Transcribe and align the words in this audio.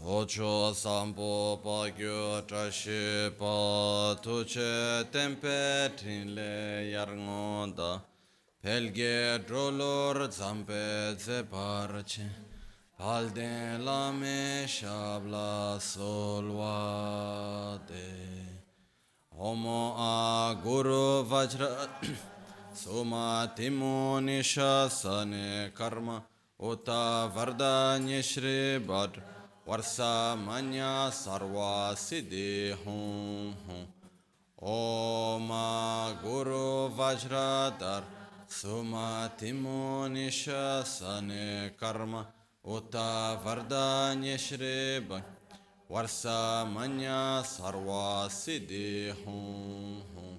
locho 0.00 0.72
sampo 0.74 1.58
pa 1.62 1.90
gyo 1.90 2.42
trashi 2.46 3.30
pa 3.38 4.16
tuche 4.22 5.04
tempe 5.10 5.90
trinle 5.96 6.90
yarngonda 6.94 8.00
pelge 8.62 9.38
drolor 9.46 10.28
zampe 10.30 11.16
ze 11.18 11.42
parche 11.42 12.26
palden 12.98 13.84
lame 13.84 14.66
shabla 14.66 15.78
solvade 15.80 17.02
Homo 19.36 19.94
a 19.96 20.54
guru 20.62 21.24
vajra 21.24 21.88
soma 22.74 23.50
timo 23.56 24.20
nisha 24.20 24.88
sane 24.88 25.70
karma 25.74 26.22
uta 26.60 27.30
vardanya 27.34 28.22
shri 28.22 28.78
badra 28.78 29.31
वर्षा 29.67 30.13
मन्या 30.47 30.93
सर्वा 31.13 31.71
सिद्धि 31.99 32.49
हूँ 32.85 33.53
हूँ 33.63 33.81
ओम 34.57 35.49
गुरु 36.23 36.67
वज्रधर 36.99 38.05
सुमतिमो 38.51 39.81
निशन 40.13 41.29
कर्म 41.81 42.15
उत 42.75 42.95
वरदान्य 43.45 44.37
श्री 44.45 44.77
वर्षा 45.91 46.39
मन्या 46.73 47.19
सर्वा 47.51 48.07
सिद्धि 48.37 48.89
हूँ 49.19 50.01
हूँ 50.13 50.33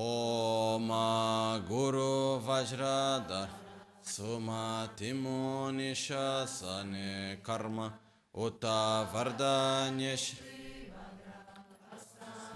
ओम 0.00 0.88
गुरु 1.68 2.10
वज्रधर 2.48 3.48
सुमतिमो 4.08 5.70
निशन 5.78 6.92
कर्म 7.46 7.80
Uta 8.35 9.07
Vardanyesh 9.13 10.33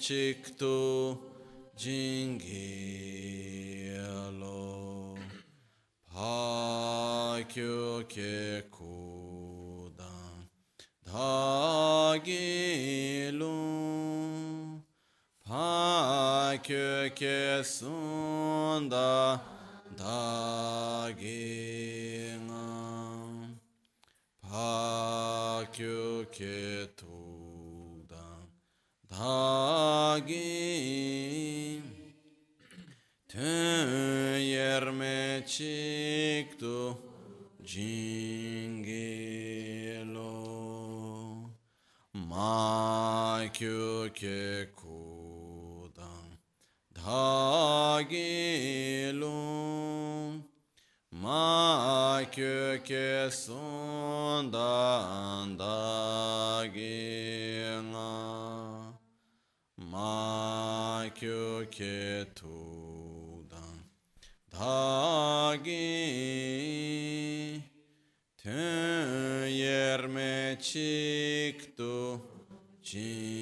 chiktu 0.01 0.77
jingi 1.77 2.75
lo 4.41 5.15
pa 6.13 7.39
kyu 7.53 8.03
ke 8.09 8.63
Dagilu 11.13 12.31
pa 15.45 16.57
köke 16.63 17.65
sunda 17.65 19.41
dagina 19.99 21.09
pa 24.41 25.67
köke 25.73 26.87
tudan 26.97 28.47
dagin 29.11 30.23
tün 33.29 34.39
yerme 34.39 35.43
çıktı 35.47 36.95
cingin 37.65 39.70
ke 52.91 53.31
sundan 53.31 54.39
dagi 55.59 56.97
nga 57.93 58.13
ma 59.77 61.05
kyu 61.15 61.67
ke 61.71 62.27
tudan 62.35 63.79
dhagi 64.51 65.87
Tön 68.43 69.47
yerme 69.47 70.59
çıktı 70.61 71.60
Jim. 72.93 73.40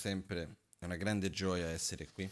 Sempre, 0.00 0.56
una 0.78 0.96
grande 0.96 1.28
gioia 1.28 1.68
essere 1.68 2.10
qui, 2.10 2.28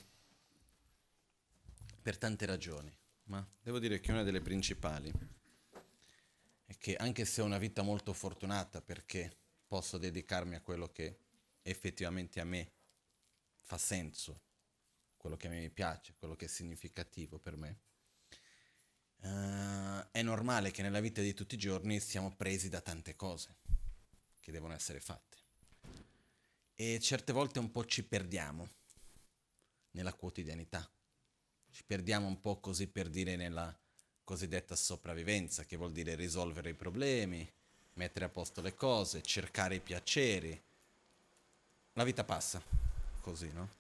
per 2.01 2.17
tante 2.17 2.47
ragioni, 2.47 2.91
ma 3.25 3.47
devo 3.61 3.79
dire 3.79 4.01
che 4.01 4.11
una 4.11 4.23
delle 4.23 4.41
principali 4.41 5.13
è 6.65 6.79
che 6.79 6.97
anche 6.97 7.27
se 7.27 7.43
ho 7.43 7.45
una 7.45 7.59
vita 7.59 7.83
molto 7.83 8.15
fortunata 8.15 8.81
perché 8.81 9.37
posso 9.67 9.99
dedicarmi 9.99 10.55
a 10.55 10.63
quello 10.63 10.91
che 10.91 11.19
effettivamente 11.61 12.41
a 12.41 12.45
me 12.45 12.73
fa 13.65 13.77
senso, 13.77 14.41
quello 15.19 15.37
che 15.37 15.49
a 15.49 15.51
me 15.51 15.69
piace, 15.69 16.15
quello 16.19 16.37
che 16.37 16.47
è 16.47 16.49
significativo 16.49 17.39
per 17.39 17.57
me, 17.59 17.81
uh, 19.17 20.09
è 20.11 20.23
normale 20.23 20.71
che 20.71 20.81
nella 20.81 21.01
vita 21.01 21.21
di 21.21 21.35
tutti 21.35 21.57
i 21.57 21.59
giorni 21.59 22.01
siamo 22.01 22.35
presi 22.35 22.71
da 22.71 22.81
tante 22.81 23.15
cose 23.15 23.57
che 24.41 24.53
devono 24.53 24.73
essere 24.73 25.01
fatte. 25.01 25.28
E 26.81 27.01
certe 27.01 27.33
volte 27.33 27.59
un 27.59 27.73
po' 27.73 27.85
ci 27.85 28.05
perdiamo 28.05 28.69
nella 29.91 30.13
quotidianità. 30.13 30.89
Ci 31.73 31.83
perdiamo 31.85 32.29
un 32.29 32.39
po' 32.39 32.61
così 32.61 32.87
per 32.87 33.09
dire 33.09 33.35
nella 33.35 33.77
cosiddetta 34.23 34.77
sopravvivenza, 34.77 35.65
che 35.65 35.77
vuol 35.77 35.91
dire 35.91 36.15
risolvere 36.15 36.71
i 36.71 36.75
problemi, 36.75 37.51
mettere 37.95 38.27
a 38.27 38.29
posto 38.29 38.61
le 38.61 38.77
cose, 38.77 39.23
cercare 39.23 39.75
i 39.75 39.81
piaceri. 39.81 40.63
La 41.95 42.05
vita 42.05 42.23
passa 42.23 42.63
così, 43.23 43.51
no? 43.53 43.71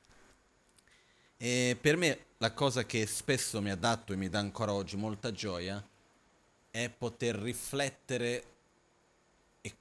E 1.36 1.78
per 1.80 1.96
me 1.96 2.24
la 2.38 2.52
cosa 2.52 2.84
che 2.84 3.06
spesso 3.06 3.62
mi 3.62 3.70
ha 3.70 3.76
dato 3.76 4.12
e 4.12 4.16
mi 4.16 4.28
dà 4.28 4.40
ancora 4.40 4.72
oggi 4.72 4.96
molta 4.96 5.30
gioia 5.30 5.80
è 6.68 6.90
poter 6.90 7.36
riflettere 7.36 8.57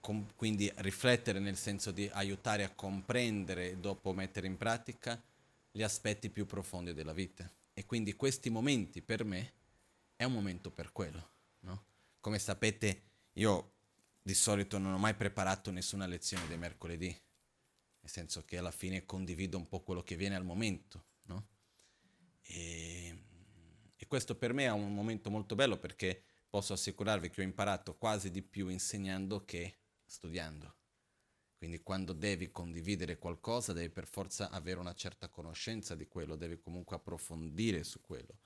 com- 0.07 0.33
quindi 0.37 0.71
riflettere 0.77 1.39
nel 1.39 1.57
senso 1.57 1.91
di 1.91 2.09
aiutare 2.13 2.63
a 2.63 2.73
comprendere 2.73 3.71
e 3.71 3.77
dopo 3.77 4.13
mettere 4.13 4.47
in 4.47 4.55
pratica 4.55 5.21
gli 5.69 5.83
aspetti 5.83 6.29
più 6.29 6.45
profondi 6.45 6.93
della 6.93 7.11
vita. 7.11 7.51
E 7.73 7.85
quindi 7.85 8.13
questi 8.13 8.49
momenti 8.49 9.01
per 9.01 9.25
me 9.25 9.51
è 10.15 10.23
un 10.23 10.31
momento 10.31 10.71
per 10.71 10.93
quello. 10.93 11.31
No? 11.59 11.83
Come 12.21 12.39
sapete, 12.39 13.01
io 13.33 13.73
di 14.21 14.33
solito 14.33 14.77
non 14.77 14.93
ho 14.93 14.97
mai 14.97 15.13
preparato 15.13 15.71
nessuna 15.71 16.05
lezione 16.05 16.47
dei 16.47 16.57
mercoledì, 16.57 17.07
nel 17.07 18.09
senso 18.09 18.45
che 18.45 18.57
alla 18.57 18.71
fine 18.71 19.05
condivido 19.05 19.57
un 19.57 19.67
po' 19.67 19.81
quello 19.81 20.03
che 20.03 20.15
viene 20.15 20.35
al 20.35 20.45
momento. 20.45 21.03
No? 21.23 21.47
E, 22.43 23.23
e 23.97 24.07
questo 24.07 24.35
per 24.35 24.53
me 24.53 24.63
è 24.63 24.71
un 24.71 24.93
momento 24.93 25.29
molto 25.29 25.53
bello 25.53 25.77
perché 25.77 26.23
posso 26.49 26.71
assicurarvi 26.71 27.29
che 27.29 27.41
ho 27.41 27.43
imparato 27.43 27.97
quasi 27.97 28.31
di 28.31 28.41
più 28.41 28.69
insegnando 28.69 29.43
che 29.43 29.75
studiando. 30.07 30.75
Quindi 31.57 31.81
quando 31.81 32.13
devi 32.13 32.51
condividere 32.51 33.17
qualcosa 33.17 33.73
devi 33.73 33.89
per 33.89 34.07
forza 34.07 34.49
avere 34.51 34.79
una 34.79 34.93
certa 34.93 35.27
conoscenza 35.27 35.95
di 35.95 36.07
quello, 36.07 36.35
devi 36.35 36.59
comunque 36.59 36.95
approfondire 36.95 37.83
su 37.83 37.99
quello. 37.99 38.39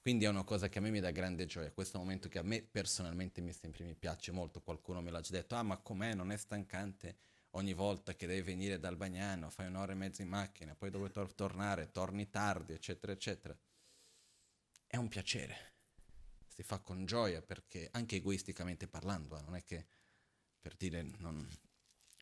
Quindi 0.00 0.24
è 0.24 0.28
una 0.28 0.44
cosa 0.44 0.68
che 0.68 0.78
a 0.78 0.80
me 0.80 0.90
mi 0.90 1.00
dà 1.00 1.10
grande 1.10 1.46
gioia, 1.46 1.70
questo 1.72 1.98
momento 1.98 2.28
che 2.28 2.38
a 2.38 2.42
me 2.42 2.62
personalmente 2.62 3.40
mi, 3.40 3.52
sempre 3.52 3.84
mi 3.84 3.94
piace 3.94 4.32
molto, 4.32 4.62
qualcuno 4.62 5.00
me 5.00 5.10
l'ha 5.10 5.20
già 5.20 5.32
detto, 5.32 5.54
ah 5.54 5.62
ma 5.62 5.76
com'è, 5.76 6.14
non 6.14 6.32
è 6.32 6.36
stancante 6.36 7.18
ogni 7.50 7.74
volta 7.74 8.14
che 8.14 8.26
devi 8.26 8.42
venire 8.42 8.78
dal 8.78 8.96
bagnano, 8.96 9.50
fai 9.50 9.66
un'ora 9.66 9.92
e 9.92 9.96
mezza 9.96 10.22
in 10.22 10.28
macchina, 10.28 10.74
poi 10.74 10.90
devi 10.90 11.10
tor- 11.10 11.34
tornare, 11.34 11.90
torni 11.90 12.30
tardi, 12.30 12.72
eccetera, 12.72 13.12
eccetera. 13.12 13.56
È 14.86 14.96
un 14.96 15.08
piacere, 15.08 15.74
si 16.48 16.62
fa 16.62 16.78
con 16.80 17.04
gioia 17.04 17.42
perché 17.42 17.88
anche 17.92 18.16
egoisticamente 18.16 18.88
parlando, 18.88 19.38
eh, 19.38 19.42
non 19.42 19.54
è 19.54 19.62
che 19.62 19.86
per 20.60 20.74
dire 20.76 21.02
non, 21.18 21.48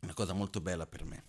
una 0.03 0.15
cosa 0.15 0.33
molto 0.33 0.61
bella 0.61 0.87
per 0.87 1.05
me. 1.05 1.25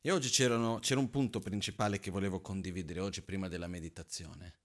E 0.00 0.10
oggi 0.10 0.30
c'era 0.30 0.56
un 0.56 1.10
punto 1.10 1.40
principale 1.40 2.00
che 2.00 2.10
volevo 2.10 2.40
condividere 2.40 3.00
oggi 3.00 3.22
prima 3.22 3.48
della 3.48 3.68
meditazione. 3.68 4.60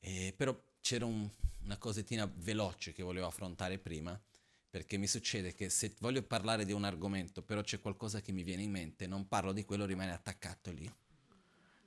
E 0.00 0.34
però 0.36 0.60
c'era 0.80 1.04
un, 1.04 1.28
una 1.62 1.78
cosettina 1.78 2.30
veloce 2.36 2.92
che 2.92 3.02
volevo 3.02 3.26
affrontare 3.26 3.78
prima, 3.78 4.20
perché 4.68 4.96
mi 4.96 5.06
succede 5.06 5.54
che 5.54 5.68
se 5.68 5.94
voglio 6.00 6.22
parlare 6.22 6.64
di 6.64 6.72
un 6.72 6.84
argomento, 6.84 7.42
però 7.42 7.60
c'è 7.60 7.78
qualcosa 7.78 8.20
che 8.20 8.32
mi 8.32 8.42
viene 8.42 8.62
in 8.62 8.70
mente, 8.70 9.06
non 9.06 9.28
parlo 9.28 9.52
di 9.52 9.64
quello, 9.64 9.84
rimane 9.84 10.12
attaccato 10.12 10.72
lì. 10.72 10.92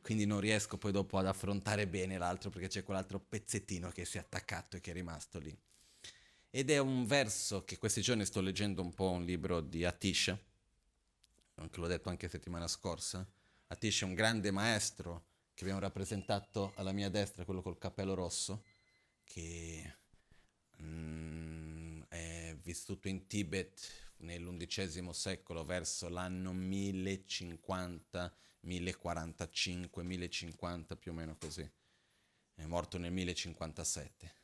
Quindi 0.01 0.25
non 0.25 0.39
riesco 0.39 0.78
poi 0.78 0.92
dopo 0.92 1.18
ad 1.18 1.25
affrontare 1.25 1.88
bene 1.88 2.18
l'altro 2.18 2.51
perché 2.51 2.68
c'è 2.68 2.83
quell'altro 2.83 3.19
pezzettino 3.19 3.89
che 3.89 4.06
si 4.06 4.18
è 4.18 4.19
attaccato 4.19 4.78
e 4.78 4.80
che 4.80 4.92
è 4.92 4.94
rimasto 4.94 5.39
lì. 5.39 5.57
Ed 6.56 6.69
è 6.69 6.78
un 6.78 7.06
verso 7.06 7.66
che 7.66 7.78
questi 7.78 8.00
giorni 8.00 8.24
sto 8.24 8.40
leggendo 8.40 8.81
un 8.81 8.94
po' 8.94 9.10
un 9.10 9.25
libro 9.25 9.60
di 9.60 9.84
Atisha, 9.84 10.40
che 11.69 11.80
l'ho 11.81 11.88
detto 11.88 12.07
anche 12.07 12.30
settimana 12.30 12.66
scorsa. 12.69 13.30
Atisha 13.68 14.06
è 14.06 14.07
un 14.07 14.16
grande 14.16 14.52
maestro 14.52 15.25
che 15.54 15.63
abbiamo 15.66 15.81
rappresentato 15.81 16.72
alla 16.75 16.94
mia 16.94 17.10
destra, 17.10 17.44
quello 17.44 17.62
col 17.62 17.78
cappello 17.78 18.13
rosso, 18.13 18.63
che 19.25 19.98
mm, 20.81 22.04
è 22.07 22.56
vissuto 22.62 23.10
in 23.10 23.28
Tibet 23.28 24.13
nell'undicesimo 24.19 25.12
secolo 25.12 25.66
verso 25.66 26.07
l'anno 26.07 26.54
1050, 26.54 28.34
1045, 28.62 30.04
1050 30.04 30.96
più 30.96 31.12
o 31.12 31.16
meno 31.16 31.36
così. 31.36 31.69
È 32.54 32.63
morto 32.63 32.98
nel 32.98 33.12
1057 33.12 34.44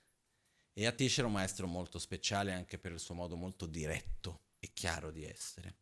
e 0.73 0.85
Atish 0.85 1.19
era 1.19 1.27
un 1.27 1.33
maestro 1.33 1.67
molto 1.67 1.99
speciale 1.99 2.53
anche 2.53 2.77
per 2.77 2.91
il 2.91 2.99
suo 2.99 3.15
modo 3.15 3.35
molto 3.35 3.65
diretto 3.65 4.43
e 4.59 4.71
chiaro 4.73 5.11
di 5.11 5.25
essere. 5.25 5.75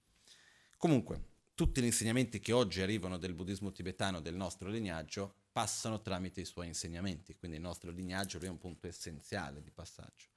Comunque, 0.77 1.37
tutti 1.53 1.81
gli 1.81 1.85
insegnamenti 1.85 2.39
che 2.39 2.53
oggi 2.53 2.81
arrivano 2.81 3.17
del 3.17 3.33
buddismo 3.33 3.71
tibetano, 3.71 4.21
del 4.21 4.35
nostro 4.35 4.69
lignaggio, 4.69 5.35
passano 5.51 6.01
tramite 6.01 6.41
i 6.41 6.45
suoi 6.45 6.67
insegnamenti, 6.67 7.35
quindi 7.35 7.57
il 7.57 7.63
nostro 7.63 7.91
lignaggio 7.91 8.39
è 8.39 8.47
un 8.47 8.57
punto 8.57 8.87
essenziale 8.87 9.61
di 9.61 9.71
passaggio. 9.71 10.27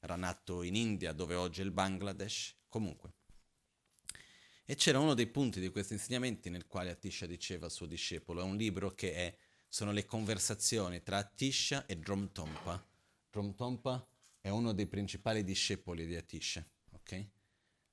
Era 0.00 0.16
nato 0.16 0.62
in 0.62 0.74
India, 0.74 1.12
dove 1.12 1.36
oggi 1.36 1.60
è 1.60 1.64
il 1.64 1.70
Bangladesh, 1.70 2.56
comunque. 2.68 3.12
E 4.64 4.74
c'era 4.74 4.98
uno 4.98 5.14
dei 5.14 5.28
punti 5.28 5.60
di 5.60 5.68
questi 5.68 5.92
insegnamenti 5.92 6.50
nel 6.50 6.66
quale 6.66 6.90
Atisha 6.90 7.26
diceva 7.26 7.66
al 7.66 7.72
suo 7.72 7.86
discepolo, 7.86 8.40
è 8.40 8.44
un 8.44 8.56
libro 8.56 8.94
che 8.94 9.14
è, 9.14 9.36
sono 9.68 9.92
le 9.92 10.04
conversazioni 10.04 11.02
tra 11.02 11.18
Atisha 11.18 11.86
e 11.86 11.96
Dromtompa, 11.96 12.84
Tromtompa 13.32 14.06
è 14.42 14.50
uno 14.50 14.72
dei 14.72 14.86
principali 14.86 15.42
discepoli 15.42 16.04
di 16.04 16.14
Atisha. 16.16 16.62
Okay? 16.90 17.30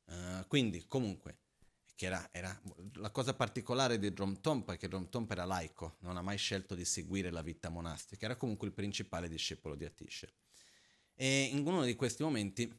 Uh, 0.04 0.46
quindi, 0.48 0.86
comunque, 0.86 1.38
era, 1.96 2.28
era, 2.32 2.62
la 2.96 3.10
cosa 3.10 3.34
particolare 3.34 3.98
di 3.98 4.12
Dromtompa 4.12 4.74
è 4.74 4.78
che 4.78 4.90
Dromtompa 4.90 5.34
era 5.34 5.46
laico, 5.46 5.96
non 6.00 6.18
ha 6.18 6.22
mai 6.22 6.38
scelto 6.38 6.76
di 6.76 6.84
seguire 6.84 7.32
la 7.32 7.42
vita 7.42 7.70
monastica, 7.70 8.26
era 8.26 8.36
comunque 8.36 8.68
il 8.68 8.74
principale 8.74 9.30
discepolo 9.30 9.76
di 9.76 9.86
Atisha. 9.86 10.28
E 11.16 11.44
in 11.44 11.66
uno 11.66 11.86
di 11.86 11.96
questi 11.96 12.22
momenti 12.22 12.78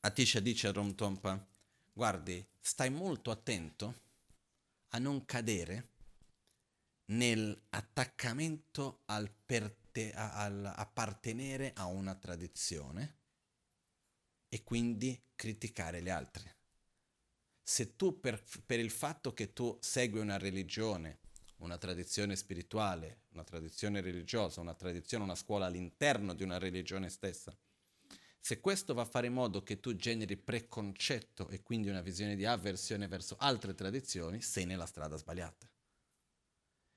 Atisha 0.00 0.40
dice 0.40 0.68
a 0.68 0.72
Dromtompa, 0.72 1.46
guardi, 1.92 2.44
stai 2.60 2.88
molto 2.88 3.30
attento 3.30 4.00
a 4.88 4.98
non 4.98 5.26
cadere 5.26 5.88
nell'attaccamento 7.06 9.00
al 9.06 9.30
per 9.44 9.84
te, 9.96 10.12
appartenere 10.12 11.72
a 11.74 11.86
una 11.86 12.14
tradizione 12.16 13.20
e 14.48 14.62
quindi 14.62 15.18
criticare 15.34 16.00
le 16.00 16.10
altre. 16.10 16.56
Se 17.62 17.96
tu 17.96 18.20
per, 18.20 18.44
per 18.66 18.78
il 18.78 18.90
fatto 18.90 19.32
che 19.32 19.54
tu 19.54 19.78
segui 19.80 20.20
una 20.20 20.36
religione, 20.36 21.20
una 21.56 21.78
tradizione 21.78 22.36
spirituale, 22.36 23.22
una 23.30 23.42
tradizione 23.42 24.02
religiosa, 24.02 24.60
una 24.60 24.74
tradizione, 24.74 25.24
una 25.24 25.34
scuola 25.34 25.64
all'interno 25.64 26.34
di 26.34 26.42
una 26.42 26.58
religione 26.58 27.08
stessa, 27.08 27.56
se 28.38 28.60
questo 28.60 28.92
va 28.92 29.02
a 29.02 29.06
fare 29.06 29.28
in 29.28 29.32
modo 29.32 29.62
che 29.62 29.80
tu 29.80 29.96
generi 29.96 30.36
preconcetto 30.36 31.48
e 31.48 31.62
quindi 31.62 31.88
una 31.88 32.02
visione 32.02 32.36
di 32.36 32.44
avversione 32.44 33.08
verso 33.08 33.34
altre 33.38 33.74
tradizioni, 33.74 34.42
sei 34.42 34.66
nella 34.66 34.86
strada 34.86 35.16
sbagliata. 35.16 35.66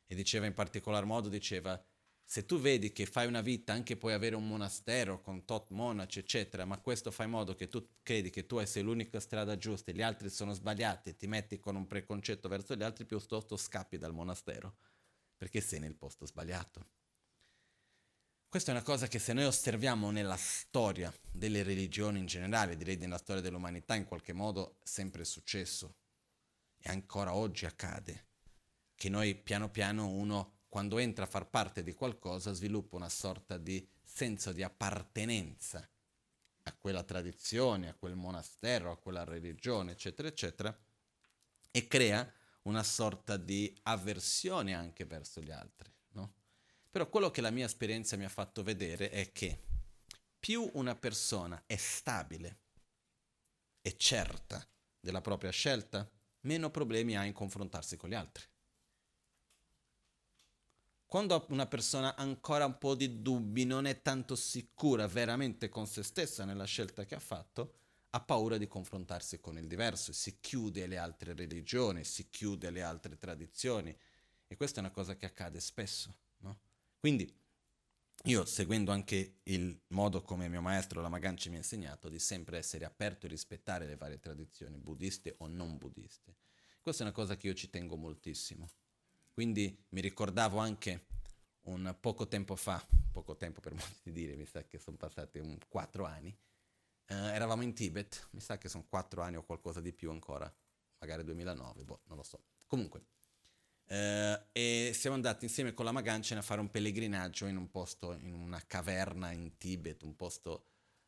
E 0.05 0.15
diceva 0.15 0.45
in 0.45 0.53
particolar 0.53 1.05
modo, 1.05 1.29
diceva, 1.29 1.81
se 2.29 2.45
tu 2.45 2.59
vedi 2.59 2.91
che 2.91 3.07
fai 3.07 3.25
una 3.25 3.41
vita, 3.41 3.73
anche 3.73 3.97
puoi 3.97 4.13
avere 4.13 4.35
un 4.35 4.47
monastero 4.47 5.19
con 5.19 5.45
tot 5.45 5.71
monaci, 5.71 6.19
eccetera, 6.19 6.63
ma 6.63 6.77
questo 6.77 7.09
fa 7.09 7.23
in 7.23 7.31
modo 7.31 7.55
che 7.55 7.67
tu 7.67 7.83
credi 8.03 8.29
che 8.29 8.45
tu 8.45 8.63
sei 8.65 8.83
l'unica 8.83 9.19
strada 9.19 9.57
giusta 9.57 9.89
e 9.89 9.95
gli 9.95 10.03
altri 10.03 10.29
sono 10.29 10.53
sbagliati 10.53 11.09
e 11.09 11.15
ti 11.15 11.25
metti 11.25 11.57
con 11.57 11.75
un 11.75 11.87
preconcetto 11.87 12.47
verso 12.47 12.75
gli 12.75 12.83
altri, 12.83 13.05
piuttosto 13.05 13.57
scappi 13.57 13.97
dal 13.97 14.13
monastero, 14.13 14.75
perché 15.35 15.59
sei 15.59 15.79
nel 15.79 15.95
posto 15.95 16.27
sbagliato. 16.27 16.85
Questa 18.47 18.73
è 18.73 18.75
una 18.75 18.83
cosa 18.83 19.07
che 19.07 19.17
se 19.17 19.33
noi 19.33 19.45
osserviamo 19.45 20.11
nella 20.11 20.37
storia 20.37 21.11
delle 21.31 21.63
religioni 21.63 22.19
in 22.19 22.27
generale, 22.27 22.77
direi 22.77 22.97
nella 22.97 23.17
storia 23.17 23.41
dell'umanità, 23.41 23.95
in 23.95 24.05
qualche 24.05 24.33
modo 24.33 24.75
è 24.83 24.85
sempre 24.85 25.25
successo 25.25 25.95
e 26.77 26.91
ancora 26.91 27.33
oggi 27.33 27.65
accade, 27.65 28.27
che 28.93 29.09
noi 29.09 29.33
piano 29.33 29.71
piano 29.71 30.09
uno 30.09 30.57
quando 30.69 30.99
entra 30.99 31.25
a 31.25 31.27
far 31.27 31.49
parte 31.49 31.83
di 31.83 31.93
qualcosa, 31.93 32.53
sviluppa 32.53 32.95
una 32.95 33.09
sorta 33.09 33.57
di 33.57 33.85
senso 34.03 34.51
di 34.51 34.63
appartenenza 34.63 35.87
a 36.63 36.73
quella 36.77 37.03
tradizione, 37.03 37.89
a 37.89 37.95
quel 37.95 38.15
monastero, 38.15 38.91
a 38.91 38.97
quella 38.97 39.23
religione, 39.23 39.93
eccetera, 39.93 40.27
eccetera, 40.27 40.79
e 41.71 41.87
crea 41.87 42.31
una 42.63 42.83
sorta 42.83 43.37
di 43.37 43.75
avversione 43.83 44.75
anche 44.75 45.05
verso 45.05 45.41
gli 45.41 45.51
altri. 45.51 45.91
No? 46.09 46.33
Però 46.89 47.09
quello 47.09 47.31
che 47.31 47.41
la 47.41 47.49
mia 47.49 47.65
esperienza 47.65 48.15
mi 48.15 48.25
ha 48.25 48.29
fatto 48.29 48.61
vedere 48.61 49.09
è 49.09 49.31
che 49.31 49.63
più 50.39 50.69
una 50.73 50.95
persona 50.95 51.63
è 51.65 51.75
stabile 51.75 52.59
e 53.81 53.97
certa 53.97 54.65
della 54.99 55.21
propria 55.21 55.51
scelta, 55.51 56.09
meno 56.41 56.69
problemi 56.69 57.17
ha 57.17 57.25
in 57.25 57.33
confrontarsi 57.33 57.97
con 57.97 58.09
gli 58.09 58.13
altri. 58.13 58.45
Quando 61.09 61.43
una 61.49 61.65
persona 61.65 62.15
ha 62.15 62.21
ancora 62.21 62.65
un 62.65 62.77
po' 62.77 62.93
di 62.93 63.23
dubbi, 63.23 63.65
non 63.65 63.87
è 63.87 64.03
tanto 64.03 64.35
sicura 64.35 65.07
veramente 65.07 65.67
con 65.67 65.87
se 65.87 66.03
stessa 66.03 66.45
nella 66.45 66.65
scelta 66.65 67.03
che 67.03 67.15
ha 67.15 67.19
fatto, 67.19 67.73
ha 68.11 68.21
paura 68.21 68.57
di 68.57 68.67
confrontarsi 68.67 69.39
con 69.39 69.57
il 69.57 69.65
diverso, 69.65 70.13
si 70.13 70.37
chiude 70.39 70.83
alle 70.83 70.97
altre 70.97 71.33
religioni, 71.33 72.03
si 72.03 72.29
chiude 72.29 72.67
alle 72.67 72.83
altre 72.83 73.17
tradizioni 73.17 73.97
e 74.45 74.55
questa 74.55 74.77
è 74.77 74.83
una 74.83 74.91
cosa 74.91 75.15
che 75.15 75.25
accade 75.25 75.59
spesso. 75.59 76.15
No? 76.41 76.59
Quindi 76.99 77.27
io, 78.25 78.45
seguendo 78.45 78.91
anche 78.91 79.39
il 79.45 79.81
modo 79.87 80.21
come 80.21 80.47
mio 80.47 80.61
maestro 80.61 81.01
Lamaganci 81.01 81.49
mi 81.49 81.55
ha 81.55 81.59
insegnato, 81.59 82.07
di 82.07 82.19
sempre 82.19 82.59
essere 82.59 82.85
aperto 82.85 83.25
e 83.25 83.29
rispettare 83.29 83.87
le 83.87 83.95
varie 83.95 84.19
tradizioni, 84.19 84.77
buddiste 84.77 85.33
o 85.39 85.47
non 85.47 85.75
buddiste. 85.75 86.35
Questa 86.83 87.01
è 87.01 87.07
una 87.07 87.15
cosa 87.15 87.35
che 87.35 87.47
io 87.47 87.55
ci 87.55 87.71
tengo 87.71 87.95
moltissimo. 87.95 88.69
Quindi 89.39 89.73
mi 89.91 90.01
ricordavo 90.01 90.57
anche 90.57 91.05
un 91.67 91.95
poco 91.97 92.27
tempo 92.27 92.57
fa, 92.57 92.85
poco 93.09 93.37
tempo 93.37 93.61
per 93.61 93.71
molti 93.71 93.97
di 94.03 94.11
dire, 94.11 94.35
mi 94.35 94.45
sa 94.45 94.65
che 94.65 94.77
sono 94.77 94.97
passati 94.97 95.39
un 95.39 95.57
quattro 95.69 96.03
anni, 96.03 96.37
eh, 97.05 97.15
eravamo 97.15 97.61
in 97.61 97.73
Tibet, 97.73 98.27
mi 98.31 98.41
sa 98.41 98.57
che 98.57 98.67
sono 98.67 98.85
quattro 98.89 99.21
anni 99.21 99.37
o 99.37 99.43
qualcosa 99.43 99.79
di 99.79 99.93
più 99.93 100.11
ancora, 100.11 100.53
magari 100.97 101.23
2009, 101.23 101.83
boh, 101.85 102.01
non 102.07 102.17
lo 102.17 102.23
so. 102.23 102.47
Comunque, 102.67 103.05
eh, 103.85 104.41
e 104.51 104.91
siamo 104.93 105.15
andati 105.15 105.45
insieme 105.45 105.73
con 105.73 105.85
la 105.85 105.93
Magancen 105.93 106.37
a 106.37 106.41
fare 106.41 106.59
un 106.59 106.69
pellegrinaggio 106.69 107.45
in 107.45 107.55
un 107.55 107.71
posto, 107.71 108.11
in 108.15 108.33
una 108.33 108.61
caverna 108.67 109.31
in 109.31 109.57
Tibet, 109.57 110.03
un 110.03 110.17
posto 110.17 110.65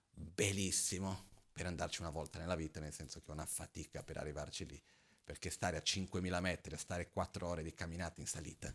bellissimo 0.10 1.28
per 1.52 1.66
andarci 1.66 2.00
una 2.00 2.12
volta 2.12 2.40
nella 2.40 2.56
vita, 2.56 2.80
nel 2.80 2.94
senso 2.94 3.20
che 3.20 3.28
è 3.28 3.32
una 3.34 3.46
fatica 3.46 4.04
per 4.04 4.16
arrivarci 4.16 4.66
lì, 4.66 4.82
perché 5.32 5.50
stare 5.50 5.78
a 5.78 5.82
5.000 5.82 6.42
metri, 6.42 6.78
stare 6.78 7.10
4 7.10 7.48
ore 7.48 7.64
di 7.64 7.74
camminata 7.74 8.20
in 8.20 8.28
salita, 8.28 8.74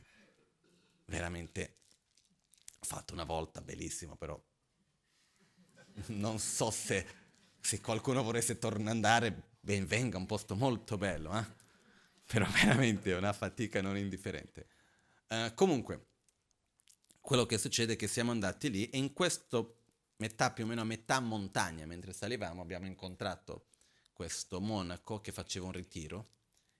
veramente 1.05 1.81
fatto 2.81 3.13
una 3.13 3.25
volta, 3.25 3.61
bellissimo, 3.61 4.17
però 4.17 4.43
non 6.07 6.39
so 6.39 6.71
se, 6.71 7.07
se 7.61 7.83
qualcuno 7.83 8.23
volesse 8.23 8.59
tornare 8.59 8.91
andare, 8.91 9.43
ben 9.61 9.85
venga, 9.85 10.17
un 10.17 10.25
posto 10.25 10.57
molto 10.57 10.97
bello, 10.97 11.39
eh? 11.39 11.45
però 12.25 12.47
veramente 12.49 13.11
è 13.11 13.17
una 13.19 13.35
fatica 13.35 13.83
non 13.83 13.99
indifferente. 13.99 14.67
Uh, 15.29 15.53
comunque, 15.53 16.07
quello 17.21 17.45
che 17.45 17.59
succede 17.59 17.93
è 17.93 17.97
che 17.97 18.09
siamo 18.09 18.31
andati 18.31 18.71
lì 18.71 18.89
e 18.89 18.97
in 18.97 19.13
questo 19.13 19.83
metà, 20.17 20.51
più 20.53 20.65
o 20.65 20.67
meno 20.67 20.81
a 20.81 20.85
metà 20.85 21.21
montagna, 21.21 21.85
mentre 21.85 22.15
salivamo, 22.15 22.63
abbiamo 22.63 22.87
incontrato 22.87 23.67
questo 24.15 24.59
monaco 24.59 25.21
che 25.21 25.33
faceva 25.33 25.67
un 25.67 25.73
ritiro 25.73 26.31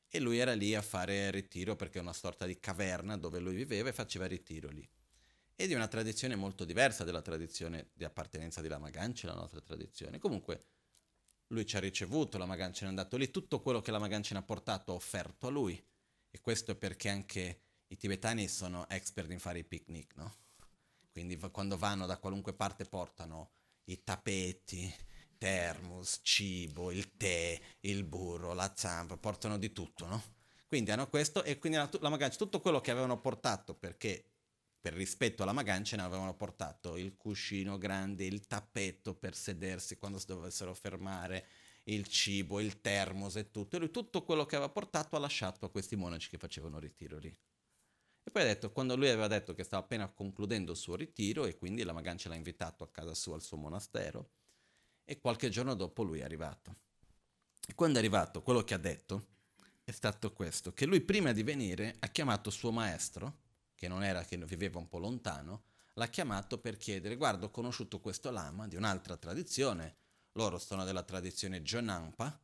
e 0.09 0.21
lui 0.21 0.39
era 0.39 0.55
lì 0.55 0.75
a 0.75 0.83
fare 0.83 1.31
ritiro 1.31 1.77
perché 1.77 1.99
è 1.99 2.03
una 2.03 2.13
sorta 2.13 2.47
di 2.47 2.59
caverna 2.59 3.17
dove 3.17 3.39
lui 3.39 3.55
viveva 3.55 3.89
e 3.89 3.93
faceva 3.93 4.27
ritiro 4.27 4.69
lì. 4.69 4.89
E 5.55 5.67
di 5.67 5.75
una 5.75 5.89
tradizione 5.89 6.37
molto 6.37 6.65
diversa 6.65 7.05
dalla 7.05 7.23
tradizione 7.23 7.91
di 7.95 8.05
appartenenza 8.05 8.61
di 8.61 8.69
Lama 8.69 8.91
Ganchen, 8.91 9.31
la 9.31 9.37
nostra 9.37 9.61
tradizione. 9.61 10.19
Comunque 10.19 10.65
lui 11.49 11.65
ci 11.65 11.77
ha 11.77 11.81
ricevuto, 11.81 12.39
la 12.39 12.47
Magancina 12.47 12.87
è 12.87 12.91
andato 12.91 13.17
lì, 13.17 13.31
tutto 13.31 13.61
quello 13.61 13.81
che 13.81 13.91
la 13.91 13.99
Magancina 13.99 14.41
ha 14.41 14.43
portato 14.43 14.93
ha 14.93 14.95
offerto 14.95 15.47
a 15.47 15.51
lui. 15.51 15.83
E 16.31 16.41
questo 16.41 16.73
è 16.73 16.75
perché 16.75 17.09
anche 17.09 17.61
i 17.89 17.97
tibetani 17.97 18.49
sono 18.49 18.89
expert 18.89 19.31
in 19.31 19.39
fare 19.39 19.61
i 19.61 19.65
picnic, 19.65 20.15
no? 20.17 20.35
Quindi 21.11 21.39
quando 21.39 21.79
vanno 21.79 22.05
da 22.05 22.19
qualunque 22.19 22.53
parte 22.53 22.85
portano 22.85 23.51
i 23.85 24.03
tappeti, 24.03 24.93
termos, 25.39 26.21
cibo, 26.23 26.91
il 26.91 27.17
tè, 27.17 27.61
il 27.81 28.05
burro, 28.05 28.55
la 28.55 28.73
zampa, 28.77 29.17
portano 29.17 29.59
di 29.59 29.73
tutto, 29.73 30.07
no? 30.07 30.23
Quindi 30.67 30.91
hanno 30.91 31.09
questo 31.09 31.45
e 31.45 31.59
quindi 31.59 31.79
la, 31.79 31.89
la 32.01 32.09
Magancia, 32.09 32.37
tutto 32.37 32.61
quello 32.61 32.81
che 32.81 32.91
avevano 32.91 33.21
portato 33.21 33.75
perché 33.75 34.25
per 34.81 34.95
rispetto 34.95 35.43
alla 35.43 35.53
Magancia 35.53 35.97
ne 35.97 36.03
avevano 36.03 36.35
portato 36.35 36.97
il 36.97 37.17
cuscino 37.17 37.77
grande, 37.79 38.25
il 38.25 38.47
tappetto 38.47 39.15
per 39.15 39.35
sedersi 39.35 39.97
quando 39.97 40.19
si 40.19 40.27
dovessero 40.27 40.75
fermare, 40.75 41.47
il 41.85 42.07
cibo, 42.07 42.61
il 42.61 42.81
termos 42.81 43.37
e 43.37 43.51
tutto. 43.51 43.77
E 43.77 43.79
lui 43.81 43.91
tutto 43.91 44.23
quello 44.23 44.47
che 44.47 44.57
aveva 44.57 44.71
portato 44.71 45.17
ha 45.17 45.19
lasciato 45.19 45.67
a 45.67 45.71
questi 45.71 45.97
monaci 45.97 46.29
che 46.29 46.39
facevano 46.39 46.79
ritiro 46.79 47.19
lì. 47.19 47.37
E 48.23 48.31
poi 48.31 48.43
ha 48.43 48.47
detto, 48.47 48.73
quando 48.73 48.97
lui 48.97 49.09
aveva 49.09 49.29
detto 49.29 49.55
che 49.55 49.65
stava 49.65 49.83
appena 49.85 50.09
concludendo 50.09 50.73
il 50.73 50.77
suo 50.77 50.97
ritiro 50.97 51.47
e 51.47 51.57
quindi 51.57 51.85
la 51.85 51.93
Magancia 51.93 52.29
l'ha 52.29 52.35
invitato 52.35 52.83
a 52.83 52.91
casa 52.91 53.15
sua, 53.15 53.35
al 53.37 53.43
suo 53.43 53.57
monastero, 53.57 54.31
e 55.07 55.19
qualche 55.19 55.49
giorno 55.49 55.75
dopo 55.75 56.03
lui 56.03 56.19
è 56.19 56.25
arrivato. 56.25 56.77
E 57.67 57.75
quando 57.75 57.97
è 57.97 58.01
arrivato, 58.01 58.43
quello 58.43 58.63
che 58.63 58.75
ha 58.75 58.79
detto 58.79 59.29
è 59.83 59.93
stato 59.93 60.33
questo, 60.33 60.73
che 60.73 60.85
lui 60.85 61.01
prima 61.01 61.33
di 61.33 61.43
venire 61.43 61.97
ha 62.01 62.09
chiamato 62.09 62.51
suo 62.51 62.73
maestro, 62.73 63.39
che 63.75 63.89
non 63.89 64.03
era 64.03 64.25
che 64.25 64.37
viveva 64.37 64.79
un 64.79 64.89
po' 64.89 64.99
lontano, 64.99 65.63
l'ha 65.95 66.09
chiamato 66.09 66.59
per 66.59 66.77
chiedere, 66.77 67.17
guarda, 67.17 67.47
ho 67.47 67.51
conosciuto 67.51 68.01
questo 68.01 68.31
lama 68.31 68.67
di 68.67 68.77
un'altra 68.77 69.17
tradizione, 69.17 69.97
loro 70.33 70.59
sono 70.59 70.85
della 70.85 71.03
tradizione 71.03 71.63
Jonampa, 71.63 72.39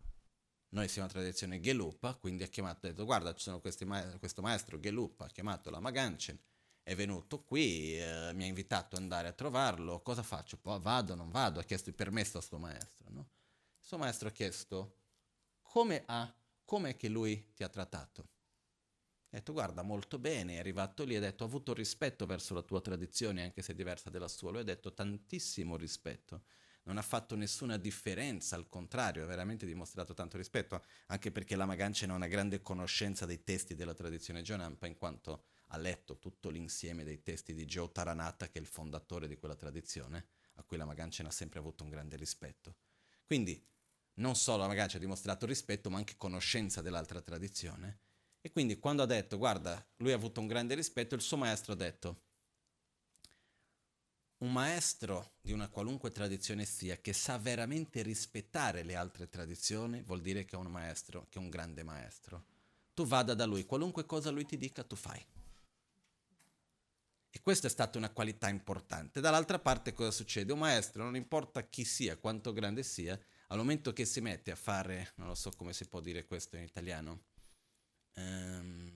noi 0.70 0.88
siamo 0.88 1.08
della 1.08 1.20
tradizione 1.20 1.60
Gelupa, 1.60 2.14
quindi 2.14 2.44
ha 2.44 2.46
chiamato, 2.46 2.86
ha 2.86 2.90
detto, 2.90 3.04
guarda, 3.04 3.34
ci 3.34 3.42
sono 3.42 3.60
ma- 3.86 4.18
questo 4.18 4.40
maestro 4.40 4.78
Gelupa, 4.78 5.26
ha 5.26 5.28
chiamato 5.28 5.68
la 5.68 5.80
Maganchen, 5.80 6.38
è 6.82 6.96
venuto 6.96 7.42
qui, 7.42 7.98
eh, 7.98 8.32
mi 8.34 8.44
ha 8.44 8.46
invitato 8.46 8.96
ad 8.96 9.02
andare 9.02 9.28
a 9.28 9.32
trovarlo, 9.32 10.00
cosa 10.00 10.22
faccio? 10.22 10.56
Poi 10.56 10.80
vado, 10.80 11.14
non 11.14 11.30
vado? 11.30 11.60
Ha 11.60 11.64
chiesto 11.64 11.88
il 11.88 11.94
permesso 11.94 12.38
a 12.38 12.40
suo 12.42 12.58
maestro, 12.58 13.10
no? 13.10 13.28
Il 13.78 13.86
suo 13.86 13.98
maestro 13.98 14.28
ha 14.28 14.32
chiesto, 14.32 14.96
come 15.62 16.02
ha, 16.06 16.34
come 16.64 16.96
che 16.96 17.08
lui 17.08 17.52
ti 17.54 17.62
ha 17.62 17.68
trattato? 17.68 18.28
Ha 19.32 19.36
detto 19.36 19.52
guarda 19.52 19.82
molto 19.82 20.18
bene, 20.18 20.56
è 20.56 20.58
arrivato 20.58 21.04
lì 21.04 21.16
ha 21.16 21.20
detto 21.20 21.44
ho 21.44 21.46
avuto 21.46 21.72
rispetto 21.72 22.26
verso 22.26 22.52
la 22.52 22.62
tua 22.62 22.80
tradizione 22.80 23.42
anche 23.42 23.62
se 23.62 23.74
diversa 23.74 24.10
dalla 24.10 24.28
sua. 24.28 24.50
Lui 24.50 24.60
ha 24.60 24.64
detto 24.64 24.92
tantissimo 24.92 25.76
rispetto, 25.76 26.42
non 26.84 26.98
ha 26.98 27.02
fatto 27.02 27.36
nessuna 27.36 27.76
differenza, 27.76 28.56
al 28.56 28.68
contrario, 28.68 29.22
ha 29.22 29.26
veramente 29.26 29.64
dimostrato 29.66 30.14
tanto 30.14 30.36
rispetto, 30.36 30.84
anche 31.06 31.30
perché 31.30 31.56
la 31.56 31.64
Magancia 31.64 32.06
ha 32.06 32.14
una 32.14 32.26
grande 32.26 32.60
conoscenza 32.60 33.24
dei 33.24 33.42
testi 33.42 33.74
della 33.74 33.94
tradizione 33.94 34.42
Jonampa 34.42 34.86
in 34.86 34.96
quanto 34.96 35.44
ha 35.72 35.78
letto 35.78 36.18
tutto 36.18 36.50
l'insieme 36.50 37.02
dei 37.02 37.22
testi 37.22 37.54
di 37.54 37.64
Joe 37.64 37.90
Taranata 37.90 38.48
che 38.48 38.58
è 38.58 38.60
il 38.60 38.66
fondatore 38.66 39.26
di 39.26 39.36
quella 39.36 39.56
tradizione, 39.56 40.26
a 40.54 40.62
cui 40.62 40.76
la 40.76 40.84
Magancia 40.84 41.26
ha 41.26 41.30
sempre 41.30 41.58
avuto 41.58 41.82
un 41.82 41.90
grande 41.90 42.16
rispetto. 42.16 42.76
Quindi 43.24 43.60
non 44.14 44.36
solo 44.36 44.58
la 44.58 44.68
Magancia 44.68 44.98
ha 44.98 45.00
dimostrato 45.00 45.46
rispetto 45.46 45.88
ma 45.88 45.96
anche 45.96 46.16
conoscenza 46.16 46.82
dell'altra 46.82 47.22
tradizione 47.22 48.00
e 48.42 48.50
quindi 48.50 48.78
quando 48.78 49.02
ha 49.02 49.06
detto, 49.06 49.38
guarda, 49.38 49.84
lui 49.98 50.12
ha 50.12 50.16
avuto 50.16 50.40
un 50.40 50.46
grande 50.46 50.74
rispetto, 50.74 51.14
il 51.14 51.22
suo 51.22 51.36
maestro 51.36 51.72
ha 51.72 51.76
detto, 51.76 52.20
un 54.38 54.52
maestro 54.52 55.34
di 55.40 55.52
una 55.52 55.68
qualunque 55.68 56.10
tradizione 56.10 56.64
sia 56.64 57.00
che 57.00 57.12
sa 57.12 57.38
veramente 57.38 58.02
rispettare 58.02 58.82
le 58.82 58.96
altre 58.96 59.28
tradizioni, 59.28 60.02
vuol 60.02 60.20
dire 60.20 60.44
che 60.44 60.56
è 60.56 60.58
un 60.58 60.66
maestro, 60.66 61.28
che 61.30 61.38
è 61.38 61.42
un 61.42 61.48
grande 61.48 61.84
maestro. 61.84 62.44
Tu 62.92 63.06
vada 63.06 63.34
da 63.34 63.46
lui, 63.46 63.64
qualunque 63.64 64.04
cosa 64.04 64.30
lui 64.30 64.44
ti 64.44 64.58
dica, 64.58 64.82
tu 64.82 64.96
fai. 64.96 65.24
E 67.34 67.40
questa 67.40 67.66
è 67.66 67.70
stata 67.70 67.96
una 67.96 68.10
qualità 68.10 68.50
importante. 68.50 69.20
Dall'altra 69.20 69.58
parte 69.58 69.94
cosa 69.94 70.10
succede? 70.10 70.52
Un 70.52 70.58
maestro, 70.58 71.02
non 71.02 71.16
importa 71.16 71.62
chi 71.62 71.82
sia, 71.82 72.18
quanto 72.18 72.52
grande 72.52 72.82
sia, 72.82 73.18
al 73.48 73.56
momento 73.56 73.94
che 73.94 74.04
si 74.04 74.20
mette 74.20 74.50
a 74.50 74.54
fare, 74.54 75.12
non 75.16 75.28
lo 75.28 75.34
so 75.34 75.50
come 75.56 75.72
si 75.72 75.88
può 75.88 76.00
dire 76.00 76.26
questo 76.26 76.56
in 76.56 76.62
italiano, 76.62 77.22
ehm, 78.16 78.92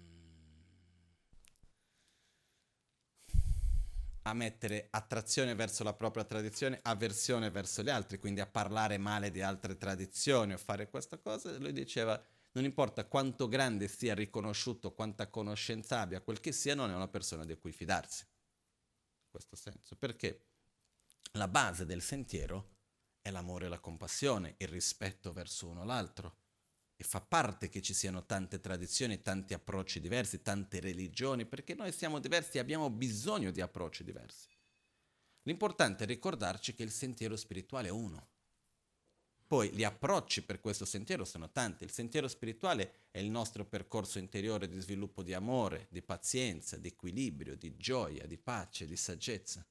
a 4.23 4.35
mettere 4.35 4.89
attrazione 4.91 5.55
verso 5.55 5.83
la 5.83 5.95
propria 5.95 6.25
tradizione, 6.25 6.81
avversione 6.83 7.51
verso 7.51 7.83
gli 7.83 7.89
altri, 7.89 8.19
quindi 8.19 8.41
a 8.41 8.47
parlare 8.47 8.99
male 8.99 9.31
di 9.31 9.41
altre 9.41 9.79
tradizioni 9.79 10.53
o 10.53 10.59
fare 10.59 10.91
questa 10.91 11.17
cosa, 11.17 11.57
lui 11.59 11.73
diceva 11.73 12.23
non 12.57 12.65
importa 12.65 13.05
quanto 13.05 13.49
grande 13.49 13.87
sia 13.87 14.15
riconosciuto, 14.15 14.95
quanta 14.95 15.29
conoscenza 15.29 16.01
abbia, 16.01 16.23
quel 16.23 16.41
che 16.41 16.53
sia, 16.53 16.75
non 16.75 16.91
è 16.91 16.95
una 16.95 17.07
persona 17.07 17.45
di 17.45 17.55
cui 17.59 17.71
fidarsi. 17.71 18.25
In 18.25 19.29
questo 19.31 19.57
senso, 19.57 19.95
perché 19.97 20.47
la 21.33 21.49
base 21.49 21.85
del 21.85 22.01
sentiero 22.01 22.77
è 23.21 23.31
l'amore 23.31 23.67
e 23.67 23.69
la 23.69 23.79
compassione, 23.79 24.55
il 24.57 24.69
rispetto 24.69 25.35
verso 25.35 25.69
uno 25.69 25.85
l'altro 25.85 26.39
e 26.97 27.05
fa 27.05 27.21
parte 27.21 27.69
che 27.69 27.83
ci 27.83 27.93
siano 27.93 28.25
tante 28.25 28.59
tradizioni, 28.59 29.21
tanti 29.21 29.53
approcci 29.53 30.01
diversi, 30.01 30.41
tante 30.41 30.81
religioni, 30.81 31.45
perché 31.45 31.75
noi 31.75 31.93
siamo 31.93 32.21
diversi 32.21 32.57
e 32.57 32.61
abbiamo 32.61 32.89
bisogno 32.89 33.51
di 33.51 33.61
approcci 33.61 34.03
diversi. 34.03 34.49
L'importante 35.43 36.05
è 36.05 36.07
ricordarci 36.07 36.75
che 36.75 36.85
il 36.85 36.91
sentiero 36.91 37.37
spirituale 37.37 37.89
è 37.89 37.91
uno. 37.91 38.31
Poi 39.47 39.71
gli 39.71 39.85
approcci 39.85 40.43
per 40.43 40.61
questo 40.61 40.85
sentiero 40.85 41.25
sono 41.25 41.51
tanti. 41.51 41.85
Il 41.85 41.93
sentiero 41.93 42.27
spirituale 42.27 43.07
è 43.11 43.19
il 43.19 43.31
nostro 43.31 43.65
percorso 43.65 44.19
interiore 44.19 44.69
di 44.69 44.81
sviluppo 44.81 45.23
di 45.23 45.35
amore, 45.35 45.87
di 45.91 46.03
pazienza, 46.03 46.77
di 46.77 46.89
equilibrio, 46.89 47.57
di 47.57 47.77
gioia, 47.77 48.27
di 48.27 48.39
pace, 48.39 48.87
di 48.87 48.97
saggezza 48.97 49.65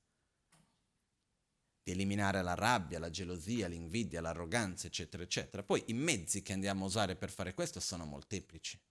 di 1.85 1.91
eliminare 1.91 2.41
la 2.41 2.55
rabbia, 2.55 2.97
la 2.97 3.11
gelosia, 3.11 3.67
l'invidia, 3.67 4.19
l'arroganza, 4.19 4.87
eccetera, 4.87 5.21
eccetera. 5.21 5.61
Poi 5.61 5.83
i 5.85 5.93
mezzi 5.93 6.41
che 6.41 6.51
andiamo 6.51 6.83
a 6.83 6.87
usare 6.87 7.15
per 7.15 7.29
fare 7.29 7.53
questo 7.53 7.79
sono 7.79 8.05
molteplici, 8.05 8.81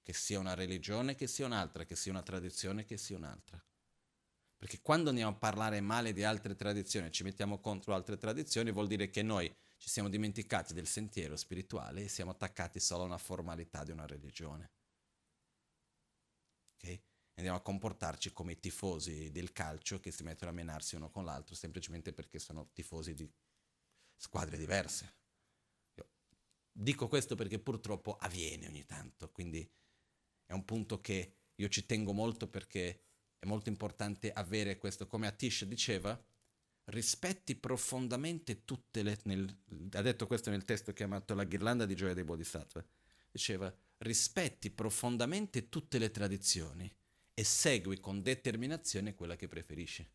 che 0.00 0.12
sia 0.12 0.38
una 0.38 0.54
religione, 0.54 1.16
che 1.16 1.26
sia 1.26 1.44
un'altra, 1.46 1.84
che 1.84 1.96
sia 1.96 2.12
una 2.12 2.22
tradizione, 2.22 2.84
che 2.84 2.96
sia 2.98 3.16
un'altra. 3.16 3.60
Perché 4.56 4.78
quando 4.80 5.08
andiamo 5.08 5.32
a 5.32 5.38
parlare 5.38 5.80
male 5.80 6.12
di 6.12 6.22
altre 6.22 6.54
tradizioni, 6.54 7.10
ci 7.10 7.24
mettiamo 7.24 7.58
contro 7.58 7.94
altre 7.94 8.16
tradizioni, 8.16 8.70
vuol 8.70 8.86
dire 8.86 9.10
che 9.10 9.24
noi 9.24 9.52
ci 9.80 9.88
siamo 9.88 10.10
dimenticati 10.10 10.74
del 10.74 10.86
sentiero 10.86 11.36
spirituale 11.36 12.04
e 12.04 12.08
siamo 12.08 12.32
attaccati 12.32 12.78
solo 12.78 13.02
a 13.02 13.06
una 13.06 13.18
formalità 13.18 13.82
di 13.82 13.90
una 13.90 14.06
religione. 14.06 14.70
Ok? 16.74 17.00
Andiamo 17.36 17.56
a 17.56 17.62
comportarci 17.62 18.30
come 18.34 18.52
i 18.52 18.60
tifosi 18.60 19.30
del 19.30 19.52
calcio 19.52 19.98
che 19.98 20.10
si 20.10 20.22
mettono 20.22 20.50
a 20.50 20.54
menarsi 20.54 20.96
uno 20.96 21.10
con 21.10 21.24
l'altro 21.24 21.54
semplicemente 21.54 22.12
perché 22.12 22.38
sono 22.38 22.68
tifosi 22.74 23.14
di 23.14 23.32
squadre 24.16 24.58
diverse. 24.58 25.14
Io 25.94 26.10
dico 26.70 27.08
questo 27.08 27.34
perché 27.34 27.58
purtroppo 27.58 28.18
avviene 28.18 28.66
ogni 28.66 28.84
tanto, 28.84 29.30
quindi 29.30 29.66
è 30.44 30.52
un 30.52 30.66
punto 30.66 31.00
che 31.00 31.36
io 31.54 31.68
ci 31.68 31.86
tengo 31.86 32.12
molto 32.12 32.50
perché 32.50 33.04
è 33.38 33.46
molto 33.46 33.70
importante 33.70 34.30
avere 34.30 34.76
questo, 34.76 35.06
come 35.06 35.26
Atish 35.26 35.64
diceva, 35.64 36.22
rispetti 36.90 37.54
profondamente 37.56 38.64
tutte 38.64 39.02
le... 39.02 39.18
Nel, 39.24 39.56
ha 39.92 40.02
detto 40.02 40.26
questo 40.26 40.50
nel 40.50 40.64
testo 40.64 40.92
chiamato 40.92 41.34
La 41.34 41.44
ghirlanda 41.44 41.86
di 41.86 41.94
gioia 41.94 42.14
dei 42.14 42.24
Bodhisattva. 42.24 42.84
Diceva, 43.30 43.72
rispetti 43.98 44.70
profondamente 44.70 45.68
tutte 45.68 45.98
le 45.98 46.10
tradizioni 46.10 46.92
e 47.32 47.44
segui 47.44 48.00
con 48.00 48.22
determinazione 48.22 49.14
quella 49.14 49.36
che 49.36 49.48
preferisci. 49.48 50.06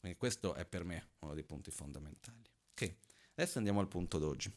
Quindi 0.00 0.18
questo 0.18 0.54
è 0.54 0.64
per 0.64 0.84
me 0.84 1.10
uno 1.20 1.34
dei 1.34 1.44
punti 1.44 1.70
fondamentali. 1.70 2.48
Ok, 2.72 2.94
adesso 3.34 3.58
andiamo 3.58 3.80
al 3.80 3.88
punto 3.88 4.18
d'oggi. 4.18 4.54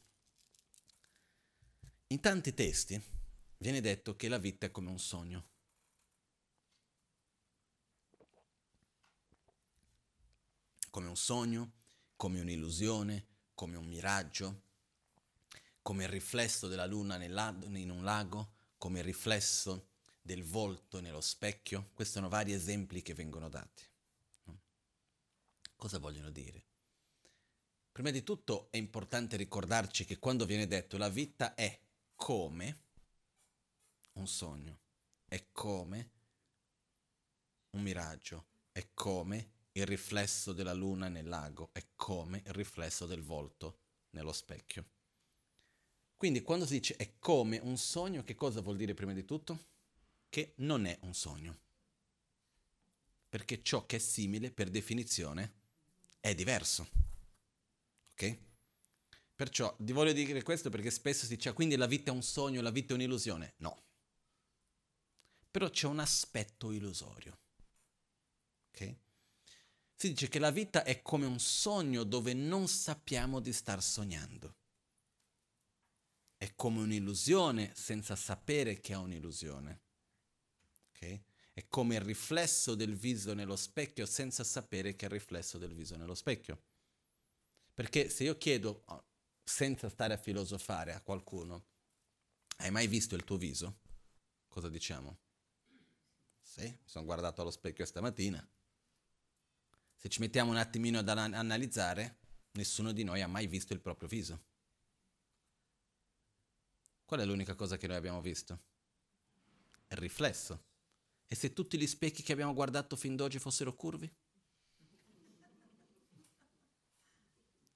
In 2.08 2.20
tanti 2.20 2.54
testi 2.54 3.02
viene 3.58 3.82
detto 3.82 4.16
che 4.16 4.30
la 4.30 4.38
vita 4.38 4.68
è 4.68 4.72
come 4.72 4.90
un 4.90 5.00
sogno. 5.00 5.48
Come 10.90 11.08
un 11.08 11.16
sogno, 11.16 11.74
come 12.16 12.40
un'illusione, 12.40 13.28
come 13.54 13.78
un 13.78 13.86
miraggio, 13.86 14.64
come 15.82 16.04
il 16.04 16.10
riflesso 16.10 16.68
della 16.68 16.86
luna 16.86 17.24
in 17.24 17.90
un 17.90 18.04
lago, 18.04 18.54
come 18.78 19.00
il 19.00 19.06
riflesso 19.06 19.88
del 20.22 20.44
volto 20.44 21.00
nello 21.00 21.22
specchio. 21.22 21.90
Questi 21.94 22.16
sono 22.16 22.30
vari 22.30 22.54
esempi 22.54 23.02
che 23.02 23.14
vengono 23.14 23.50
dati. 23.50 23.84
Cosa 25.76 25.98
vogliono 25.98 26.30
dire? 26.30 26.66
Prima 27.92 28.12
di 28.12 28.24
tutto 28.24 28.70
è 28.72 28.78
importante 28.78 29.38
ricordarci 29.38 30.06
che 30.06 30.20
quando 30.20 30.46
viene 30.46 30.68
detto 30.68 30.98
la 30.98 31.10
vita 31.10 31.56
è 31.56 31.80
come 32.16 32.84
un 34.14 34.28
sogno, 34.28 34.80
è 35.26 35.48
come 35.52 36.12
un 37.72 37.82
miraggio, 37.82 38.46
è 38.72 38.90
come 38.94 39.52
il 39.74 39.86
riflesso 39.86 40.54
della 40.54 40.74
luna 40.74 41.08
nel 41.08 41.28
lago 41.28 41.70
è 41.74 41.86
come 41.96 42.42
il 42.46 42.54
riflesso 42.54 43.06
del 43.06 43.22
volto 43.22 43.80
nello 44.12 44.34
specchio. 44.34 44.86
Quindi 46.18 46.42
quando 46.42 46.66
si 46.66 46.74
dice 46.74 46.96
è 46.96 47.14
come 47.20 47.60
un 47.60 47.78
sogno, 47.78 48.24
che 48.24 48.36
cosa 48.36 48.62
vuol 48.62 48.76
dire 48.76 48.94
prima 48.94 49.14
di 49.14 49.24
tutto? 49.24 49.68
Che 50.28 50.54
non 50.58 50.86
è 50.86 50.98
un 51.02 51.14
sogno. 51.14 51.58
Perché 53.30 53.62
ciò 53.62 53.86
che 53.86 53.98
è 53.98 54.00
simile, 54.00 54.52
per 54.52 54.70
definizione, 54.70 55.54
è 56.20 56.36
diverso. 56.36 56.90
Ok? 58.12 58.38
Perciò 59.36 59.74
ti 59.80 59.94
voglio 59.94 60.12
dire 60.12 60.44
questo 60.44 60.70
perché 60.70 60.92
spesso 60.92 61.26
si 61.26 61.36
dice 61.36 61.50
ah, 61.50 61.54
quindi 61.54 61.78
la 61.78 61.86
vita 61.86 62.12
è 62.12 62.14
un 62.14 62.22
sogno, 62.24 62.62
la 62.62 62.72
vita 62.72 62.92
è 62.92 62.96
un'illusione. 62.96 63.54
No. 63.58 63.84
Però 65.50 65.70
c'è 65.70 65.88
un 65.88 66.00
aspetto 66.00 66.72
illusorio. 66.72 67.38
Ok? 68.72 68.96
Si 70.02 70.08
dice 70.08 70.30
che 70.30 70.40
la 70.40 70.50
vita 70.50 70.86
è 70.86 71.02
come 71.02 71.26
un 71.26 71.40
sogno 71.40 72.06
dove 72.06 72.34
non 72.34 72.70
sappiamo 72.70 73.42
di 73.42 73.52
star 73.52 73.84
sognando. 73.84 74.56
È 76.38 76.56
come 76.56 76.80
un'illusione 76.80 77.74
senza 77.76 78.16
sapere 78.16 78.80
che 78.80 78.94
è 78.94 78.96
un'illusione. 78.96 79.82
Okay? 80.94 81.22
È 81.52 81.68
come 81.68 81.96
il 81.96 82.02
riflesso 82.02 82.76
del 82.76 82.96
viso 82.96 83.34
nello 83.34 83.58
specchio 83.58 84.06
senza 84.06 84.46
sapere 84.46 84.96
che 84.96 85.06
è 85.06 85.10
il 85.10 85.16
riflesso 85.16 85.58
del 85.58 85.74
viso 85.74 85.98
nello 85.98 86.16
specchio. 86.16 86.64
Perché 87.74 88.08
se 88.08 88.24
io 88.24 88.38
chiedo, 88.38 88.84
oh, 88.86 89.04
senza 89.44 89.90
stare 89.90 90.14
a 90.14 90.18
filosofare 90.18 90.94
a 90.94 91.02
qualcuno, 91.02 91.66
hai 92.60 92.72
mai 92.72 92.88
visto 92.88 93.16
il 93.16 93.26
tuo 93.26 93.36
viso? 93.36 93.80
Cosa 94.48 94.70
diciamo? 94.70 95.20
Sì, 96.40 96.62
mi 96.62 96.80
sono 96.86 97.04
guardato 97.04 97.42
allo 97.42 97.52
specchio 97.52 97.84
stamattina 97.84 98.50
se 100.00 100.08
ci 100.08 100.22
mettiamo 100.22 100.52
un 100.52 100.56
attimino 100.56 101.00
ad 101.00 101.10
analizzare, 101.10 102.20
nessuno 102.52 102.94
di 102.94 103.04
noi 103.04 103.22
ha 103.22 103.28
mai 103.28 103.48
visto 103.48 103.74
il 103.74 103.82
proprio 103.82 104.08
viso. 104.08 104.46
Qual 107.04 107.20
è 107.20 107.26
l'unica 107.26 107.54
cosa 107.54 107.76
che 107.76 107.86
noi 107.86 107.98
abbiamo 107.98 108.22
visto? 108.22 108.62
Il 109.90 109.98
riflesso. 109.98 110.68
E 111.28 111.36
se 111.36 111.52
tutti 111.52 111.78
gli 111.78 111.86
specchi 111.86 112.24
che 112.24 112.32
abbiamo 112.32 112.54
guardato 112.54 112.96
fin 112.96 113.18
d'oggi 113.18 113.40
fossero 113.40 113.76
curvi? 113.76 114.10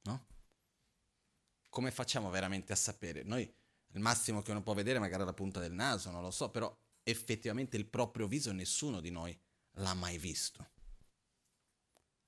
No? 0.03 0.25
Come 1.67 1.91
facciamo 1.91 2.29
veramente 2.29 2.71
a 2.71 2.77
sapere? 2.77 3.23
Noi 3.23 3.41
il 3.41 3.99
massimo 3.99 4.41
che 4.41 4.51
uno 4.51 4.63
può 4.63 4.73
vedere 4.73 4.95
è 4.95 5.01
magari 5.01 5.25
la 5.25 5.33
punta 5.33 5.59
del 5.59 5.73
naso, 5.73 6.09
non 6.09 6.21
lo 6.21 6.31
so, 6.31 6.49
però 6.51 6.73
effettivamente 7.03 7.75
il 7.75 7.85
proprio 7.85 8.27
viso 8.27 8.53
nessuno 8.53 9.01
di 9.01 9.09
noi 9.09 9.37
l'ha 9.71 9.93
mai 9.93 10.17
visto 10.17 10.71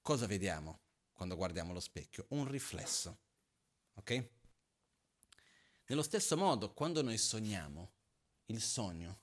cosa 0.06 0.28
vediamo 0.28 0.82
quando 1.14 1.36
guardiamo 1.36 1.74
lo 1.74 1.80
specchio? 1.80 2.28
Un 2.30 2.48
riflesso. 2.48 3.18
Ok? 3.96 4.30
Nello 5.88 6.04
stesso 6.04 6.38
modo, 6.38 6.74
quando 6.74 7.02
noi 7.02 7.18
sogniamo, 7.18 7.92
il 8.46 8.62
sogno 8.62 9.22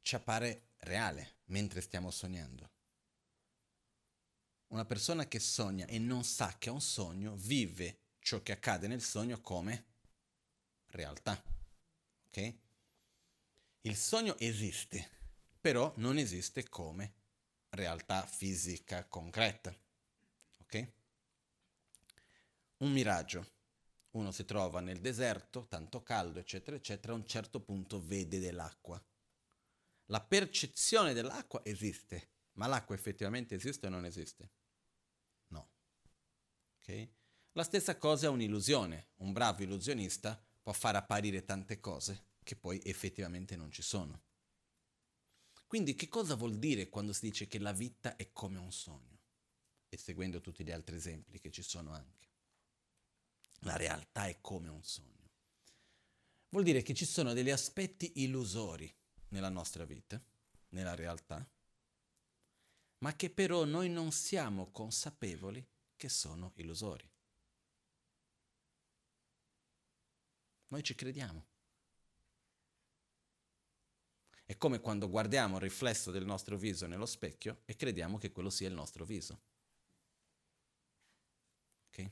ci 0.00 0.14
appare 0.14 0.74
reale 0.76 1.38
mentre 1.46 1.80
stiamo 1.80 2.12
sognando. 2.12 2.70
Una 4.68 4.84
persona 4.84 5.26
che 5.26 5.40
sogna 5.40 5.86
e 5.86 5.98
non 5.98 6.22
sa 6.22 6.56
che 6.58 6.68
è 6.68 6.72
un 6.72 6.80
sogno 6.80 7.34
vive 7.34 8.02
ciò 8.20 8.40
che 8.40 8.52
accade 8.52 8.86
nel 8.86 9.02
sogno 9.02 9.40
come 9.40 9.86
realtà. 10.90 11.42
Ok? 12.28 12.54
Il 13.80 13.96
sogno 13.96 14.38
esiste, 14.38 15.10
però 15.60 15.92
non 15.96 16.18
esiste 16.18 16.68
come 16.68 17.21
realtà 17.72 18.26
fisica 18.26 19.06
concreta. 19.06 19.74
Ok? 20.60 20.92
Un 22.78 22.92
miraggio. 22.92 23.50
Uno 24.12 24.30
si 24.30 24.44
trova 24.44 24.80
nel 24.80 25.00
deserto, 25.00 25.66
tanto 25.68 26.02
caldo, 26.02 26.38
eccetera, 26.38 26.76
eccetera, 26.76 27.12
a 27.12 27.16
un 27.16 27.26
certo 27.26 27.60
punto 27.60 28.04
vede 28.04 28.38
dell'acqua. 28.38 29.02
La 30.06 30.20
percezione 30.20 31.14
dell'acqua 31.14 31.64
esiste, 31.64 32.32
ma 32.54 32.66
l'acqua 32.66 32.94
effettivamente 32.94 33.54
esiste 33.54 33.86
o 33.86 33.90
non 33.90 34.04
esiste? 34.04 34.50
No. 35.48 35.70
Ok? 36.78 37.08
La 37.52 37.64
stessa 37.64 37.96
cosa 37.96 38.26
è 38.26 38.30
un'illusione. 38.30 39.12
Un 39.16 39.32
bravo 39.32 39.62
illusionista 39.62 40.38
può 40.60 40.72
far 40.72 40.96
apparire 40.96 41.44
tante 41.44 41.80
cose 41.80 42.26
che 42.42 42.56
poi 42.56 42.80
effettivamente 42.84 43.56
non 43.56 43.70
ci 43.70 43.82
sono. 43.82 44.20
Quindi 45.72 45.94
che 45.94 46.10
cosa 46.10 46.34
vuol 46.34 46.58
dire 46.58 46.90
quando 46.90 47.14
si 47.14 47.24
dice 47.24 47.46
che 47.46 47.58
la 47.58 47.72
vita 47.72 48.16
è 48.16 48.30
come 48.30 48.58
un 48.58 48.70
sogno? 48.70 49.20
E 49.88 49.96
seguendo 49.96 50.42
tutti 50.42 50.62
gli 50.64 50.70
altri 50.70 50.96
esempi 50.96 51.40
che 51.40 51.50
ci 51.50 51.62
sono 51.62 51.94
anche. 51.94 52.28
La 53.60 53.76
realtà 53.76 54.26
è 54.26 54.38
come 54.42 54.68
un 54.68 54.82
sogno. 54.84 55.30
Vuol 56.50 56.62
dire 56.62 56.82
che 56.82 56.92
ci 56.92 57.06
sono 57.06 57.32
degli 57.32 57.48
aspetti 57.48 58.22
illusori 58.22 58.94
nella 59.28 59.48
nostra 59.48 59.86
vita, 59.86 60.22
nella 60.72 60.94
realtà, 60.94 61.50
ma 62.98 63.16
che 63.16 63.30
però 63.30 63.64
noi 63.64 63.88
non 63.88 64.12
siamo 64.12 64.70
consapevoli 64.72 65.66
che 65.96 66.10
sono 66.10 66.52
illusori. 66.56 67.10
Noi 70.66 70.82
ci 70.82 70.94
crediamo. 70.94 71.51
È 74.52 74.58
come 74.58 74.80
quando 74.80 75.08
guardiamo 75.08 75.54
il 75.54 75.62
riflesso 75.62 76.10
del 76.10 76.26
nostro 76.26 76.58
viso 76.58 76.86
nello 76.86 77.06
specchio 77.06 77.62
e 77.64 77.74
crediamo 77.74 78.18
che 78.18 78.32
quello 78.32 78.50
sia 78.50 78.68
il 78.68 78.74
nostro 78.74 79.06
viso. 79.06 79.40
Ok? 81.88 82.10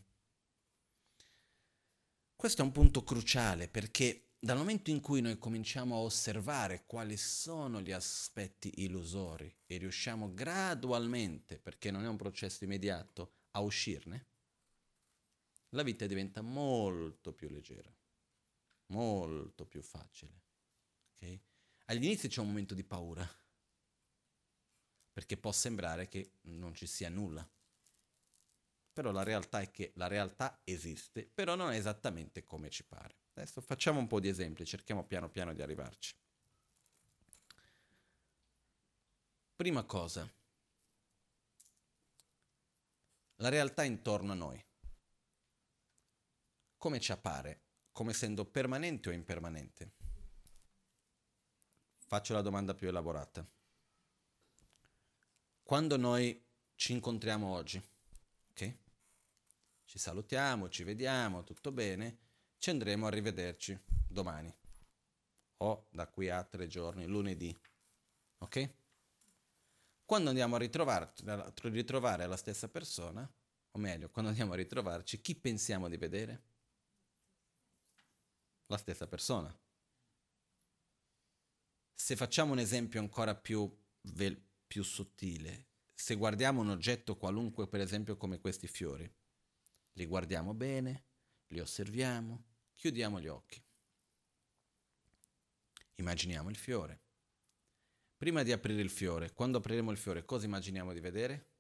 Questo 2.34 2.62
è 2.62 2.64
un 2.64 2.72
punto 2.72 3.04
cruciale 3.04 3.68
perché 3.68 4.30
dal 4.38 4.56
momento 4.56 4.88
in 4.88 5.00
cui 5.00 5.20
noi 5.20 5.36
cominciamo 5.36 5.96
a 5.96 5.98
osservare 5.98 6.84
quali 6.86 7.18
sono 7.18 7.82
gli 7.82 7.92
aspetti 7.92 8.72
illusori 8.84 9.54
e 9.66 9.76
riusciamo 9.76 10.32
gradualmente, 10.32 11.58
perché 11.58 11.90
non 11.90 12.04
è 12.04 12.08
un 12.08 12.16
processo 12.16 12.64
immediato, 12.64 13.32
a 13.50 13.60
uscirne, 13.60 14.28
la 15.70 15.82
vita 15.82 16.06
diventa 16.06 16.40
molto 16.40 17.34
più 17.34 17.50
leggera, 17.50 17.94
molto 18.86 19.66
più 19.66 19.82
facile. 19.82 20.40
Okay? 21.16 21.48
All'inizio 21.90 22.28
c'è 22.28 22.40
un 22.40 22.46
momento 22.46 22.72
di 22.72 22.84
paura, 22.84 23.28
perché 25.12 25.36
può 25.36 25.50
sembrare 25.50 26.06
che 26.06 26.34
non 26.42 26.72
ci 26.72 26.86
sia 26.86 27.08
nulla. 27.08 27.44
Però 28.92 29.10
la 29.10 29.24
realtà 29.24 29.60
è 29.60 29.72
che 29.72 29.90
la 29.96 30.06
realtà 30.06 30.60
esiste, 30.62 31.26
però 31.26 31.56
non 31.56 31.72
è 31.72 31.76
esattamente 31.76 32.44
come 32.44 32.70
ci 32.70 32.84
pare. 32.84 33.16
Adesso 33.32 33.60
facciamo 33.60 33.98
un 33.98 34.06
po' 34.06 34.20
di 34.20 34.28
esempi, 34.28 34.64
cerchiamo 34.64 35.04
piano 35.04 35.30
piano 35.30 35.52
di 35.52 35.62
arrivarci. 35.62 36.14
Prima 39.56 39.82
cosa, 39.82 40.32
la 43.34 43.48
realtà 43.48 43.82
intorno 43.82 44.30
a 44.30 44.36
noi. 44.36 44.64
Come 46.76 47.00
ci 47.00 47.10
appare? 47.10 47.62
Come 47.90 48.12
essendo 48.12 48.44
permanente 48.44 49.08
o 49.08 49.12
impermanente? 49.12 49.99
Faccio 52.10 52.34
la 52.34 52.42
domanda 52.42 52.74
più 52.74 52.88
elaborata. 52.88 53.48
Quando 55.62 55.96
noi 55.96 56.44
ci 56.74 56.90
incontriamo 56.90 57.46
oggi, 57.46 57.80
ok? 58.50 58.76
Ci 59.84 59.96
salutiamo, 59.96 60.68
ci 60.68 60.82
vediamo, 60.82 61.44
tutto 61.44 61.70
bene, 61.70 62.18
ci 62.58 62.70
andremo 62.70 63.06
a 63.06 63.10
rivederci 63.10 63.80
domani 64.08 64.52
o 65.58 65.86
da 65.88 66.08
qui 66.08 66.28
a 66.28 66.42
tre 66.42 66.66
giorni, 66.66 67.06
lunedì, 67.06 67.56
ok? 68.38 68.70
Quando 70.04 70.30
andiamo 70.30 70.56
a 70.56 70.58
ritrovare 70.58 72.26
la 72.26 72.36
stessa 72.36 72.68
persona, 72.68 73.32
o 73.70 73.78
meglio, 73.78 74.10
quando 74.10 74.30
andiamo 74.30 74.54
a 74.54 74.56
ritrovarci, 74.56 75.20
chi 75.20 75.36
pensiamo 75.36 75.88
di 75.88 75.96
vedere? 75.96 76.42
La 78.66 78.78
stessa 78.78 79.06
persona. 79.06 79.56
Se 82.00 82.16
facciamo 82.16 82.52
un 82.52 82.58
esempio 82.58 82.98
ancora 82.98 83.36
più, 83.36 83.70
vel- 84.14 84.42
più 84.66 84.82
sottile, 84.82 85.66
se 85.94 86.14
guardiamo 86.14 86.62
un 86.62 86.70
oggetto 86.70 87.16
qualunque, 87.16 87.68
per 87.68 87.80
esempio 87.80 88.16
come 88.16 88.40
questi 88.40 88.66
fiori, 88.66 89.08
li 89.92 90.06
guardiamo 90.06 90.54
bene, 90.54 91.04
li 91.48 91.60
osserviamo, 91.60 92.44
chiudiamo 92.74 93.20
gli 93.20 93.28
occhi. 93.28 93.62
Immaginiamo 95.96 96.48
il 96.48 96.56
fiore 96.56 97.02
Prima 98.16 98.42
di 98.42 98.52
aprire 98.52 98.80
il 98.80 98.90
fiore, 98.90 99.32
quando 99.32 99.58
apriremo 99.58 99.90
il 99.90 99.98
fiore, 99.98 100.24
cosa 100.24 100.46
immaginiamo 100.46 100.94
di 100.94 101.00
vedere? 101.00 101.50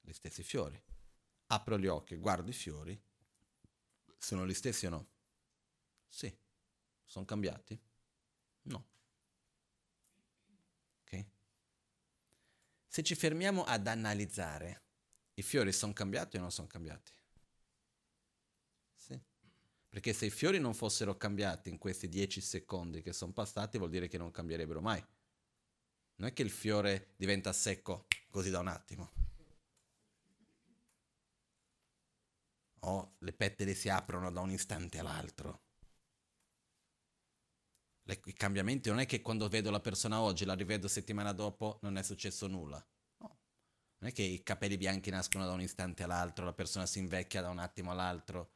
Gli 0.00 0.12
stessi 0.12 0.42
fiori. 0.42 0.80
Apro 1.46 1.78
gli 1.78 1.86
occhi, 1.86 2.16
guardo 2.16 2.50
i 2.50 2.52
fiori. 2.52 3.00
Sono 4.18 4.44
gli 4.44 4.54
stessi 4.54 4.86
o 4.86 4.90
no? 4.90 5.08
Sì. 6.08 6.36
Sono 7.04 7.24
cambiati? 7.24 7.80
No. 8.62 8.86
Ok? 11.02 11.26
Se 12.96 13.02
ci 13.02 13.14
fermiamo 13.14 13.62
ad 13.62 13.86
analizzare, 13.88 14.84
i 15.34 15.42
fiori 15.42 15.70
sono 15.70 15.92
cambiati 15.92 16.38
o 16.38 16.40
non 16.40 16.50
sono 16.50 16.66
cambiati? 16.66 17.12
Sì. 18.94 19.20
Perché 19.90 20.14
se 20.14 20.24
i 20.24 20.30
fiori 20.30 20.58
non 20.58 20.72
fossero 20.72 21.14
cambiati 21.18 21.68
in 21.68 21.76
questi 21.76 22.08
dieci 22.08 22.40
secondi 22.40 23.02
che 23.02 23.12
sono 23.12 23.32
passati, 23.32 23.76
vuol 23.76 23.90
dire 23.90 24.08
che 24.08 24.16
non 24.16 24.30
cambierebbero 24.30 24.80
mai. 24.80 25.04
Non 26.14 26.28
è 26.28 26.32
che 26.32 26.40
il 26.40 26.48
fiore 26.48 27.12
diventa 27.16 27.52
secco 27.52 28.06
così 28.30 28.48
da 28.48 28.60
un 28.60 28.68
attimo. 28.68 29.12
O 32.78 33.16
le 33.18 33.32
pettine 33.34 33.74
si 33.74 33.90
aprono 33.90 34.32
da 34.32 34.40
un 34.40 34.52
istante 34.52 34.98
all'altro. 34.98 35.65
I 38.08 38.32
cambiamenti 38.34 38.88
non 38.88 39.00
è 39.00 39.06
che 39.06 39.20
quando 39.20 39.48
vedo 39.48 39.70
la 39.70 39.80
persona 39.80 40.20
oggi, 40.20 40.44
la 40.44 40.54
rivedo 40.54 40.86
settimana 40.86 41.32
dopo, 41.32 41.80
non 41.82 41.98
è 41.98 42.02
successo 42.04 42.46
nulla. 42.46 42.76
No. 43.18 43.38
Non 43.98 44.10
è 44.10 44.12
che 44.12 44.22
i 44.22 44.42
capelli 44.44 44.76
bianchi 44.76 45.10
nascono 45.10 45.44
da 45.44 45.52
un 45.52 45.60
istante 45.60 46.04
all'altro, 46.04 46.44
la 46.44 46.52
persona 46.52 46.86
si 46.86 47.00
invecchia 47.00 47.42
da 47.42 47.50
un 47.50 47.58
attimo 47.58 47.90
all'altro. 47.90 48.52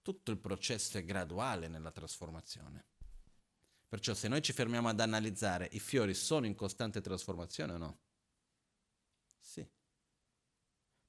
Tutto 0.00 0.30
il 0.30 0.38
processo 0.38 0.96
è 0.96 1.04
graduale 1.04 1.68
nella 1.68 1.90
trasformazione. 1.90 2.86
Perciò 3.86 4.14
se 4.14 4.28
noi 4.28 4.40
ci 4.40 4.54
fermiamo 4.54 4.88
ad 4.88 5.00
analizzare, 5.00 5.68
i 5.72 5.80
fiori 5.80 6.14
sono 6.14 6.46
in 6.46 6.54
costante 6.54 7.02
trasformazione 7.02 7.72
o 7.74 7.76
no? 7.76 8.00
Sì. 9.38 9.68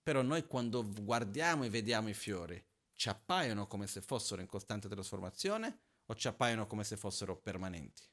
Però 0.03 0.21
noi 0.21 0.45
quando 0.45 0.85
guardiamo 0.85 1.63
e 1.63 1.69
vediamo 1.69 2.09
i 2.09 2.13
fiori, 2.13 2.61
ci 2.93 3.07
appaiono 3.07 3.65
come 3.67 3.87
se 3.87 4.01
fossero 4.01 4.41
in 4.41 4.47
costante 4.47 4.89
trasformazione 4.89 5.86
o 6.07 6.15
ci 6.15 6.27
appaiono 6.27 6.67
come 6.67 6.83
se 6.83 6.97
fossero 6.97 7.37
permanenti? 7.37 8.03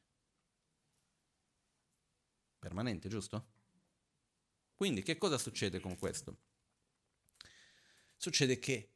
Permanenti, 2.59 3.09
giusto? 3.09 3.53
Quindi 4.75 5.03
che 5.03 5.17
cosa 5.19 5.39
succede 5.39 5.81
con 5.81 5.97
questo? 5.97 6.39
Succede 8.17 8.59
che 8.59 8.91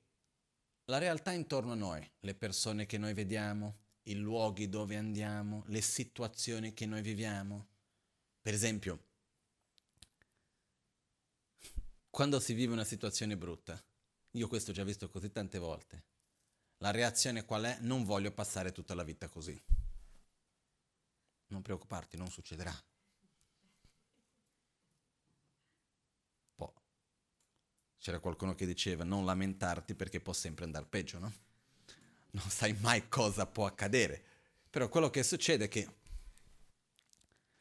la 0.87 0.98
realtà 0.98 1.32
intorno 1.32 1.72
a 1.72 1.76
noi, 1.76 2.11
le 2.20 2.34
persone 2.34 2.87
che 2.87 2.98
noi 2.98 3.12
vediamo, 3.12 3.87
i 4.04 4.14
luoghi 4.14 4.68
dove 4.68 4.96
andiamo, 4.96 5.64
le 5.66 5.82
situazioni 5.82 6.72
che 6.72 6.87
noi 6.87 7.02
viviamo. 7.02 7.68
Per 8.40 8.54
esempio, 8.54 9.06
quando 12.08 12.40
si 12.40 12.54
vive 12.54 12.72
una 12.72 12.84
situazione 12.84 13.37
brutta, 13.37 13.80
io 14.32 14.48
questo 14.48 14.70
ho 14.70 14.74
già 14.74 14.82
visto 14.82 15.08
così 15.11 15.30
tante 15.30 15.58
volte, 15.58 16.04
la 16.79 16.91
reazione 16.91 17.45
qual 17.45 17.64
è? 17.64 17.79
Non 17.81 18.05
voglio 18.05 18.33
passare 18.33 18.73
tutta 18.73 18.95
la 18.95 19.03
vita 19.03 19.29
così. 19.29 19.61
Non 21.49 21.62
preoccuparti, 21.62 22.17
non 22.17 22.31
succederà. 22.31 22.75
Poi 26.55 26.73
c'era 27.99 28.21
qualcuno 28.21 28.55
che 28.55 28.67
diceva 28.67 29.05
non 29.05 29.25
lamentarti 29.25 29.95
perché 29.95 30.21
può 30.21 30.33
sempre 30.33 30.64
andare 30.64 30.87
peggio, 30.87 31.19
no? 31.19 31.33
non 32.31 32.49
sai 32.49 32.75
mai 32.81 33.09
cosa 33.09 33.47
può 33.47 33.67
accadere. 33.67 34.23
Però 34.71 34.88
quello 34.88 35.11
che 35.11 35.23
succede 35.23 35.64
è 35.64 35.69
che 35.69 35.97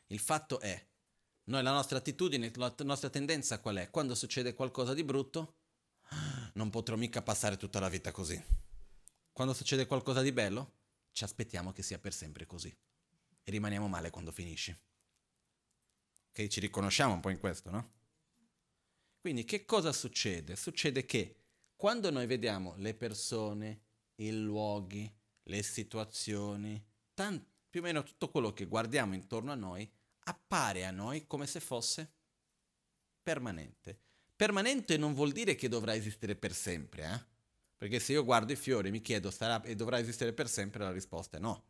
il 0.08 0.20
fatto 0.20 0.60
è, 0.60 0.86
noi 1.46 1.64
la 1.64 1.72
nostra 1.72 1.98
attitudine, 1.98 2.52
la 2.56 2.74
nostra 2.80 3.10
tendenza 3.10 3.60
qual 3.60 3.78
è? 3.78 3.90
Quando 3.90 4.16
succede 4.16 4.54
qualcosa 4.54 4.94
di 4.94 5.04
brutto, 5.04 5.56
non 6.54 6.70
potrò 6.70 6.96
mica 6.96 7.22
passare 7.22 7.58
tutta 7.58 7.80
la 7.80 7.90
vita 7.90 8.12
così. 8.12 8.42
Quando 9.38 9.54
succede 9.54 9.86
qualcosa 9.86 10.23
di 10.23 10.32
bello, 10.32 10.71
ci 11.12 11.23
aspettiamo 11.23 11.71
che 11.71 11.84
sia 11.84 12.00
per 12.00 12.12
sempre 12.12 12.47
così. 12.47 12.76
E 13.43 13.52
rimaniamo 13.52 13.88
male 13.88 14.10
quando 14.10 14.32
finisce. 14.32 14.80
Ok? 16.30 16.47
Ci 16.47 16.60
riconosciamo 16.60 17.13
un 17.13 17.19
po' 17.19 17.30
in 17.30 17.38
questo, 17.38 17.69
no? 17.69 17.91
Quindi 19.21 19.45
che 19.45 19.63
cosa 19.63 19.91
succede? 19.91 20.56
Succede 20.56 21.06
che 21.06 21.36
quando 21.76 22.10
noi 22.10 22.26
vediamo 22.26 22.73
le 22.78 22.95
persone, 22.95 23.82
i 24.15 24.32
luoghi, 24.32 25.08
le 25.43 25.62
situazioni, 25.62 26.84
tant- 27.13 27.45
più 27.69 27.82
o 27.82 27.84
meno 27.84 28.02
tutto 28.02 28.32
quello 28.32 28.54
che 28.54 28.65
guardiamo 28.65 29.13
intorno 29.13 29.52
a 29.52 29.56
noi 29.56 29.88
appare 30.21 30.84
a 30.84 30.89
noi 30.89 31.28
come 31.28 31.45
se 31.45 31.60
fosse 31.60 32.12
permanente. 33.21 34.00
Permanente 34.36 34.97
non 34.97 35.13
vuol 35.13 35.32
dire 35.32 35.54
che 35.54 35.69
dovrà 35.69 35.93
esistere 35.93 36.36
per 36.36 36.56
sempre, 36.56 37.04
eh? 37.13 37.36
Perché 37.78 38.00
se 38.00 38.13
io 38.13 38.24
guardo 38.24 38.52
i 38.52 38.56
fiori 38.56 38.88
e 38.88 38.92
mi 38.92 39.02
chiedo 39.02 39.30
sarà 39.30 39.62
e 39.62 39.76
dovrà 39.76 40.00
esistere 40.00 40.34
per 40.34 40.50
sempre, 40.50 40.84
la 40.84 40.92
risposta 40.92 41.38
è 41.38 41.40
no. 41.40 41.63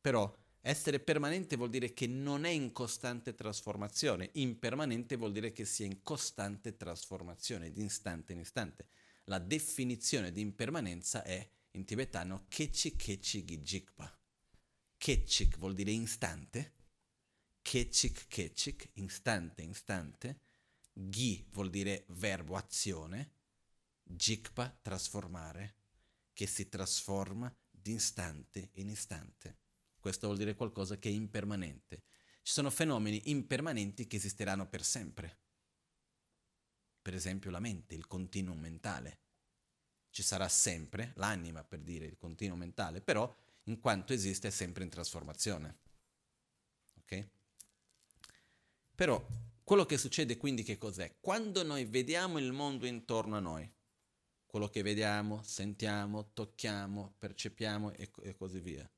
Però 0.00 0.36
essere 0.60 0.98
permanente 0.98 1.56
vuol 1.56 1.70
dire 1.70 1.92
che 1.92 2.06
non 2.06 2.44
è 2.44 2.48
in 2.48 2.72
costante 2.72 3.34
trasformazione, 3.34 4.30
impermanente 4.34 5.16
vuol 5.16 5.32
dire 5.32 5.52
che 5.52 5.64
sia 5.64 5.86
in 5.86 6.02
costante 6.02 6.76
trasformazione, 6.76 7.70
di 7.70 7.84
istante 7.84 8.32
in 8.32 8.40
istante. 8.40 8.88
La 9.24 9.38
definizione 9.38 10.32
di 10.32 10.40
impermanenza 10.40 11.22
è 11.22 11.48
in 11.72 11.84
tibetano 11.84 12.46
Kechik 12.48 12.96
Kechik 12.96 13.60
Jikpa. 13.60 14.18
Kechik 14.96 15.58
vuol 15.58 15.74
dire 15.74 15.90
istante, 15.90 16.72
Kechik 17.62 18.26
Kechik, 18.26 18.90
istante, 18.94 19.62
istante, 19.62 20.40
Gi 20.92 21.46
vuol 21.50 21.70
dire 21.70 22.04
verbo 22.08 22.56
azione, 22.56 23.32
Jikpa 24.04 24.78
trasformare, 24.82 25.76
che 26.32 26.46
si 26.46 26.68
trasforma 26.68 27.52
di 27.70 27.94
istante 27.94 28.70
in 28.74 28.90
istante. 28.90 29.58
Questo 29.98 30.26
vuol 30.26 30.38
dire 30.38 30.54
qualcosa 30.54 30.98
che 30.98 31.08
è 31.08 31.12
impermanente. 31.12 32.02
Ci 32.42 32.52
sono 32.52 32.70
fenomeni 32.70 33.30
impermanenti 33.30 34.06
che 34.06 34.16
esisteranno 34.16 34.68
per 34.68 34.84
sempre 34.84 35.38
per 37.04 37.14
esempio 37.14 37.50
la 37.50 37.60
mente, 37.60 37.94
il 37.94 38.06
continuum 38.06 38.58
mentale. 38.58 39.18
Ci 40.08 40.22
sarà 40.22 40.48
sempre 40.48 41.12
l'anima, 41.16 41.62
per 41.62 41.80
dire 41.80 42.06
il 42.06 42.16
continuum 42.16 42.60
mentale, 42.60 43.02
però 43.02 43.30
in 43.64 43.78
quanto 43.78 44.14
esiste 44.14 44.48
è 44.48 44.50
sempre 44.50 44.84
in 44.84 44.88
trasformazione. 44.88 45.78
Ok? 46.94 47.28
Però 48.94 49.22
quello 49.62 49.84
che 49.84 49.98
succede 49.98 50.38
quindi 50.38 50.62
che 50.62 50.78
cos'è? 50.78 51.16
Quando 51.20 51.62
noi 51.62 51.84
vediamo 51.84 52.38
il 52.38 52.52
mondo 52.52 52.86
intorno 52.86 53.36
a 53.36 53.40
noi, 53.40 53.70
quello 54.54 54.68
che 54.70 54.82
vediamo, 54.82 55.42
sentiamo, 55.42 56.30
tocchiamo, 56.32 57.16
percepiamo 57.18 57.90
e, 57.90 58.08
e 58.22 58.36
così 58.36 58.60
via. 58.60 58.88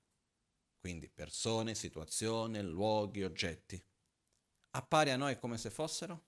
Quindi 0.79 1.09
persone, 1.09 1.75
situazioni, 1.75 2.61
luoghi, 2.61 3.23
oggetti 3.23 3.83
appare 4.73 5.13
a 5.13 5.17
noi 5.17 5.39
come 5.39 5.57
se 5.57 5.71
fossero 5.71 6.27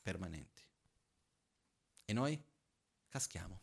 permanenti. 0.00 0.62
E 2.04 2.12
noi 2.12 2.40
caschiamo. 3.08 3.60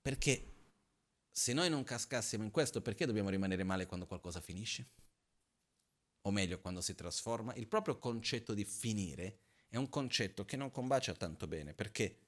Perché 0.00 0.54
se 1.30 1.52
noi 1.52 1.70
non 1.70 1.84
cascassimo 1.84 2.42
in 2.42 2.50
questo, 2.50 2.82
perché 2.82 3.06
dobbiamo 3.06 3.28
rimanere 3.28 3.62
male 3.62 3.86
quando 3.86 4.08
qualcosa 4.08 4.40
finisce? 4.40 5.06
O 6.28 6.30
meglio, 6.30 6.60
quando 6.60 6.82
si 6.82 6.94
trasforma? 6.94 7.54
Il 7.54 7.68
proprio 7.68 7.98
concetto 7.98 8.52
di 8.52 8.66
finire 8.66 9.38
è 9.68 9.78
un 9.78 9.88
concetto 9.88 10.44
che 10.44 10.58
non 10.58 10.70
combacia 10.70 11.14
tanto 11.14 11.46
bene, 11.46 11.72
perché 11.72 12.18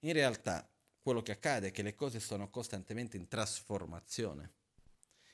in 0.00 0.12
realtà 0.12 0.70
quello 1.00 1.22
che 1.22 1.32
accade 1.32 1.68
è 1.68 1.70
che 1.70 1.80
le 1.80 1.94
cose 1.94 2.20
sono 2.20 2.50
costantemente 2.50 3.16
in 3.16 3.28
trasformazione. 3.28 4.52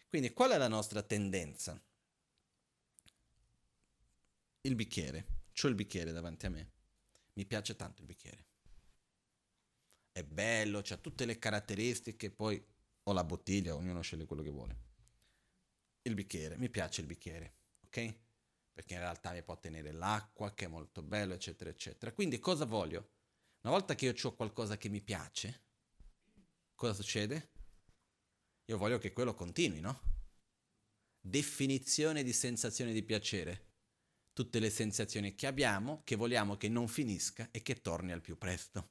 Quindi 0.08 0.32
qual 0.32 0.52
è 0.52 0.56
la 0.56 0.68
nostra 0.68 1.02
tendenza? 1.02 1.82
Il 4.60 4.76
bicchiere. 4.76 5.26
C'ho 5.52 5.66
il 5.66 5.74
bicchiere 5.74 6.12
davanti 6.12 6.46
a 6.46 6.50
me. 6.50 6.70
Mi 7.32 7.44
piace 7.44 7.74
tanto 7.74 8.02
il 8.02 8.06
bicchiere. 8.06 8.44
È 10.12 10.22
bello, 10.22 10.78
ha 10.78 10.96
tutte 10.96 11.24
le 11.24 11.40
caratteristiche, 11.40 12.30
poi 12.30 12.64
ho 13.02 13.12
la 13.12 13.24
bottiglia, 13.24 13.74
ognuno 13.74 14.00
sceglie 14.00 14.26
quello 14.26 14.42
che 14.42 14.50
vuole. 14.50 14.78
Il 16.02 16.14
bicchiere, 16.14 16.56
mi 16.56 16.70
piace 16.70 17.00
il 17.00 17.08
bicchiere, 17.08 17.54
ok? 17.96 18.14
Perché 18.72 18.94
in 18.94 19.00
realtà 19.00 19.32
mi 19.32 19.42
può 19.42 19.58
tenere 19.58 19.90
l'acqua, 19.92 20.52
che 20.52 20.66
è 20.66 20.68
molto 20.68 21.02
bello, 21.02 21.32
eccetera, 21.32 21.70
eccetera. 21.70 22.12
Quindi 22.12 22.38
cosa 22.38 22.66
voglio? 22.66 23.12
Una 23.62 23.72
volta 23.72 23.94
che 23.94 24.04
io 24.04 24.14
ho 24.22 24.34
qualcosa 24.34 24.76
che 24.76 24.88
mi 24.88 25.00
piace, 25.00 25.64
cosa 26.74 26.92
succede? 26.92 27.52
Io 28.66 28.76
voglio 28.76 28.98
che 28.98 29.12
quello 29.12 29.34
continui, 29.34 29.80
no? 29.80 30.02
Definizione 31.20 32.22
di 32.22 32.32
sensazione 32.32 32.92
di 32.92 33.02
piacere. 33.02 33.64
Tutte 34.32 34.58
le 34.58 34.68
sensazioni 34.68 35.34
che 35.34 35.46
abbiamo, 35.46 36.02
che 36.04 36.14
vogliamo 36.14 36.58
che 36.58 36.68
non 36.68 36.88
finisca 36.88 37.48
e 37.50 37.62
che 37.62 37.80
torni 37.80 38.12
al 38.12 38.20
più 38.20 38.36
presto. 38.36 38.90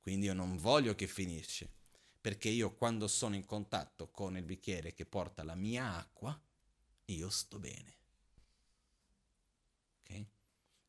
Quindi 0.00 0.26
io 0.26 0.34
non 0.34 0.58
voglio 0.58 0.94
che 0.94 1.06
finisce, 1.06 1.72
perché 2.20 2.50
io 2.50 2.74
quando 2.74 3.08
sono 3.08 3.34
in 3.34 3.46
contatto 3.46 4.10
con 4.10 4.36
il 4.36 4.44
bicchiere 4.44 4.92
che 4.92 5.06
porta 5.06 5.42
la 5.42 5.54
mia 5.54 5.96
acqua, 5.96 6.38
io 7.12 7.30
sto 7.30 7.58
bene. 7.58 7.96
Ok? 10.00 10.26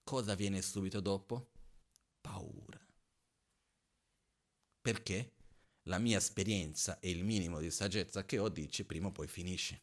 Cosa 0.04 0.36
viene 0.36 0.62
subito 0.62 1.00
dopo? 1.00 1.52
paura. 2.22 2.80
Perché 4.80 5.34
la 5.84 5.98
mia 5.98 6.18
esperienza 6.18 7.00
e 7.00 7.10
il 7.10 7.24
minimo 7.24 7.60
di 7.60 7.72
saggezza 7.72 8.26
che 8.26 8.40
ho 8.40 8.50
dice 8.50 8.86
prima 8.86 9.08
o 9.08 9.12
poi 9.12 9.28
finisce. 9.28 9.82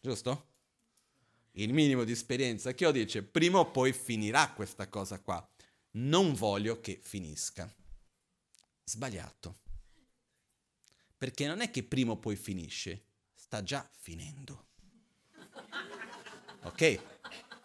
Giusto? 0.00 0.48
Il 1.52 1.72
minimo 1.72 2.04
di 2.04 2.12
esperienza 2.12 2.72
che 2.74 2.86
ho 2.86 2.92
dice 2.92 3.22
prima 3.22 3.58
o 3.58 3.70
poi 3.70 3.92
finirà 3.92 4.52
questa 4.52 4.88
cosa 4.88 5.20
qua. 5.20 5.46
Non 5.92 6.34
voglio 6.34 6.80
che 6.80 7.00
finisca. 7.02 7.74
Sbagliato. 8.84 9.58
Perché 11.20 11.46
non 11.46 11.60
è 11.60 11.70
che 11.70 11.82
prima 11.82 12.12
o 12.12 12.16
poi 12.16 12.34
finisce, 12.34 13.04
sta 13.34 13.62
già 13.62 13.86
finendo. 13.94 14.68
Ok? 16.62 17.00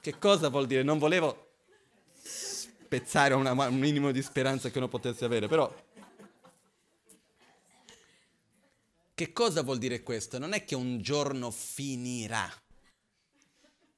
Che 0.01 0.19
cosa 0.19 0.49
vuol 0.49 0.67
dire? 0.67 0.83
Non 0.83 0.97
volevo 0.97 1.53
spezzare 2.21 3.33
una, 3.33 3.53
un 3.53 3.79
minimo 3.79 4.11
di 4.11 4.21
speranza 4.21 4.69
che 4.69 4.77
uno 4.77 4.89
potesse 4.89 5.23
avere, 5.23 5.47
però... 5.47 5.73
Che 9.13 9.31
cosa 9.31 9.61
vuol 9.61 9.77
dire 9.77 10.03
questo? 10.03 10.37
Non 10.37 10.51
è 10.51 10.65
che 10.65 10.75
un 10.75 11.01
giorno 11.01 11.49
finirà. 11.49 12.51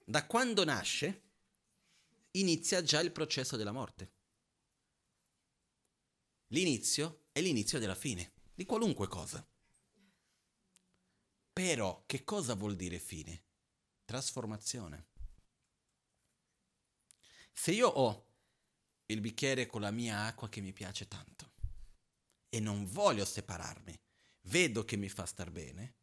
Da 0.06 0.28
quando 0.28 0.66
nasce 0.66 1.22
inizia 2.34 2.84
già 2.84 3.00
il 3.00 3.12
processo 3.12 3.58
della 3.58 3.72
morte. 3.72 4.12
L'inizio 6.50 7.22
è 7.32 7.42
l'inizio 7.42 7.80
della 7.80 7.96
fine, 7.96 8.34
di 8.58 8.66
qualunque 8.66 9.08
cosa. 9.08 9.48
Però 11.54 12.04
che 12.08 12.24
cosa 12.24 12.56
vuol 12.56 12.76
dire 12.76 12.98
fine? 12.98 13.44
Trasformazione. 14.04 15.10
Se 17.54 17.72
io 17.72 17.88
ho 17.88 18.26
il 19.06 19.22
bicchiere 19.22 19.68
con 19.68 19.82
la 19.82 19.92
mia 19.92 20.24
acqua 20.24 20.50
che 20.50 20.62
mi 20.62 20.74
piace 20.74 21.08
tanto 21.08 21.54
e 22.50 22.60
non 22.60 22.88
voglio 22.88 23.26
separarmi, 23.26 23.96
vedo 24.46 24.84
che 24.86 24.96
mi 24.96 25.08
fa 25.08 25.28
star 25.28 25.52
bene, 25.52 25.98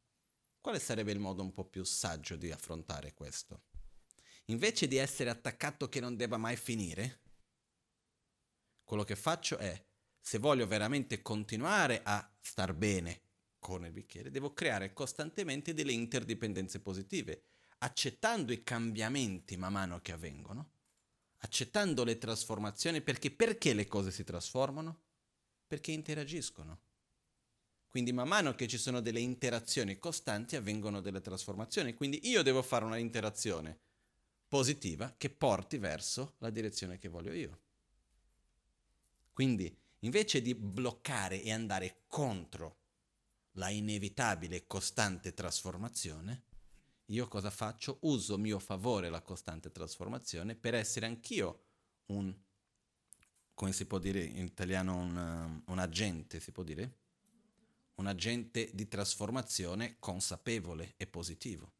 quale 0.60 0.78
sarebbe 0.78 1.10
il 1.10 1.18
modo 1.18 1.42
un 1.42 1.52
po' 1.52 1.64
più 1.64 1.82
saggio 1.82 2.36
di 2.36 2.52
affrontare 2.52 3.14
questo? 3.14 3.64
Invece 4.44 4.86
di 4.86 4.96
essere 4.96 5.30
attaccato 5.30 5.88
che 5.88 5.98
non 5.98 6.14
debba 6.14 6.36
mai 6.36 6.54
finire, 6.54 7.22
quello 8.84 9.02
che 9.02 9.16
faccio 9.16 9.56
è, 9.56 9.86
se 10.24 10.38
voglio 10.38 10.66
veramente 10.66 11.20
continuare 11.20 12.00
a 12.02 12.26
star 12.40 12.72
bene 12.72 13.20
con 13.58 13.84
il 13.84 13.92
bicchiere, 13.92 14.30
devo 14.30 14.54
creare 14.54 14.94
costantemente 14.94 15.74
delle 15.74 15.92
interdipendenze 15.92 16.80
positive, 16.80 17.42
accettando 17.80 18.50
i 18.50 18.62
cambiamenti 18.62 19.58
man 19.58 19.72
mano 19.72 20.00
che 20.00 20.12
avvengono 20.12 20.70
accettando 21.44 22.04
le 22.04 22.16
trasformazioni, 22.16 23.02
perché 23.02 23.30
perché 23.30 23.74
le 23.74 23.86
cose 23.86 24.10
si 24.10 24.24
trasformano? 24.24 25.00
Perché 25.66 25.92
interagiscono. 25.92 26.80
Quindi 27.88 28.12
man 28.12 28.28
mano 28.28 28.54
che 28.54 28.66
ci 28.66 28.78
sono 28.78 29.00
delle 29.00 29.20
interazioni 29.20 29.98
costanti 29.98 30.56
avvengono 30.56 31.00
delle 31.00 31.20
trasformazioni, 31.20 31.92
quindi 31.92 32.28
io 32.28 32.42
devo 32.42 32.62
fare 32.62 32.86
una 32.86 32.96
interazione 32.96 33.78
positiva 34.48 35.14
che 35.16 35.28
porti 35.28 35.76
verso 35.76 36.34
la 36.38 36.48
direzione 36.48 36.96
che 36.96 37.08
voglio 37.08 37.32
io. 37.32 37.60
Quindi 39.32 39.76
invece 40.04 40.42
di 40.42 40.54
bloccare 40.54 41.42
e 41.42 41.52
andare 41.52 42.04
contro 42.06 42.82
la 43.52 43.68
inevitabile 43.68 44.56
e 44.56 44.66
costante 44.66 45.32
trasformazione, 45.32 46.44
io 47.06 47.28
cosa 47.28 47.50
faccio? 47.50 47.98
Uso 48.02 48.34
a 48.34 48.38
mio 48.38 48.58
favore 48.58 49.10
la 49.10 49.22
costante 49.22 49.70
trasformazione 49.70 50.54
per 50.54 50.74
essere 50.74 51.06
anch'io 51.06 51.64
un, 52.06 52.34
come 53.52 53.72
si 53.72 53.86
può 53.86 53.98
dire 53.98 54.22
in 54.22 54.44
italiano, 54.44 54.96
un, 54.96 55.62
un 55.66 55.78
agente, 55.78 56.40
si 56.40 56.52
può 56.52 56.62
dire? 56.62 56.98
Un 57.96 58.06
agente 58.06 58.70
di 58.72 58.88
trasformazione 58.88 59.96
consapevole 59.98 60.94
e 60.96 61.06
positivo. 61.06 61.72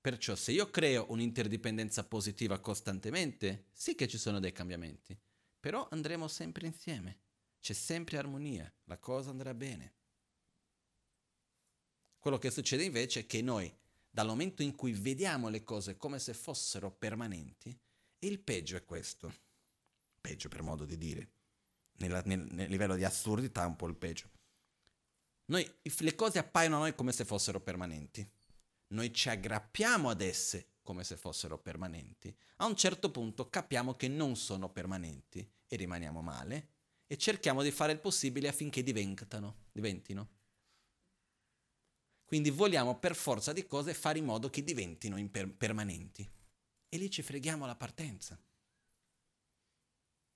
Perciò 0.00 0.34
se 0.34 0.52
io 0.52 0.70
creo 0.70 1.06
un'interdipendenza 1.10 2.04
positiva 2.04 2.58
costantemente, 2.58 3.66
sì 3.72 3.94
che 3.94 4.08
ci 4.08 4.16
sono 4.16 4.40
dei 4.40 4.52
cambiamenti, 4.52 5.18
però 5.60 5.86
andremo 5.90 6.26
sempre 6.26 6.66
insieme, 6.66 7.18
c'è 7.60 7.74
sempre 7.74 8.16
armonia, 8.16 8.72
la 8.84 8.98
cosa 8.98 9.30
andrà 9.30 9.52
bene. 9.54 9.94
Quello 12.18 12.38
che 12.38 12.50
succede 12.50 12.82
invece 12.82 13.20
è 13.20 13.26
che 13.26 13.42
noi, 13.42 13.72
dal 14.08 14.26
momento 14.26 14.62
in 14.62 14.74
cui 14.74 14.92
vediamo 14.92 15.48
le 15.48 15.62
cose 15.62 15.96
come 15.96 16.18
se 16.18 16.34
fossero 16.34 16.90
permanenti, 16.90 17.78
il 18.20 18.40
peggio 18.40 18.76
è 18.76 18.84
questo, 18.84 19.32
peggio 20.20 20.48
per 20.48 20.62
modo 20.62 20.84
di 20.84 20.96
dire, 20.98 21.30
nel, 21.98 22.22
nel, 22.24 22.38
nel 22.38 22.70
livello 22.70 22.96
di 22.96 23.04
assurdità 23.04 23.66
un 23.66 23.76
po' 23.76 23.86
il 23.86 23.96
peggio. 23.96 24.30
Noi, 25.46 25.68
le 25.82 26.14
cose 26.14 26.38
appaiono 26.38 26.76
a 26.76 26.80
noi 26.80 26.94
come 26.94 27.12
se 27.12 27.24
fossero 27.24 27.60
permanenti, 27.60 28.28
noi 28.88 29.12
ci 29.12 29.28
aggrappiamo 29.28 30.08
ad 30.08 30.20
esse 30.20 30.78
come 30.90 31.04
se 31.04 31.16
fossero 31.16 31.56
permanenti, 31.56 32.36
a 32.56 32.66
un 32.66 32.74
certo 32.74 33.12
punto 33.12 33.48
capiamo 33.48 33.94
che 33.94 34.08
non 34.08 34.34
sono 34.34 34.72
permanenti 34.72 35.48
e 35.68 35.76
rimaniamo 35.76 36.20
male 36.20 36.70
e 37.06 37.16
cerchiamo 37.16 37.62
di 37.62 37.70
fare 37.70 37.92
il 37.92 38.00
possibile 38.00 38.48
affinché 38.48 38.82
diventano, 38.82 39.66
diventino. 39.70 40.30
Quindi 42.24 42.50
vogliamo 42.50 42.98
per 42.98 43.14
forza 43.14 43.52
di 43.52 43.68
cose 43.68 43.94
fare 43.94 44.18
in 44.18 44.24
modo 44.24 44.50
che 44.50 44.64
diventino 44.64 45.16
imper- 45.16 45.52
permanenti. 45.52 46.28
E 46.88 46.98
lì 46.98 47.08
ci 47.08 47.22
freghiamo 47.22 47.66
la 47.66 47.76
partenza. 47.76 48.36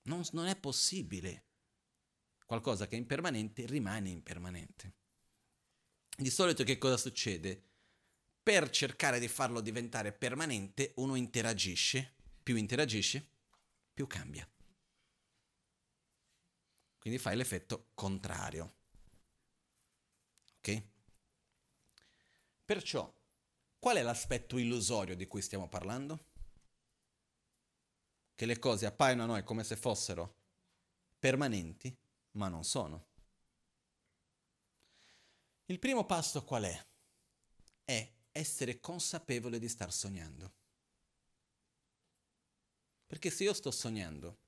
Non, 0.03 0.23
non 0.31 0.47
è 0.47 0.55
possibile. 0.55 1.47
Qualcosa 2.47 2.87
che 2.87 2.95
è 2.95 2.99
impermanente 3.01 3.67
rimane 3.67 4.09
impermanente. 4.09 4.95
Di 6.17 6.31
solito 6.31 6.62
che 6.62 6.79
cosa 6.79 6.97
succede? 6.97 7.74
Per 8.45 8.69
cercare 8.69 9.19
di 9.19 9.27
farlo 9.27 9.63
diventare 9.63 10.13
permanente, 10.13 10.93
uno 10.97 11.15
interagisce, 11.15 12.13
più 12.43 12.57
interagisce, 12.57 13.27
più 13.95 14.07
cambia. 14.07 14.47
Quindi 16.99 17.19
fai 17.19 17.37
l'effetto 17.37 17.87
contrario. 17.95 18.75
Ok? 20.59 20.83
Perciò, 22.67 23.11
qual 23.79 23.97
è 23.97 24.03
l'aspetto 24.03 24.59
illusorio 24.59 25.17
di 25.17 25.27
cui 25.27 25.41
stiamo 25.41 25.67
parlando? 25.67 26.27
Che 28.35 28.45
le 28.45 28.59
cose 28.59 28.85
appaiono 28.85 29.23
a 29.23 29.27
noi 29.27 29.43
come 29.43 29.65
se 29.65 29.77
fossero 29.77 30.37
permanenti 31.19 31.97
ma 32.33 32.49
non 32.49 32.63
sono. 32.63 33.07
Il 35.65 35.79
primo 35.79 36.05
passo 36.05 36.45
qual 36.45 36.65
è? 36.65 36.87
È 37.85 38.13
essere 38.37 38.81
consapevole 38.81 39.61
di 39.61 39.68
star 39.68 39.92
sognando. 39.92 40.53
Perché 43.07 43.31
se 43.31 43.44
io 43.44 43.53
sto 43.53 43.70
sognando 43.70 44.38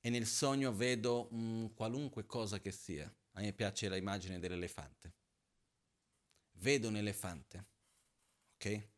e 0.00 0.10
nel 0.10 0.26
sogno 0.26 0.72
vedo 0.72 1.26
un 1.32 1.72
qualunque 1.74 2.24
cosa 2.24 2.60
che 2.60 2.70
sia, 2.70 3.12
a 3.32 3.40
me 3.40 3.52
piace 3.52 3.90
l'immagine 3.90 4.38
dell'elefante, 4.38 5.12
vedo 6.58 6.86
un 6.86 6.96
elefante, 6.96 7.66
ok? 8.54 8.88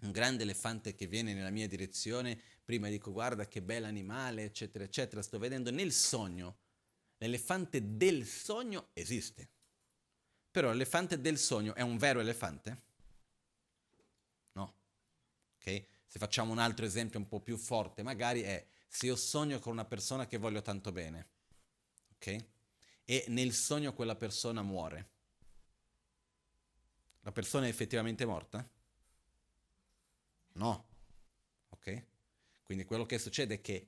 Un 0.00 0.10
grande 0.10 0.42
elefante 0.42 0.94
che 0.94 1.06
viene 1.06 1.32
nella 1.32 1.50
mia 1.50 1.68
direzione, 1.68 2.38
prima 2.62 2.88
dico 2.88 3.12
guarda 3.12 3.48
che 3.48 3.62
bell'animale, 3.62 4.44
eccetera, 4.44 4.84
eccetera, 4.84 5.22
sto 5.22 5.38
vedendo 5.38 5.70
nel 5.70 5.92
sogno, 5.92 6.58
l'elefante 7.16 7.96
del 7.96 8.26
sogno 8.26 8.90
esiste 8.92 9.52
però 10.50 10.70
l'elefante 10.72 11.20
del 11.20 11.38
sogno 11.38 11.74
è 11.74 11.80
un 11.80 11.96
vero 11.96 12.20
elefante? 12.20 12.88
Ok? 15.60 15.84
Se 16.06 16.18
facciamo 16.18 16.52
un 16.52 16.58
altro 16.58 16.84
esempio 16.84 17.18
un 17.18 17.28
po' 17.28 17.40
più 17.40 17.56
forte, 17.56 18.02
magari 18.02 18.40
è 18.40 18.66
se 18.88 19.06
io 19.06 19.14
sogno 19.14 19.60
con 19.60 19.72
una 19.72 19.84
persona 19.84 20.26
che 20.26 20.38
voglio 20.38 20.62
tanto 20.62 20.90
bene, 20.90 21.28
ok? 22.14 22.44
E 23.04 23.24
nel 23.28 23.52
sogno 23.52 23.92
quella 23.92 24.16
persona 24.16 24.62
muore. 24.62 25.08
La 27.20 27.30
persona 27.30 27.66
è 27.66 27.68
effettivamente 27.68 28.24
morta? 28.24 28.68
No. 30.54 30.88
Ok? 31.68 32.04
Quindi 32.64 32.84
quello 32.84 33.06
che 33.06 33.18
succede 33.18 33.54
è 33.54 33.60
che 33.60 33.86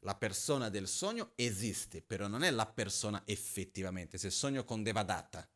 la 0.00 0.14
persona 0.14 0.68
del 0.68 0.86
sogno 0.86 1.32
esiste, 1.34 2.02
però 2.02 2.28
non 2.28 2.44
è 2.44 2.50
la 2.50 2.66
persona 2.66 3.22
effettivamente. 3.24 4.18
Se 4.18 4.30
sogno 4.30 4.64
con 4.64 4.82
Devadatta, 4.82 5.48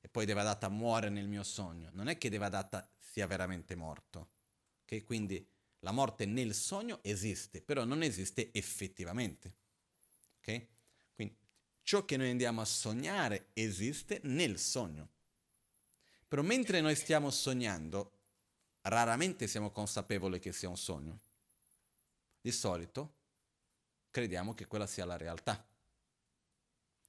e 0.00 0.08
poi 0.08 0.26
Devadatta 0.26 0.68
muore 0.68 1.08
nel 1.08 1.28
mio 1.28 1.42
sogno. 1.42 1.90
Non 1.92 2.08
è 2.08 2.18
che 2.18 2.28
Devadatta 2.28 2.88
sia 2.98 3.26
veramente 3.26 3.74
morto. 3.74 4.34
Okay? 4.86 5.02
Quindi 5.02 5.46
la 5.80 5.90
morte 5.92 6.24
nel 6.24 6.54
sogno 6.54 7.00
esiste, 7.02 7.60
però 7.60 7.84
non 7.84 8.02
esiste 8.02 8.50
effettivamente. 8.52 9.52
Okay? 10.38 10.66
Quindi 11.14 11.36
ciò 11.82 12.06
che 12.06 12.16
noi 12.16 12.30
andiamo 12.30 12.62
a 12.62 12.64
sognare 12.64 13.48
esiste 13.52 14.20
nel 14.22 14.58
sogno. 14.58 15.10
Però 16.26 16.40
mentre 16.40 16.80
noi 16.80 16.96
stiamo 16.96 17.30
sognando, 17.30 18.12
raramente 18.80 19.46
siamo 19.46 19.70
consapevoli 19.70 20.38
che 20.38 20.52
sia 20.52 20.70
un 20.70 20.78
sogno. 20.78 21.20
Di 22.40 22.50
solito 22.50 23.14
crediamo 24.10 24.54
che 24.54 24.66
quella 24.66 24.86
sia 24.86 25.04
la 25.04 25.18
realtà. 25.18 25.62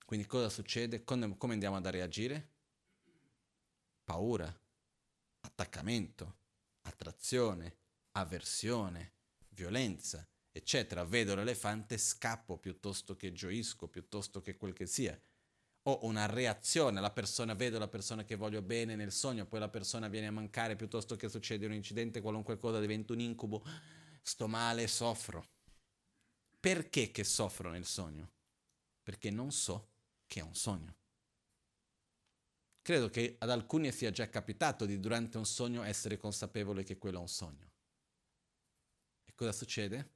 Quindi 0.05 0.25
cosa 0.25 0.49
succede? 0.49 1.05
Come 1.05 1.37
andiamo 1.53 1.77
ad 1.77 1.85
reagire? 1.87 2.55
paura, 4.07 4.47
attaccamento, 5.41 6.35
attrazione, 6.87 7.77
avversione, 8.11 9.13
violenza, 9.49 10.27
eccetera. 10.51 11.03
Vedo 11.03 11.35
l'elefante, 11.35 11.97
scappo 11.97 12.57
piuttosto 12.57 13.15
che 13.15 13.31
gioisco, 13.31 13.87
piuttosto 13.87 14.41
che 14.41 14.57
quel 14.57 14.73
che 14.73 14.85
sia. 14.85 15.19
O 15.83 15.99
una 16.01 16.25
reazione, 16.25 16.99
la 16.99 17.11
persona, 17.11 17.53
vedo 17.53 17.79
la 17.79 17.87
persona 17.87 18.25
che 18.25 18.35
voglio 18.35 18.61
bene 18.61 18.95
nel 18.95 19.11
sogno, 19.11 19.45
poi 19.45 19.59
la 19.59 19.69
persona 19.69 20.09
viene 20.09 20.27
a 20.27 20.31
mancare 20.31 20.75
piuttosto 20.75 21.15
che 21.15 21.29
succede 21.29 21.65
un 21.65 21.73
incidente, 21.73 22.21
qualunque 22.21 22.57
cosa 22.57 22.79
diventa 22.79 23.13
un 23.13 23.21
incubo, 23.21 23.63
sto 24.21 24.47
male, 24.47 24.87
soffro. 24.87 25.45
Perché 26.59 27.11
che 27.11 27.23
soffro 27.23 27.69
nel 27.69 27.85
sogno? 27.85 28.31
Perché 29.01 29.29
non 29.29 29.51
so 29.51 29.91
che 30.25 30.41
è 30.41 30.43
un 30.43 30.55
sogno. 30.55 30.95
Credo 32.87 33.09
che 33.09 33.35
ad 33.39 33.49
alcuni 33.49 33.91
sia 33.91 34.11
già 34.11 34.29
capitato 34.29 34.85
di 34.85 34.97
durante 34.97 35.37
un 35.37 35.45
sogno 35.45 35.83
essere 35.83 36.15
consapevole 36.15 36.85
che 36.85 36.97
quello 36.97 37.17
è 37.17 37.19
un 37.19 37.27
sogno. 37.27 37.73
E 39.25 39.33
cosa 39.35 39.51
succede? 39.51 40.13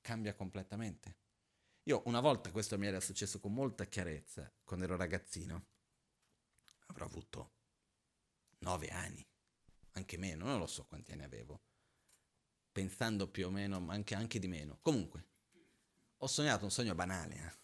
Cambia 0.00 0.32
completamente. 0.36 1.16
Io 1.82 2.02
una 2.04 2.20
volta, 2.20 2.52
questo 2.52 2.78
mi 2.78 2.86
era 2.86 3.00
successo 3.00 3.40
con 3.40 3.52
molta 3.52 3.86
chiarezza, 3.86 4.48
quando 4.62 4.84
ero 4.84 4.94
ragazzino, 4.94 5.66
avrò 6.86 7.06
avuto 7.06 7.54
nove 8.58 8.86
anni, 8.90 9.26
anche 9.94 10.18
meno, 10.18 10.44
non 10.44 10.60
lo 10.60 10.68
so 10.68 10.86
quanti 10.86 11.10
anni 11.10 11.24
avevo, 11.24 11.64
pensando 12.70 13.28
più 13.28 13.48
o 13.48 13.50
meno, 13.50 13.84
anche, 13.88 14.14
anche 14.14 14.38
di 14.38 14.46
meno. 14.46 14.78
Comunque, 14.82 15.30
ho 16.18 16.28
sognato 16.28 16.62
un 16.62 16.70
sogno 16.70 16.94
banale. 16.94 17.34
Eh? 17.34 17.58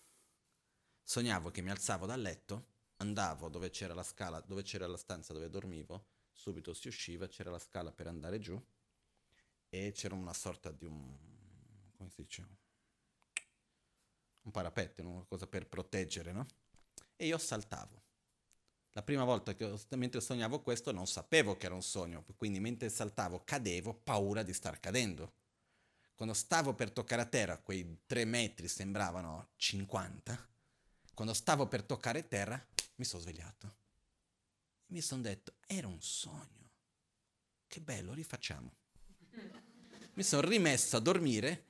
Sognavo 1.04 1.52
che 1.52 1.62
mi 1.62 1.70
alzavo 1.70 2.04
dal 2.04 2.20
letto 2.20 2.74
andavo 2.98 3.48
dove 3.48 3.70
c'era 3.70 3.94
la 3.94 4.02
scala, 4.02 4.40
dove 4.40 4.62
c'era 4.62 4.86
la 4.86 4.96
stanza 4.96 5.32
dove 5.32 5.50
dormivo, 5.50 6.06
subito 6.32 6.74
si 6.74 6.88
usciva, 6.88 7.26
c'era 7.26 7.50
la 7.50 7.58
scala 7.58 7.92
per 7.92 8.06
andare 8.06 8.38
giù 8.38 8.60
e 9.68 9.92
c'era 9.92 10.14
una 10.14 10.32
sorta 10.32 10.70
di 10.70 10.84
un, 10.84 11.16
come 11.96 12.10
si 12.10 12.22
dice, 12.22 12.46
un 14.42 14.50
parapetto, 14.50 15.02
una 15.06 15.24
cosa 15.24 15.46
per 15.46 15.66
proteggere, 15.66 16.32
no? 16.32 16.46
E 17.16 17.26
io 17.26 17.38
saltavo. 17.38 18.04
La 18.92 19.02
prima 19.02 19.24
volta 19.24 19.54
che 19.54 19.78
mentre 19.90 20.20
sognavo 20.20 20.62
questo 20.62 20.90
non 20.90 21.06
sapevo 21.06 21.56
che 21.56 21.66
era 21.66 21.74
un 21.74 21.82
sogno, 21.82 22.24
quindi 22.36 22.60
mentre 22.60 22.88
saltavo 22.88 23.42
cadevo, 23.44 23.92
paura 23.92 24.42
di 24.42 24.54
star 24.54 24.80
cadendo. 24.80 25.32
Quando 26.14 26.32
stavo 26.32 26.74
per 26.74 26.90
toccare 26.90 27.20
a 27.20 27.26
terra, 27.26 27.58
quei 27.58 28.04
tre 28.06 28.24
metri 28.24 28.68
sembravano 28.68 29.50
50, 29.56 30.48
quando 31.12 31.34
stavo 31.34 31.66
per 31.66 31.82
toccare 31.82 32.26
terra, 32.26 32.64
mi 32.96 33.04
sono 33.04 33.22
svegliato. 33.22 33.76
Mi 34.88 35.00
sono 35.00 35.22
detto, 35.22 35.54
era 35.66 35.86
un 35.86 36.00
sogno. 36.00 36.70
Che 37.66 37.80
bello, 37.80 38.12
rifacciamo. 38.12 38.74
Mi 40.14 40.22
sono 40.22 40.46
rimesso 40.46 40.96
a 40.96 41.00
dormire, 41.00 41.64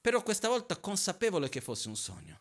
però 0.00 0.22
questa 0.22 0.48
volta 0.48 0.78
consapevole 0.78 1.48
che 1.48 1.60
fosse 1.60 1.88
un 1.88 1.96
sogno. 1.96 2.40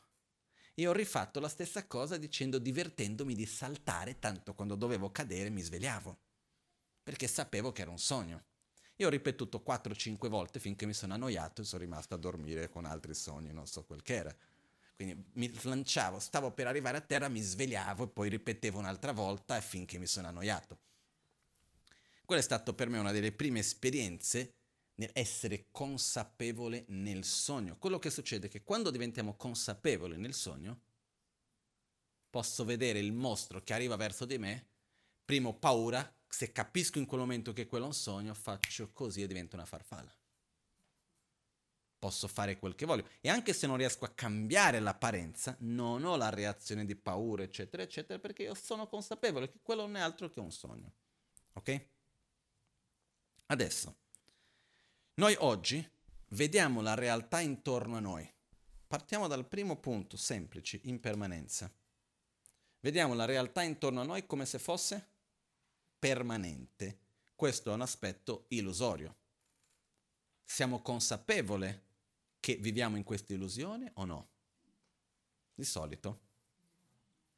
E 0.76 0.88
ho 0.88 0.92
rifatto 0.92 1.40
la 1.40 1.50
stessa 1.50 1.88
cosa 1.88 2.18
dicendo, 2.18 2.58
divertendomi 2.58 3.36
di 3.36 3.46
saltare, 3.46 4.20
tanto 4.20 4.54
quando 4.54 4.76
dovevo 4.76 5.12
cadere 5.12 5.50
mi 5.50 5.62
svegliavo, 5.62 6.18
perché 7.04 7.28
sapevo 7.28 7.72
che 7.72 7.82
era 7.82 7.92
un 7.92 8.00
sogno. 8.00 8.46
E 8.96 9.06
ho 9.06 9.10
ripetuto 9.10 9.64
4-5 9.66 10.28
volte 10.28 10.60
finché 10.60 10.86
mi 10.86 10.94
sono 10.94 11.14
annoiato 11.14 11.62
e 11.62 11.66
sono 11.66 11.82
rimasto 11.82 12.14
a 12.14 12.18
dormire 12.18 12.70
con 12.70 12.86
altri 12.86 13.16
sogni, 13.16 13.52
non 13.52 13.66
so 13.66 13.84
quel 13.86 14.04
che 14.04 14.16
era. 14.16 14.36
Quindi 14.96 15.24
mi 15.34 15.52
slanciavo, 15.52 16.20
stavo 16.20 16.52
per 16.52 16.68
arrivare 16.68 16.98
a 16.98 17.02
terra, 17.02 17.28
mi 17.28 17.42
svegliavo 17.42 18.04
e 18.04 18.08
poi 18.08 18.30
ripetevo 18.30 18.78
un'altra 18.78 19.12
volta 19.12 19.60
finché 19.60 19.98
mi 19.98 20.06
sono 20.06 20.28
annoiato. 20.28 20.80
Quella 22.26 22.42
è 22.42 22.44
stata 22.44 22.74
per 22.74 22.90
me 22.90 23.00
una 23.00 23.12
delle 23.12 23.32
prime 23.32 23.60
esperienze 23.60 24.56
nell'essere 24.96 25.68
consapevole 25.72 26.86
nel 26.90 27.26
sogno. 27.26 27.78
Quello 27.78 28.00
che 28.00 28.10
succede 28.10 28.48
è 28.48 28.50
che 28.50 28.64
quando 28.64 28.92
diventiamo 28.92 29.36
consapevoli 29.36 30.18
nel 30.18 30.34
sogno, 30.34 30.82
posso 32.30 32.64
vedere 32.64 33.00
il 33.00 33.12
mostro 33.12 33.64
che 33.64 33.74
arriva 33.74 33.96
verso 33.96 34.26
di 34.26 34.38
me, 34.38 34.68
primo 35.26 35.54
paura, 35.54 36.16
se 36.28 36.52
capisco 36.52 37.00
in 37.00 37.06
quel 37.06 37.20
momento 37.20 37.54
che 37.54 37.66
quello 37.66 37.86
è 37.86 37.88
un 37.88 37.94
sogno, 37.94 38.34
faccio 38.34 38.92
così 38.92 39.22
e 39.22 39.28
divento 39.28 39.56
una 39.56 39.66
farfalla 39.66 40.14
posso 42.04 42.28
fare 42.28 42.60
quel 42.60 42.76
che 42.76 42.86
voglio. 42.86 43.08
E 43.22 43.30
anche 43.30 43.54
se 43.54 43.66
non 43.66 43.78
riesco 43.78 44.04
a 44.04 44.10
cambiare 44.10 44.82
l'apparenza, 44.82 45.56
non 45.60 46.04
ho 46.04 46.18
la 46.18 46.30
reazione 46.30 46.84
di 46.84 46.98
paura, 46.98 47.44
eccetera, 47.44 47.82
eccetera, 47.82 48.20
perché 48.20 48.44
io 48.44 48.54
sono 48.56 48.88
consapevole 48.88 49.50
che 49.50 49.60
quello 49.64 49.84
non 49.84 49.96
è 49.96 50.02
altro 50.02 50.30
che 50.30 50.42
un 50.42 50.52
sogno. 50.52 50.92
Ok? 51.54 51.86
Adesso, 53.46 53.96
noi 55.14 55.34
oggi 55.40 55.90
vediamo 56.30 56.82
la 56.82 56.94
realtà 56.94 57.40
intorno 57.40 57.96
a 57.96 58.02
noi. 58.02 58.30
Partiamo 58.86 59.28
dal 59.28 59.46
primo 59.48 59.78
punto, 59.78 60.18
semplice, 60.18 60.82
impermanenza. 60.84 61.72
Vediamo 62.82 63.14
la 63.14 63.24
realtà 63.24 63.62
intorno 63.62 64.02
a 64.02 64.06
noi 64.06 64.26
come 64.26 64.46
se 64.46 64.60
fosse 64.60 65.08
permanente. 65.98 67.00
Questo 67.34 67.72
è 67.72 67.74
un 67.74 67.82
aspetto 67.82 68.44
illusorio. 68.50 69.16
Siamo 70.44 70.82
consapevoli 70.82 71.92
che 72.44 72.58
viviamo 72.58 72.98
in 72.98 73.04
questa 73.04 73.32
illusione 73.32 73.92
o 73.94 74.04
no? 74.04 74.28
Di 75.56 75.64
solito 75.64 76.20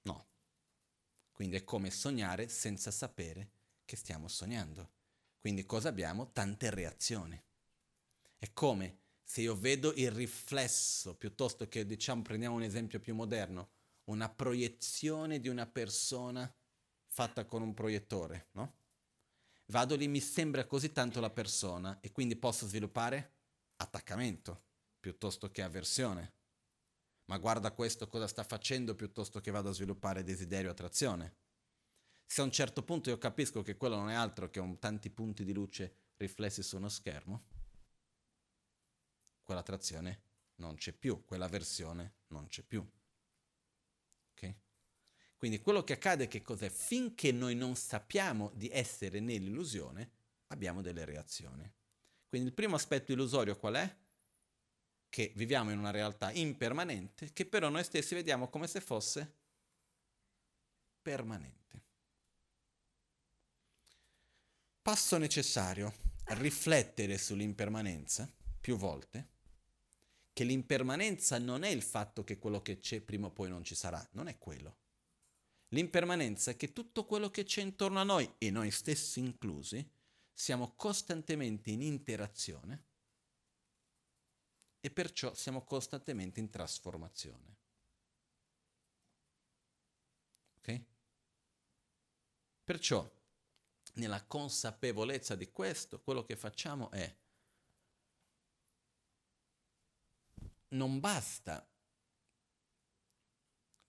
no. 0.01 0.25
Quindi 1.31 1.57
è 1.57 1.63
come 1.63 1.91
sognare 1.91 2.47
senza 2.47 2.89
sapere 2.89 3.51
che 3.85 3.97
stiamo 3.97 4.27
sognando. 4.27 4.89
Quindi 5.39 5.63
cosa 5.67 5.89
abbiamo? 5.89 6.31
Tante 6.31 6.71
reazioni. 6.71 7.39
È 8.39 8.51
come 8.51 8.97
se 9.21 9.41
io 9.41 9.55
vedo 9.55 9.93
il 9.93 10.09
riflesso, 10.09 11.13
piuttosto 11.13 11.67
che 11.67 11.85
diciamo, 11.85 12.23
prendiamo 12.23 12.55
un 12.55 12.63
esempio 12.63 12.99
più 12.99 13.13
moderno, 13.13 13.69
una 14.05 14.27
proiezione 14.27 15.39
di 15.39 15.49
una 15.49 15.67
persona 15.67 16.51
fatta 17.05 17.45
con 17.45 17.61
un 17.61 17.75
proiettore, 17.75 18.47
no? 18.53 18.77
Vado 19.67 19.95
lì, 19.95 20.07
mi 20.07 20.19
sembra 20.19 20.65
così 20.65 20.91
tanto 20.91 21.19
la 21.19 21.29
persona 21.29 21.99
e 21.99 22.11
quindi 22.11 22.35
posso 22.35 22.65
sviluppare 22.65 23.33
attaccamento 23.75 24.64
piuttosto 25.05 25.51
che 25.51 25.61
avversione. 25.61 26.33
ma 27.25 27.37
guarda 27.37 27.71
questo 27.71 28.07
cosa 28.07 28.27
sta 28.27 28.43
facendo 28.43 28.95
piuttosto 28.95 29.39
che 29.39 29.51
vado 29.51 29.69
a 29.69 29.73
sviluppare 29.73 30.23
desiderio 30.23 30.69
e 30.69 30.71
attrazione. 30.71 31.35
Se 32.25 32.41
a 32.41 32.43
un 32.43 32.51
certo 32.51 32.83
punto 32.83 33.09
io 33.09 33.19
capisco 33.19 33.61
che 33.61 33.77
quello 33.77 33.95
non 33.97 34.09
è 34.09 34.15
altro 34.15 34.49
che 34.49 34.59
un 34.59 34.79
tanti 34.79 35.11
punti 35.11 35.43
di 35.43 35.53
luce 35.53 36.13
riflessi 36.17 36.63
su 36.63 36.77
uno 36.77 36.89
schermo, 36.89 37.45
quell'attrazione 39.43 40.21
non 40.55 40.75
c'è 40.75 40.91
più, 40.91 41.23
quella 41.23 41.47
versione 41.47 42.15
non 42.27 42.47
c'è 42.47 42.63
più. 42.63 42.83
Ok? 44.31 44.55
Quindi 45.35 45.61
quello 45.61 45.83
che 45.83 45.93
accade 45.93 46.27
che 46.27 46.41
cos'è? 46.41 46.69
Finché 46.69 47.31
noi 47.31 47.53
non 47.53 47.75
sappiamo 47.75 48.51
di 48.55 48.69
essere 48.71 49.19
nell'illusione, 49.19 50.11
abbiamo 50.47 50.81
delle 50.81 51.05
reazioni. 51.05 51.71
Quindi 52.27 52.47
il 52.49 52.55
primo 52.55 52.75
aspetto 52.75 53.11
illusorio 53.11 53.55
qual 53.55 53.75
è? 53.75 54.03
Che 55.15 55.31
viviamo 55.35 55.71
in 55.71 55.77
una 55.77 55.91
realtà 55.91 56.29
impermanente, 56.33 57.31
che 57.31 57.45
però 57.45 57.69
noi 57.69 57.85
stessi 57.85 58.15
vediamo 58.15 58.49
come 58.49 58.67
se 58.67 58.81
fosse 58.81 59.33
permanente. 61.01 61.81
Passo 64.81 65.15
necessario, 65.17 65.93
riflettere 66.25 67.17
sull'impermanenza 67.17 68.29
più 68.59 68.75
volte, 68.75 69.29
che 70.33 70.43
l'impermanenza 70.43 71.39
non 71.39 71.63
è 71.63 71.69
il 71.69 71.81
fatto 71.81 72.25
che 72.25 72.37
quello 72.37 72.61
che 72.61 72.79
c'è 72.79 72.99
prima 72.99 73.27
o 73.27 73.31
poi 73.31 73.47
non 73.47 73.63
ci 73.63 73.73
sarà, 73.73 74.05
non 74.11 74.27
è 74.27 74.37
quello. 74.37 74.79
L'impermanenza 75.69 76.51
è 76.51 76.57
che 76.57 76.73
tutto 76.73 77.05
quello 77.05 77.29
che 77.29 77.45
c'è 77.45 77.61
intorno 77.61 78.01
a 78.01 78.03
noi, 78.03 78.29
e 78.37 78.51
noi 78.51 78.69
stessi 78.69 79.21
inclusi, 79.21 79.89
siamo 80.33 80.73
costantemente 80.75 81.71
in 81.71 81.81
interazione 81.81 82.84
e 84.85 84.91
perciò 84.91 85.33
siamo 85.33 85.63
costantemente 85.63 86.39
in 86.39 86.51
trasformazione. 86.51 87.57
Ok? 90.57 90.83
Perciò 92.63 93.11
nella 93.93 94.23
consapevolezza 94.25 95.33
di 95.33 95.49
questo, 95.49 95.99
quello 96.01 96.23
che 96.23 96.35
facciamo 96.35 96.91
è, 96.91 97.17
non 100.67 100.99
basta, 100.99 101.67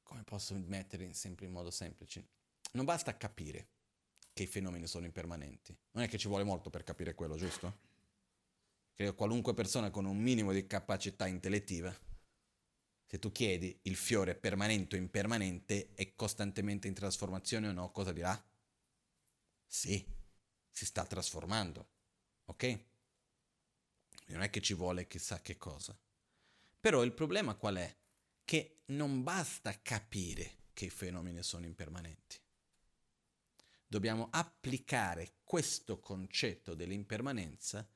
come 0.03 0.25
posso 0.25 0.55
mettere 0.55 1.13
sempre 1.13 1.45
in 1.45 1.53
modo 1.53 1.71
semplice, 1.71 2.27
non 2.73 2.87
basta 2.87 3.15
capire 3.19 3.69
che 4.33 4.45
i 4.45 4.47
fenomeni 4.47 4.87
sono 4.87 5.05
impermanenti. 5.05 5.77
Non 5.91 6.05
è 6.05 6.09
che 6.09 6.17
ci 6.17 6.29
vuole 6.29 6.45
molto 6.45 6.71
per 6.71 6.85
capire 6.85 7.15
quello, 7.15 7.37
giusto? 7.37 7.86
Credo 8.97 9.15
qualunque 9.15 9.53
persona 9.53 9.91
con 9.91 10.07
un 10.07 10.17
minimo 10.17 10.53
di 10.53 10.67
capacità 10.67 11.27
intellettiva, 11.27 11.95
se 13.05 13.19
tu 13.19 13.31
chiedi 13.31 13.79
il 13.83 13.95
fiore 13.95 14.35
permanente 14.35 14.97
o 14.97 14.99
impermanente 14.99 15.93
è 15.93 16.15
costantemente 16.15 16.89
in 16.89 16.95
trasformazione 16.95 17.69
o 17.69 17.73
no, 17.73 17.93
cosa 17.93 18.11
dirà? 18.11 18.43
Sì, 19.67 20.03
si 20.71 20.87
sta 20.87 21.05
trasformando, 21.05 21.89
ok? 22.47 22.85
Non 24.29 24.41
è 24.41 24.49
che 24.49 24.63
ci 24.63 24.73
vuole 24.73 25.07
chissà 25.07 25.43
che 25.43 25.59
cosa. 25.59 25.95
Però 26.81 27.05
il 27.05 27.13
problema 27.13 27.55
qual 27.55 27.77
è? 27.77 27.97
Che 28.47 28.79
non 28.87 29.23
basta 29.23 29.79
capire 29.83 30.69
che 30.73 30.87
i 30.87 30.91
fenomeni 30.91 31.43
sono 31.43 31.67
impermanenti. 31.67 32.41
Dobbiamo 33.87 34.29
applicare 34.31 35.41
questo 35.45 36.01
concetto 36.01 36.75
dell'impermanenza 36.75 37.87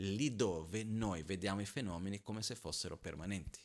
lì 0.00 0.34
dove 0.34 0.82
noi 0.84 1.22
vediamo 1.22 1.60
i 1.60 1.66
fenomeni 1.66 2.22
come 2.22 2.42
se 2.42 2.54
fossero 2.54 2.96
permanenti. 2.96 3.60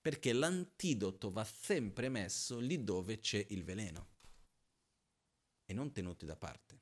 Perché 0.00 0.32
l'antidoto 0.32 1.30
va 1.30 1.44
sempre 1.44 2.08
messo 2.08 2.58
lì 2.58 2.82
dove 2.82 3.20
c'è 3.20 3.44
il 3.50 3.64
veleno 3.64 4.08
e 5.64 5.72
non 5.72 5.92
tenuti 5.92 6.24
da 6.24 6.36
parte. 6.36 6.80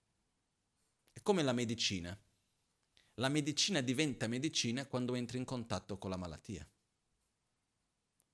È 1.13 1.21
come 1.21 1.43
la 1.43 1.53
medicina. 1.53 2.19
La 3.15 3.29
medicina 3.29 3.81
diventa 3.81 4.29
medicina 4.29 4.87
quando 4.87 5.15
entri 5.15 5.39
in 5.39 5.45
contatto 5.45 5.99
con 5.99 6.11
la 6.11 6.17
malattia. 6.17 6.67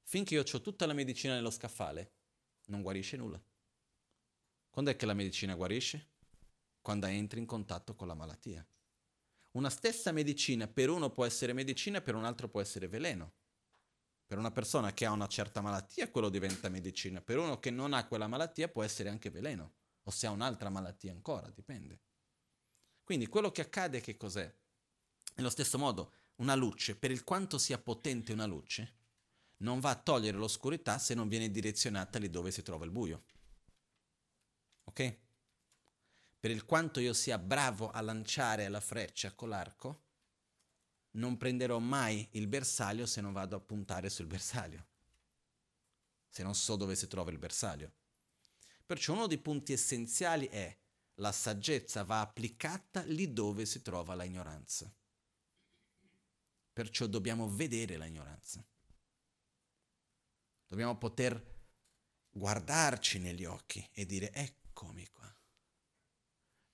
Finché 0.02 0.34
io 0.34 0.42
ho 0.42 0.60
tutta 0.60 0.84
la 0.84 0.92
medicina 0.92 1.34
nello 1.34 1.50
scaffale, 1.50 2.12
non 2.66 2.82
guarisce 2.82 3.16
nulla. 3.16 3.42
Quando 4.68 4.90
è 4.90 4.96
che 4.96 5.06
la 5.06 5.14
medicina 5.14 5.54
guarisce? 5.54 6.10
Quando 6.82 7.06
entri 7.06 7.40
in 7.40 7.46
contatto 7.46 7.94
con 7.94 8.06
la 8.06 8.14
malattia. 8.14 8.64
Una 9.54 9.70
stessa 9.70 10.10
medicina 10.10 10.66
per 10.66 10.90
uno 10.90 11.10
può 11.10 11.24
essere 11.24 11.52
medicina, 11.52 12.00
per 12.00 12.16
un 12.16 12.24
altro 12.24 12.48
può 12.48 12.60
essere 12.60 12.88
veleno. 12.88 13.34
Per 14.26 14.36
una 14.36 14.50
persona 14.50 14.92
che 14.92 15.04
ha 15.04 15.12
una 15.12 15.28
certa 15.28 15.60
malattia 15.60 16.10
quello 16.10 16.28
diventa 16.28 16.68
medicina, 16.68 17.20
per 17.20 17.38
uno 17.38 17.60
che 17.60 17.70
non 17.70 17.92
ha 17.92 18.06
quella 18.06 18.26
malattia 18.26 18.68
può 18.68 18.82
essere 18.82 19.10
anche 19.10 19.30
veleno 19.30 19.74
o 20.02 20.10
se 20.10 20.26
ha 20.26 20.30
un'altra 20.30 20.70
malattia 20.70 21.12
ancora, 21.12 21.48
dipende. 21.50 22.00
Quindi 23.04 23.26
quello 23.26 23.52
che 23.52 23.60
accade 23.60 24.00
che 24.00 24.16
cos'è? 24.16 24.52
Nello 25.36 25.50
stesso 25.50 25.78
modo, 25.78 26.12
una 26.36 26.54
luce, 26.54 26.96
per 26.96 27.12
il 27.12 27.22
quanto 27.22 27.58
sia 27.58 27.78
potente 27.78 28.32
una 28.32 28.46
luce, 28.46 28.96
non 29.58 29.78
va 29.78 29.90
a 29.90 30.02
togliere 30.02 30.36
l'oscurità 30.36 30.98
se 30.98 31.14
non 31.14 31.28
viene 31.28 31.50
direzionata 31.50 32.18
lì 32.18 32.28
dove 32.28 32.50
si 32.50 32.62
trova 32.62 32.84
il 32.84 32.90
buio. 32.90 33.24
Ok? 34.84 35.23
Per 36.44 36.52
il 36.52 36.66
quanto 36.66 37.00
io 37.00 37.14
sia 37.14 37.38
bravo 37.38 37.90
a 37.90 38.02
lanciare 38.02 38.68
la 38.68 38.82
freccia 38.82 39.32
con 39.32 39.48
l'arco, 39.48 40.02
non 41.12 41.38
prenderò 41.38 41.78
mai 41.78 42.28
il 42.32 42.48
bersaglio 42.48 43.06
se 43.06 43.22
non 43.22 43.32
vado 43.32 43.56
a 43.56 43.60
puntare 43.60 44.10
sul 44.10 44.26
bersaglio. 44.26 44.86
Se 46.28 46.42
non 46.42 46.54
so 46.54 46.76
dove 46.76 46.96
si 46.96 47.06
trova 47.06 47.30
il 47.30 47.38
bersaglio. 47.38 47.90
Perciò 48.84 49.14
uno 49.14 49.26
dei 49.26 49.38
punti 49.38 49.72
essenziali 49.72 50.46
è 50.48 50.78
la 51.14 51.32
saggezza 51.32 52.04
va 52.04 52.20
applicata 52.20 53.00
lì 53.04 53.32
dove 53.32 53.64
si 53.64 53.80
trova 53.80 54.14
la 54.14 54.24
ignoranza. 54.24 54.94
Perciò 56.74 57.06
dobbiamo 57.06 57.48
vedere 57.48 57.96
la 57.96 58.04
ignoranza. 58.04 58.62
Dobbiamo 60.66 60.98
poter 60.98 61.42
guardarci 62.28 63.18
negli 63.18 63.46
occhi 63.46 63.88
e 63.92 64.04
dire 64.04 64.30
eccomi 64.30 65.08
qua. 65.08 65.23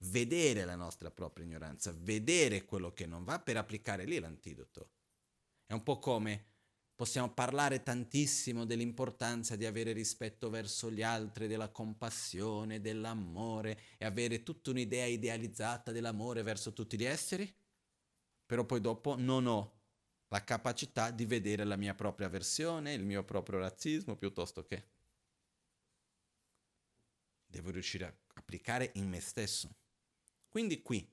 Vedere 0.05 0.64
la 0.64 0.76
nostra 0.76 1.11
propria 1.11 1.44
ignoranza, 1.44 1.94
vedere 1.96 2.64
quello 2.64 2.92
che 2.92 3.07
non 3.07 3.24
va 3.24 3.38
per 3.38 3.57
applicare 3.57 4.05
lì 4.05 4.18
l'antidoto. 4.18 4.90
È 5.66 5.72
un 5.72 5.82
po' 5.82 5.98
come 5.98 6.51
Possiamo 7.01 7.32
parlare 7.32 7.82
tantissimo 7.82 8.66
dell'importanza 8.66 9.57
di 9.57 9.64
avere 9.64 9.92
rispetto 9.92 10.51
verso 10.51 10.90
gli 10.90 11.03
altri, 11.03 11.46
della 11.46 11.70
compassione, 11.70 12.82
dell'amore 12.82 13.80
e 13.96 14.05
avere 14.05 14.42
tutta 14.42 14.68
un'idea 14.68 15.07
idealizzata 15.07 15.92
dell'amore 15.92 16.42
verso 16.42 16.74
tutti 16.74 16.98
gli 16.98 17.07
esseri, 17.07 17.51
però 18.44 18.66
poi 18.66 18.82
dopo 18.82 19.16
non 19.16 19.46
ho 19.46 19.80
la 20.28 20.44
capacità 20.44 21.11
di 21.11 21.24
vedere 21.24 21.64
la 21.64 21.76
mia 21.76 21.94
propria 21.94 22.28
versione, 22.28 22.92
il 22.92 23.03
mio 23.03 23.24
proprio 23.24 23.61
razzismo, 23.61 24.14
piuttosto 24.16 24.66
che 24.66 24.88
devo 27.46 27.70
riuscire 27.70 28.05
a 28.05 28.14
applicare 28.34 28.90
in 28.96 29.09
me 29.09 29.20
stesso. 29.20 29.74
Quindi 30.51 30.82
qui, 30.82 31.09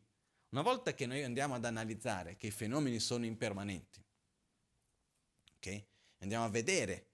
una 0.50 0.64
volta 0.64 0.96
che 0.96 1.06
noi 1.06 1.24
andiamo 1.24 1.54
ad 1.54 1.64
analizzare 1.64 2.36
che 2.38 2.48
i 2.48 2.52
fenomeni 2.52 3.00
sono 3.00 3.24
impermanenti, 3.24 4.04
ok? 5.58 5.86
Andiamo 6.18 6.46
a 6.46 6.50
vedere, 6.50 7.12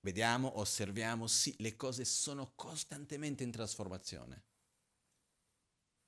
vediamo, 0.00 0.58
osserviamo, 0.58 1.28
sì, 1.28 1.54
le 1.58 1.76
cose 1.76 2.04
sono 2.04 2.52
costantemente 2.56 3.44
in 3.44 3.52
trasformazione. 3.52 4.42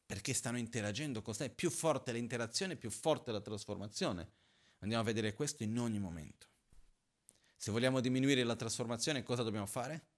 Perché 0.04 0.34
stanno 0.34 0.58
interagendo 0.58 1.22
con 1.22 1.36
te. 1.36 1.48
Più 1.48 1.70
forte 1.70 2.10
l'interazione, 2.12 2.76
più 2.76 2.90
forte 2.90 3.30
la 3.30 3.40
trasformazione. 3.40 4.32
Andiamo 4.80 5.02
a 5.04 5.06
vedere 5.06 5.32
questo 5.32 5.62
in 5.62 5.78
ogni 5.78 6.00
momento. 6.00 6.48
Se 7.56 7.70
vogliamo 7.70 8.00
diminuire 8.00 8.42
la 8.42 8.56
trasformazione, 8.56 9.22
cosa 9.22 9.44
dobbiamo 9.44 9.66
fare? 9.66 10.08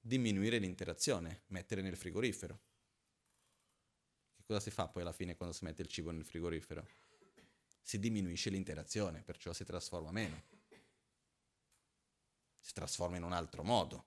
Diminuire 0.00 0.58
l'interazione, 0.58 1.42
mettere 1.48 1.82
nel 1.82 1.96
frigorifero. 1.96 2.58
Cosa 4.48 4.60
si 4.60 4.70
fa 4.70 4.88
poi 4.88 5.02
alla 5.02 5.12
fine 5.12 5.36
quando 5.36 5.54
si 5.54 5.62
mette 5.64 5.82
il 5.82 5.88
cibo 5.88 6.10
nel 6.10 6.24
frigorifero? 6.24 7.06
si 7.88 7.98
diminuisce 7.98 8.50
l'interazione, 8.50 9.22
perciò 9.22 9.54
si 9.54 9.64
trasforma 9.64 10.10
meno. 10.10 10.42
Si 12.60 12.74
trasforma 12.74 13.16
in 13.16 13.22
un 13.22 13.32
altro 13.32 13.62
modo. 13.62 14.04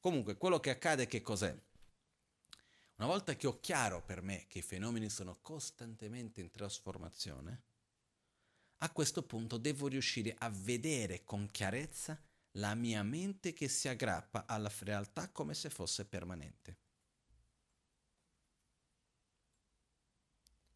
Comunque, 0.00 0.36
quello 0.36 0.58
che 0.58 0.70
accade 0.70 1.06
che 1.06 1.22
cos'è? 1.22 1.56
Una 2.96 3.06
volta 3.06 3.36
che 3.36 3.46
ho 3.46 3.60
chiaro 3.60 4.02
per 4.02 4.22
me 4.22 4.46
che 4.48 4.58
i 4.58 4.62
fenomeni 4.62 5.08
sono 5.08 5.38
costantemente 5.40 6.40
in 6.40 6.50
trasformazione, 6.50 7.62
a 8.78 8.90
questo 8.90 9.22
punto 9.22 9.56
devo 9.56 9.86
riuscire 9.86 10.34
a 10.36 10.50
vedere 10.50 11.22
con 11.22 11.48
chiarezza 11.48 12.20
la 12.54 12.74
mia 12.74 13.04
mente 13.04 13.52
che 13.52 13.68
si 13.68 13.86
aggrappa 13.86 14.46
alla 14.46 14.72
realtà 14.80 15.28
come 15.28 15.54
se 15.54 15.70
fosse 15.70 16.04
permanente. 16.06 16.89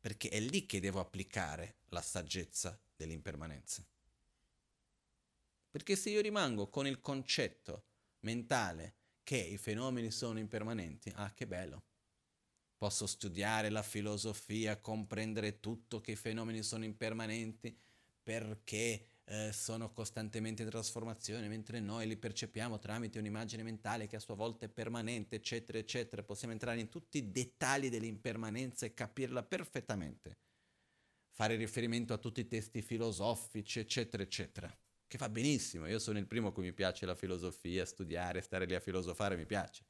Perché 0.04 0.28
è 0.28 0.38
lì 0.38 0.66
che 0.66 0.80
devo 0.80 1.00
applicare 1.00 1.78
la 1.88 2.02
saggezza 2.02 2.78
dell'impermanenza. 2.94 3.82
Perché 5.70 5.96
se 5.96 6.10
io 6.10 6.20
rimango 6.20 6.68
con 6.68 6.86
il 6.86 7.00
concetto 7.00 7.86
mentale 8.20 8.96
che 9.22 9.38
i 9.38 9.56
fenomeni 9.56 10.10
sono 10.10 10.38
impermanenti, 10.38 11.10
ah 11.14 11.32
che 11.32 11.46
bello. 11.46 11.84
Posso 12.76 13.06
studiare 13.06 13.70
la 13.70 13.82
filosofia, 13.82 14.78
comprendere 14.78 15.58
tutto 15.58 16.02
che 16.02 16.10
i 16.10 16.16
fenomeni 16.16 16.62
sono 16.62 16.84
impermanenti 16.84 17.74
perché 18.22 19.08
eh, 19.26 19.52
sono 19.52 19.92
costantemente 19.92 20.62
in 20.62 20.68
trasformazione, 20.68 21.48
mentre 21.48 21.80
noi 21.80 22.06
li 22.06 22.16
percepiamo 22.16 22.78
tramite 22.78 23.18
un'immagine 23.18 23.62
mentale 23.62 24.06
che 24.06 24.16
a 24.16 24.20
sua 24.20 24.34
volta 24.34 24.66
è 24.66 24.68
permanente, 24.68 25.36
eccetera, 25.36 25.78
eccetera. 25.78 26.22
Possiamo 26.22 26.52
entrare 26.52 26.80
in 26.80 26.88
tutti 26.88 27.18
i 27.18 27.30
dettagli 27.30 27.88
dell'impermanenza 27.88 28.84
e 28.86 28.94
capirla 28.94 29.42
perfettamente. 29.42 30.38
Fare 31.30 31.56
riferimento 31.56 32.12
a 32.12 32.18
tutti 32.18 32.40
i 32.40 32.48
testi 32.48 32.82
filosofici, 32.82 33.80
eccetera, 33.80 34.22
eccetera. 34.22 34.78
Che 35.06 35.18
fa 35.18 35.28
benissimo. 35.28 35.86
Io 35.86 35.98
sono 35.98 36.18
il 36.18 36.26
primo 36.26 36.48
a 36.48 36.52
cui 36.52 36.64
mi 36.64 36.72
piace 36.72 37.06
la 37.06 37.14
filosofia, 37.14 37.84
studiare, 37.84 38.40
stare 38.40 38.66
lì 38.66 38.74
a 38.74 38.80
filosofare, 38.80 39.36
mi 39.36 39.46
piace. 39.46 39.84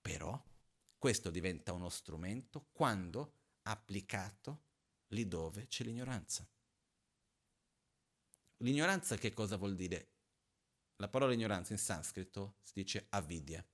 Però 0.00 0.42
questo 0.96 1.30
diventa 1.30 1.72
uno 1.72 1.88
strumento 1.88 2.68
quando 2.72 3.32
applicato 3.62 4.62
lì 5.08 5.26
dove 5.26 5.66
c'è 5.66 5.84
l'ignoranza. 5.84 6.48
L'ignoranza 8.58 9.16
che 9.16 9.32
cosa 9.32 9.56
vuol 9.56 9.74
dire? 9.74 10.12
La 10.96 11.08
parola 11.08 11.34
ignoranza 11.34 11.72
in 11.72 11.78
sanscrito 11.78 12.56
si 12.62 12.72
dice 12.74 13.06
avidya. 13.10 13.64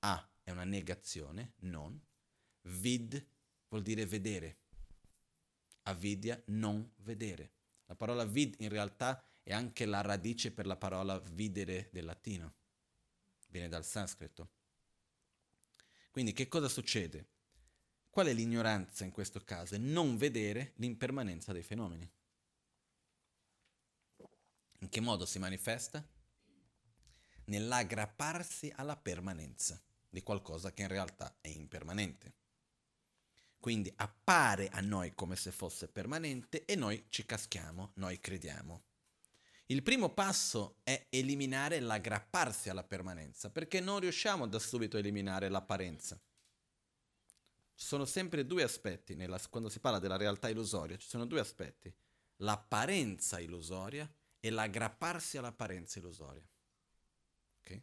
A 0.00 0.30
è 0.42 0.50
una 0.50 0.64
negazione, 0.64 1.54
non. 1.60 2.00
Vid 2.62 3.24
vuol 3.68 3.82
dire 3.82 4.06
vedere. 4.06 4.58
Avidya, 5.82 6.40
non 6.46 6.90
vedere. 6.96 7.52
La 7.86 7.94
parola 7.94 8.24
vid 8.24 8.56
in 8.58 8.68
realtà 8.68 9.22
è 9.42 9.52
anche 9.52 9.86
la 9.86 10.00
radice 10.00 10.50
per 10.50 10.66
la 10.66 10.76
parola 10.76 11.18
videre 11.20 11.88
del 11.92 12.04
latino. 12.04 12.54
Viene 13.48 13.68
dal 13.68 13.84
sanscrito. 13.84 14.50
Quindi 16.10 16.32
che 16.32 16.48
cosa 16.48 16.68
succede? 16.68 17.28
Qual 18.10 18.26
è 18.26 18.32
l'ignoranza 18.32 19.04
in 19.04 19.12
questo 19.12 19.40
caso? 19.44 19.76
È 19.76 19.78
non 19.78 20.16
vedere 20.16 20.72
l'impermanenza 20.76 21.52
dei 21.52 21.62
fenomeni. 21.62 22.10
In 24.80 24.88
che 24.88 25.00
modo 25.00 25.26
si 25.26 25.38
manifesta? 25.38 26.06
Nell'aggrapparsi 27.46 28.72
alla 28.76 28.96
permanenza 28.96 29.80
di 30.08 30.22
qualcosa 30.22 30.72
che 30.72 30.82
in 30.82 30.88
realtà 30.88 31.38
è 31.40 31.48
impermanente. 31.48 32.34
Quindi 33.58 33.92
appare 33.96 34.68
a 34.68 34.80
noi 34.80 35.14
come 35.14 35.34
se 35.34 35.50
fosse 35.50 35.88
permanente 35.88 36.64
e 36.64 36.76
noi 36.76 37.06
ci 37.08 37.26
caschiamo, 37.26 37.92
noi 37.94 38.20
crediamo. 38.20 38.84
Il 39.66 39.82
primo 39.82 40.10
passo 40.10 40.78
è 40.84 41.08
eliminare 41.10 41.80
l'aggrapparsi 41.80 42.70
alla 42.70 42.84
permanenza, 42.84 43.50
perché 43.50 43.80
non 43.80 43.98
riusciamo 43.98 44.46
da 44.46 44.58
subito 44.58 44.96
a 44.96 45.00
eliminare 45.00 45.48
l'apparenza. 45.48 46.18
Ci 47.74 47.84
sono 47.84 48.04
sempre 48.04 48.46
due 48.46 48.62
aspetti, 48.62 49.14
nella, 49.14 49.40
quando 49.50 49.68
si 49.68 49.80
parla 49.80 49.98
della 49.98 50.16
realtà 50.16 50.48
illusoria, 50.48 50.96
ci 50.96 51.08
sono 51.08 51.26
due 51.26 51.40
aspetti, 51.40 51.92
l'apparenza 52.36 53.40
illusoria 53.40 54.10
e 54.40 54.50
l'aggrapparsi 54.50 55.36
all'apparenza 55.38 55.98
illusoria. 55.98 56.46
Okay? 57.60 57.82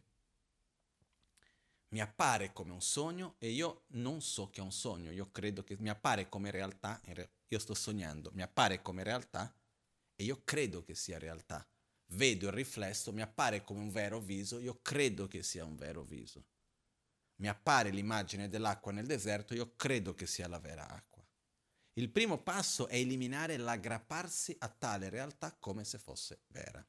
Mi 1.88 2.00
appare 2.00 2.52
come 2.52 2.72
un 2.72 2.82
sogno 2.82 3.36
e 3.38 3.50
io 3.50 3.84
non 3.88 4.20
so 4.20 4.50
che 4.50 4.60
è 4.60 4.64
un 4.64 4.72
sogno, 4.72 5.10
io 5.10 5.30
credo 5.30 5.62
che 5.62 5.76
mi 5.78 5.88
appare 5.88 6.28
come 6.28 6.50
realtà, 6.50 7.00
io 7.48 7.58
sto 7.58 7.74
sognando, 7.74 8.30
mi 8.34 8.42
appare 8.42 8.82
come 8.82 9.02
realtà 9.02 9.54
e 10.14 10.24
io 10.24 10.42
credo 10.44 10.82
che 10.82 10.94
sia 10.94 11.18
realtà. 11.18 11.66
Vedo 12.10 12.46
il 12.46 12.52
riflesso, 12.52 13.12
mi 13.12 13.20
appare 13.20 13.62
come 13.62 13.80
un 13.80 13.90
vero 13.90 14.20
viso, 14.20 14.58
io 14.58 14.80
credo 14.80 15.26
che 15.26 15.42
sia 15.42 15.64
un 15.64 15.76
vero 15.76 16.02
viso. 16.04 16.44
Mi 17.36 17.48
appare 17.48 17.90
l'immagine 17.90 18.48
dell'acqua 18.48 18.92
nel 18.92 19.06
deserto, 19.06 19.54
io 19.54 19.74
credo 19.76 20.14
che 20.14 20.26
sia 20.26 20.48
la 20.48 20.58
vera 20.58 20.88
acqua. 20.88 21.15
Il 21.98 22.10
primo 22.10 22.36
passo 22.42 22.88
è 22.88 22.96
eliminare 22.96 23.56
l'aggrapparsi 23.56 24.54
a 24.58 24.68
tale 24.68 25.08
realtà 25.08 25.56
come 25.58 25.82
se 25.82 25.98
fosse 25.98 26.42
vera. 26.48 26.86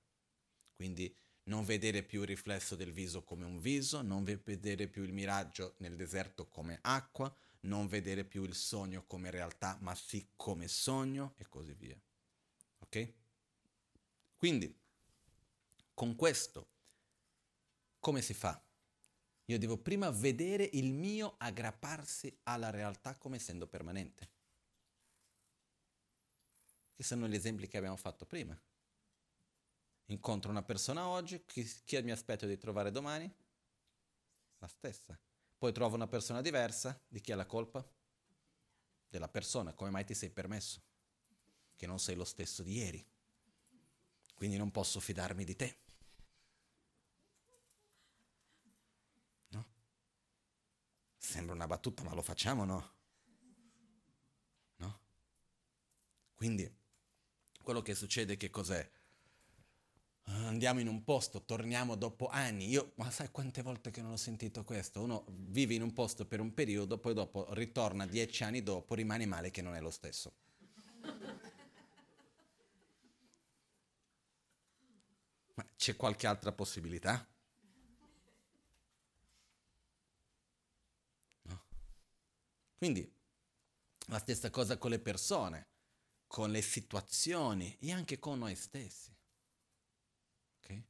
Quindi 0.75 1.15
non 1.43 1.63
vedere 1.63 2.03
più 2.03 2.21
il 2.21 2.27
riflesso 2.27 2.75
del 2.75 2.91
viso 2.91 3.23
come 3.23 3.45
un 3.45 3.57
viso, 3.61 4.01
non 4.01 4.25
vedere 4.25 4.87
più 4.87 5.03
il 5.03 5.13
miraggio 5.13 5.75
nel 5.77 5.95
deserto 5.95 6.49
come 6.49 6.79
acqua, 6.81 7.33
non 7.61 7.87
vedere 7.87 8.25
più 8.25 8.43
il 8.43 8.53
sogno 8.53 9.05
come 9.07 9.31
realtà, 9.31 9.77
ma 9.79 9.95
sì 9.95 10.27
come 10.35 10.67
sogno 10.67 11.35
e 11.37 11.47
così 11.47 11.73
via. 11.73 11.97
Ok? 12.79 13.13
Quindi, 14.35 14.77
con 15.93 16.17
questo, 16.17 16.67
come 17.99 18.21
si 18.21 18.33
fa? 18.33 18.61
Io 19.45 19.57
devo 19.57 19.77
prima 19.77 20.09
vedere 20.09 20.69
il 20.73 20.91
mio 20.91 21.35
aggrapparsi 21.37 22.39
alla 22.43 22.71
realtà 22.71 23.15
come 23.15 23.37
essendo 23.37 23.67
permanente 23.67 24.35
che 26.97 27.03
sono 27.03 27.27
gli 27.27 27.35
esempi 27.35 27.67
che 27.67 27.77
abbiamo 27.77 27.95
fatto 27.95 28.25
prima. 28.25 28.59
Incontro 30.05 30.49
una 30.49 30.63
persona 30.63 31.07
oggi, 31.07 31.45
chi, 31.45 31.63
chi 31.85 32.01
mi 32.01 32.09
aspetto 32.09 32.47
di 32.47 32.57
trovare 32.57 32.89
domani? 32.89 33.31
La 34.57 34.67
stessa. 34.67 35.15
Poi 35.59 35.71
trovo 35.71 35.93
una 35.93 36.07
persona 36.07 36.41
diversa, 36.41 36.99
di 37.07 37.21
chi 37.21 37.31
è 37.31 37.35
la 37.35 37.45
colpa? 37.45 37.87
Della 39.09 39.27
persona, 39.27 39.73
come 39.73 39.91
mai 39.91 40.05
ti 40.05 40.15
sei 40.15 40.31
permesso? 40.31 40.81
Che 41.75 41.85
non 41.85 41.99
sei 41.99 42.15
lo 42.15 42.25
stesso 42.25 42.63
di 42.63 42.77
ieri. 42.77 43.07
Quindi 44.33 44.57
non 44.57 44.71
posso 44.71 44.99
fidarmi 44.99 45.43
di 45.43 45.55
te. 45.55 45.79
No? 49.49 49.67
Sembra 51.15 51.53
una 51.53 51.67
battuta, 51.67 52.01
ma 52.01 52.15
lo 52.15 52.23
facciamo 52.23 52.65
no? 52.65 52.95
No? 54.77 54.99
Quindi 56.33 56.76
quello 57.67 57.81
che 57.81 57.95
succede 57.95 58.37
che 58.37 58.49
cos'è? 58.49 58.89
Andiamo 60.23 60.79
in 60.79 60.87
un 60.87 61.03
posto, 61.03 61.43
torniamo 61.43 61.95
dopo 61.95 62.29
anni. 62.29 62.69
Io, 62.69 62.93
ma 62.95 63.11
sai 63.11 63.29
quante 63.29 63.61
volte 63.61 63.91
che 63.91 64.01
non 64.01 64.13
ho 64.13 64.17
sentito 64.17 64.63
questo? 64.63 65.01
Uno 65.01 65.25
vive 65.27 65.73
in 65.73 65.81
un 65.81 65.91
posto 65.91 66.25
per 66.25 66.39
un 66.39 66.53
periodo, 66.53 66.97
poi 66.97 67.13
dopo 67.13 67.53
ritorna 67.53 68.05
dieci 68.05 68.45
anni 68.45 68.63
dopo, 68.63 68.95
rimane 68.95 69.25
male 69.25 69.51
che 69.51 69.61
non 69.61 69.75
è 69.75 69.81
lo 69.81 69.89
stesso. 69.89 70.31
Ma 75.55 75.65
c'è 75.75 75.97
qualche 75.97 76.25
altra 76.25 76.53
possibilità? 76.53 77.27
No. 81.41 81.63
Quindi 82.77 83.13
la 84.05 84.19
stessa 84.19 84.49
cosa 84.49 84.77
con 84.77 84.91
le 84.91 84.99
persone 84.99 85.75
con 86.27 86.51
le 86.51 86.61
situazioni 86.61 87.75
e 87.79 87.91
anche 87.91 88.19
con 88.19 88.39
noi 88.39 88.55
stessi. 88.55 89.15
Okay? 90.59 90.83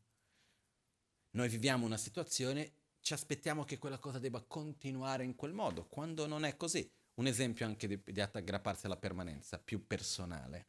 Noi 1.31 1.47
viviamo 1.47 1.85
una 1.85 1.97
situazione, 1.97 2.73
ci 2.99 3.13
aspettiamo 3.13 3.63
che 3.63 3.77
quella 3.77 3.99
cosa 3.99 4.19
debba 4.19 4.41
continuare 4.41 5.23
in 5.23 5.35
quel 5.35 5.53
modo, 5.53 5.85
quando 5.85 6.27
non 6.27 6.43
è 6.43 6.57
così. 6.57 6.89
Un 7.15 7.27
esempio 7.27 7.65
anche 7.65 7.87
di, 7.87 7.99
di 8.03 8.21
aggrapparsi 8.21 8.85
alla 8.85 8.97
permanenza, 8.97 9.57
più 9.57 9.87
personale. 9.87 10.67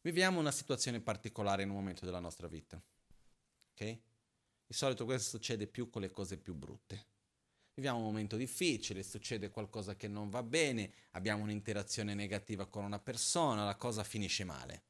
Viviamo 0.00 0.38
una 0.38 0.52
situazione 0.52 1.00
particolare 1.00 1.62
in 1.62 1.70
un 1.70 1.76
momento 1.76 2.04
della 2.04 2.20
nostra 2.20 2.46
vita. 2.46 2.82
Ok? 3.72 3.84
Di 4.66 4.72
solito 4.72 5.04
questo 5.04 5.36
succede 5.36 5.66
più 5.66 5.90
con 5.90 6.02
le 6.02 6.10
cose 6.10 6.38
più 6.38 6.54
brutte 6.54 7.12
viviamo 7.74 7.98
un 7.98 8.04
momento 8.04 8.36
difficile, 8.36 9.02
succede 9.02 9.50
qualcosa 9.50 9.96
che 9.96 10.08
non 10.08 10.30
va 10.30 10.42
bene, 10.42 10.92
abbiamo 11.12 11.42
un'interazione 11.42 12.14
negativa 12.14 12.66
con 12.66 12.84
una 12.84 13.00
persona, 13.00 13.64
la 13.64 13.76
cosa 13.76 14.04
finisce 14.04 14.44
male. 14.44 14.84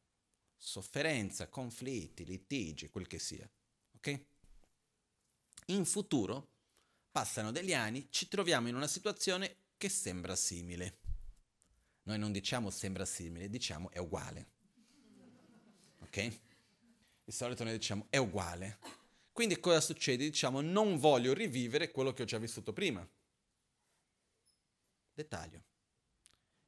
Sofferenza, 0.57 1.49
conflitti, 1.49 2.25
litigi, 2.25 2.91
quel 2.91 3.07
che 3.07 3.19
sia. 3.19 3.49
Ok? 3.97 4.25
In 5.67 5.85
futuro, 5.85 6.49
passano 7.11 7.51
degli 7.51 7.73
anni, 7.73 8.09
ci 8.11 8.29
troviamo 8.29 8.69
in 8.69 8.75
una 8.75 8.87
situazione 8.87 9.57
che 9.77 9.89
sembra 9.89 10.37
simile. 10.37 10.99
Noi 12.03 12.19
non 12.19 12.33
diciamo 12.33 12.71
sembra 12.71 13.07
simile, 13.07 13.49
diciamo 13.49 13.91
è 13.91 13.99
uguale. 13.99 14.53
Ok? 16.01 16.41
Di 17.25 17.33
solito 17.33 17.65
noi 17.65 17.73
diciamo 17.73 18.07
è 18.11 18.19
uguale 18.19 18.79
quindi 19.35 19.59
cosa 19.59 19.81
succede? 19.81 20.23
Diciamo 20.23 20.61
non 20.61 20.97
voglio 20.97 21.35
rivivere 21.35 21.91
quello 21.91 22.13
che 22.13 22.23
ho 22.23 22.25
già 22.25 22.39
vissuto 22.39 22.73
prima. 22.73 23.05
Dettaglio. 25.13 25.65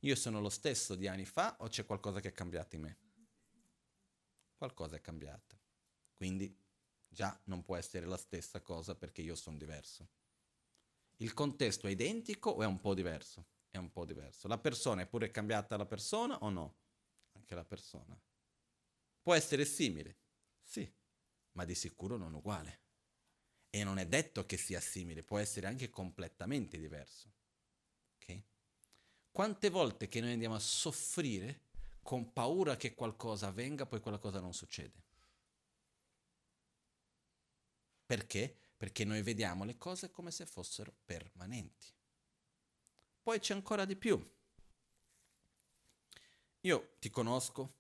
Io 0.01 0.17
sono 0.17 0.41
lo 0.41 0.49
stesso 0.49 0.97
di 0.97 1.07
anni 1.07 1.25
fa 1.25 1.57
o 1.61 1.69
c'è 1.69 1.87
qualcosa 1.87 2.19
che 2.19 2.31
è 2.31 2.33
cambiato 2.33 2.75
in 2.75 2.83
me? 2.83 2.99
Qualcosa 4.57 4.97
è 4.97 5.01
cambiato. 5.01 5.61
Quindi 6.17 6.53
già 7.07 7.41
non 7.45 7.63
può 7.63 7.77
essere 7.77 8.05
la 8.05 8.17
stessa 8.17 8.61
cosa 8.61 8.97
perché 8.97 9.23
io 9.23 9.37
sono 9.37 9.57
diverso. 9.57 10.09
Il 11.19 11.35
contesto 11.35 11.87
è 11.87 11.91
identico 11.91 12.51
o 12.51 12.63
è 12.63 12.67
un 12.67 12.81
po' 12.81 12.95
diverso? 12.95 13.47
È 13.71 13.77
un 13.77 13.93
po' 13.93 14.05
diverso. 14.05 14.49
La 14.49 14.59
persona 14.59 15.03
è 15.03 15.07
pure 15.07 15.31
cambiata 15.31 15.77
la 15.77 15.87
persona 15.87 16.37
o 16.39 16.51
no? 16.51 16.79
Anche 17.35 17.55
la 17.55 17.65
persona. 17.65 18.21
Può 19.23 19.35
essere 19.35 19.65
simile, 19.65 20.19
sì, 20.65 20.93
ma 21.57 21.65
di 21.65 21.75
sicuro 21.75 22.17
non 22.17 22.35
uguale. 22.35 22.81
E 23.71 23.83
non 23.83 23.99
è 23.99 24.07
detto 24.07 24.47
che 24.47 24.57
sia 24.57 24.81
simile, 24.81 25.23
può 25.23 25.39
essere 25.39 25.67
anche 25.67 25.91
completamente 25.91 26.79
diverso. 26.79 27.33
Okay? 28.17 28.43
Quante 29.31 29.69
volte 29.69 30.09
che 30.09 30.21
noi 30.21 30.33
andiamo 30.33 30.55
a 30.55 30.61
soffrire 30.61 31.63
con 32.03 32.33
paura 32.33 32.77
che 32.77 32.95
qualcosa 32.95 33.49
avvenga, 33.49 33.87
poi 33.87 34.01
quella 34.01 34.19
cosa 34.19 34.41
non 34.41 34.55
succede? 34.55 35.05
Perché? 38.07 38.57
Perché 38.77 39.05
noi 39.05 39.23
vediamo 39.23 39.65
le 39.65 39.77
cose 39.77 40.11
come 40.11 40.31
se 40.31 40.47
fossero 40.47 40.95
permanenti. 41.05 41.89
Poi 43.23 43.41
c'è 43.41 43.55
ancora 43.55 43.85
di 43.85 43.97
più. 43.97 44.35
Io 46.61 46.97
ti 46.99 47.11
conosco, 47.11 47.75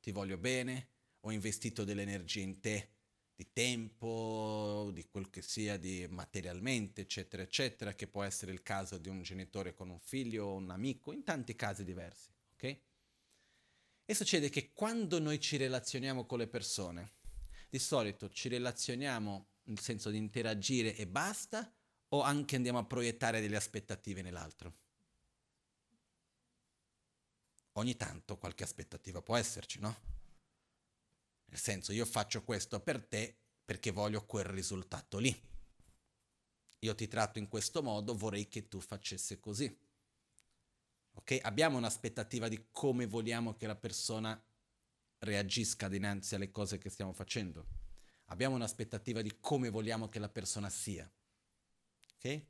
ti 0.00 0.12
voglio 0.12 0.36
bene, 0.36 0.88
ho 1.20 1.32
investito 1.32 1.84
delle 1.84 2.02
energie 2.02 2.40
in 2.40 2.60
te, 2.60 2.93
di 3.36 3.48
tempo, 3.52 4.90
di 4.92 5.04
quel 5.08 5.28
che 5.28 5.42
sia, 5.42 5.76
di 5.76 6.06
materialmente, 6.08 7.02
eccetera, 7.02 7.42
eccetera, 7.42 7.94
che 7.94 8.06
può 8.06 8.22
essere 8.22 8.52
il 8.52 8.62
caso 8.62 8.96
di 8.98 9.08
un 9.08 9.22
genitore 9.22 9.74
con 9.74 9.90
un 9.90 9.98
figlio 9.98 10.46
o 10.46 10.54
un 10.54 10.70
amico, 10.70 11.12
in 11.12 11.24
tanti 11.24 11.56
casi 11.56 11.84
diversi, 11.84 12.30
ok? 12.52 12.78
E 14.06 14.14
succede 14.14 14.50
che 14.50 14.72
quando 14.72 15.18
noi 15.18 15.40
ci 15.40 15.56
relazioniamo 15.56 16.26
con 16.26 16.38
le 16.38 16.46
persone, 16.46 17.12
di 17.68 17.78
solito 17.78 18.28
ci 18.28 18.48
relazioniamo 18.48 19.48
nel 19.64 19.80
senso 19.80 20.10
di 20.10 20.18
interagire 20.18 20.94
e 20.94 21.06
basta, 21.06 21.72
o 22.08 22.22
anche 22.22 22.54
andiamo 22.54 22.78
a 22.78 22.84
proiettare 22.84 23.40
delle 23.40 23.56
aspettative 23.56 24.22
nell'altro? 24.22 24.74
Ogni 27.72 27.96
tanto 27.96 28.36
qualche 28.36 28.62
aspettativa 28.62 29.20
può 29.22 29.36
esserci, 29.36 29.80
no? 29.80 30.23
Nel 31.54 31.62
senso, 31.62 31.92
io 31.92 32.04
faccio 32.04 32.42
questo 32.42 32.80
per 32.80 33.06
te 33.06 33.32
perché 33.64 33.92
voglio 33.92 34.26
quel 34.26 34.44
risultato 34.44 35.18
lì. 35.18 35.32
Io 36.80 36.94
ti 36.96 37.06
tratto 37.06 37.38
in 37.38 37.46
questo 37.46 37.80
modo, 37.80 38.16
vorrei 38.16 38.48
che 38.48 38.66
tu 38.66 38.80
facesse 38.80 39.38
così. 39.38 39.72
Ok? 41.12 41.38
Abbiamo 41.42 41.76
un'aspettativa 41.76 42.48
di 42.48 42.66
come 42.72 43.06
vogliamo 43.06 43.54
che 43.54 43.68
la 43.68 43.76
persona 43.76 44.44
reagisca 45.18 45.86
dinanzi 45.86 46.34
alle 46.34 46.50
cose 46.50 46.78
che 46.78 46.90
stiamo 46.90 47.12
facendo. 47.12 47.68
Abbiamo 48.24 48.56
un'aspettativa 48.56 49.22
di 49.22 49.38
come 49.38 49.70
vogliamo 49.70 50.08
che 50.08 50.18
la 50.18 50.28
persona 50.28 50.68
sia. 50.68 51.08
Ok? 52.16 52.42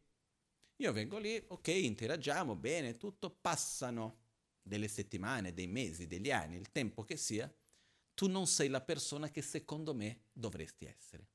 Io 0.77 0.93
vengo 0.93 1.19
lì, 1.19 1.45
ok, 1.47 1.69
interagiamo, 1.69 2.57
bene, 2.57 2.97
tutto, 2.97 3.29
passano 3.29 4.23
delle 4.63 4.89
settimane, 4.89 5.53
dei 5.53 5.67
mesi, 5.67 6.07
degli 6.07 6.31
anni, 6.31 6.57
il 6.57 6.73
tempo 6.73 7.05
che 7.05 7.19
sia, 7.19 7.55
tu 8.15 8.29
non 8.29 8.47
sei 8.47 8.69
la 8.69 8.81
persona 8.81 9.31
che 9.31 9.43
secondo 9.43 9.93
me 9.93 10.23
dovresti 10.33 10.85
essere. 10.85 11.29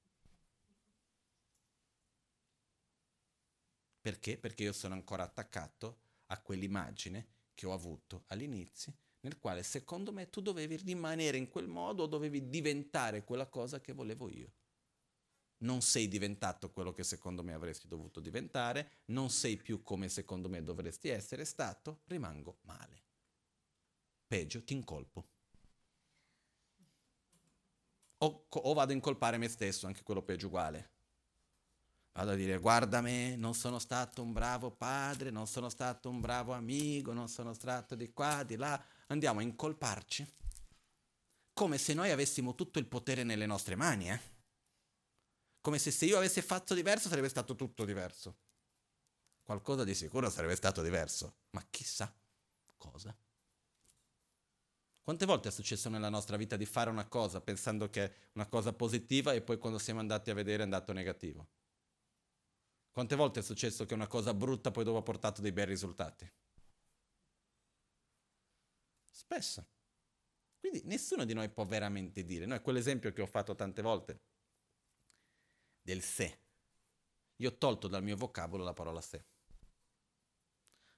Perché? 4.01 4.37
Perché 4.37 4.63
io 4.63 4.73
sono 4.73 4.93
ancora 4.93 5.23
attaccato 5.23 5.99
a 6.27 6.41
quell'immagine 6.41 7.27
che 7.53 7.65
ho 7.65 7.73
avuto 7.73 8.23
all'inizio, 8.27 8.93
nel 9.21 9.37
quale 9.37 9.61
secondo 9.61 10.13
me 10.13 10.29
tu 10.29 10.41
dovevi 10.41 10.77
rimanere 10.77 11.37
in 11.37 11.49
quel 11.49 11.67
modo 11.67 12.03
o 12.03 12.07
dovevi 12.07 12.47
diventare 12.47 13.25
quella 13.25 13.47
cosa 13.47 13.81
che 13.81 13.91
volevo 13.91 14.29
io. 14.29 14.53
Non 15.61 15.81
sei 15.81 16.07
diventato 16.07 16.71
quello 16.71 16.93
che 16.93 17.03
secondo 17.03 17.43
me 17.43 17.53
avresti 17.53 17.89
dovuto 17.89 18.21
diventare, 18.21 19.01
non 19.07 19.29
sei 19.29 19.57
più 19.57 19.83
come 19.83 20.07
secondo 20.07 20.47
me 20.47 20.63
dovresti 20.63 21.09
essere 21.09 21.43
stato, 21.43 22.03
rimango 22.05 22.59
male. 22.61 23.03
Peggio, 24.25 24.63
ti 24.63 24.73
incolpo 24.73 25.27
o, 28.19 28.45
o 28.49 28.73
vado 28.73 28.91
a 28.91 28.95
incolpare 28.95 29.37
me 29.37 29.47
stesso, 29.47 29.87
anche 29.87 30.03
quello 30.03 30.21
peggio 30.21 30.47
uguale. 30.47 30.91
Vado 32.13 32.31
a 32.31 32.35
dire 32.35 32.57
guarda 32.57 33.01
me, 33.01 33.35
non 33.35 33.53
sono 33.53 33.79
stato 33.79 34.21
un 34.21 34.33
bravo 34.33 34.71
padre, 34.71 35.29
non 35.29 35.47
sono 35.47 35.69
stato 35.69 36.09
un 36.09 36.19
bravo 36.19 36.53
amico, 36.53 37.13
non 37.13 37.29
sono 37.29 37.53
stato 37.53 37.95
di 37.95 38.11
qua, 38.11 38.43
di 38.43 38.55
là. 38.55 38.81
Andiamo 39.07 39.39
a 39.39 39.43
incolparci 39.43 40.37
come 41.59 41.77
se 41.77 41.93
noi 41.93 42.09
avessimo 42.09 42.55
tutto 42.55 42.79
il 42.79 42.87
potere 42.87 43.23
nelle 43.23 43.45
nostre 43.45 43.75
mani, 43.75 44.09
eh? 44.09 44.19
Come 45.59 45.77
se 45.77 45.91
se 45.91 46.05
io 46.05 46.15
avessi 46.15 46.41
fatto 46.41 46.73
diverso 46.73 47.09
sarebbe 47.09 47.27
stato 47.27 47.53
tutto 47.55 47.83
diverso. 47.83 48.37
Qualcosa 49.43 49.83
di 49.83 49.93
sicuro 49.93 50.29
sarebbe 50.29 50.55
stato 50.55 50.81
diverso, 50.81 51.39
ma 51.49 51.65
chissà 51.69 52.13
cosa. 52.77 53.13
Quante 55.09 55.25
volte 55.25 55.49
è 55.49 55.51
successo 55.51 55.89
nella 55.89 56.09
nostra 56.09 56.37
vita 56.37 56.55
di 56.55 56.67
fare 56.67 56.91
una 56.91 57.07
cosa 57.07 57.41
pensando 57.41 57.89
che 57.89 58.03
è 58.03 58.15
una 58.33 58.45
cosa 58.45 58.73
positiva 58.73 59.33
e 59.33 59.41
poi 59.41 59.57
quando 59.57 59.79
siamo 59.79 59.99
andati 59.99 60.29
a 60.29 60.35
vedere 60.35 60.59
è 60.59 60.65
andato 60.65 60.93
negativo? 60.93 61.49
Quante 62.91 63.15
volte 63.15 63.39
è 63.39 63.41
successo 63.41 63.87
che 63.87 63.95
una 63.95 64.05
cosa 64.05 64.35
brutta 64.35 64.69
poi 64.69 64.83
dopo 64.83 64.99
ha 64.99 65.01
portato 65.01 65.41
dei 65.41 65.51
bei 65.51 65.65
risultati? 65.65 66.31
Spesso. 69.09 69.67
Quindi 70.59 70.83
nessuno 70.83 71.25
di 71.25 71.33
noi 71.33 71.49
può 71.49 71.65
veramente 71.65 72.23
dire, 72.23 72.45
no? 72.45 72.53
È 72.53 72.61
quell'esempio 72.61 73.11
che 73.11 73.23
ho 73.23 73.25
fatto 73.25 73.55
tante 73.55 73.81
volte 73.81 74.21
del 75.81 76.03
se. 76.03 76.39
Io 77.37 77.49
ho 77.49 77.57
tolto 77.57 77.87
dal 77.87 78.03
mio 78.03 78.15
vocabolo 78.15 78.63
la 78.63 78.73
parola 78.73 79.01
se. 79.01 79.25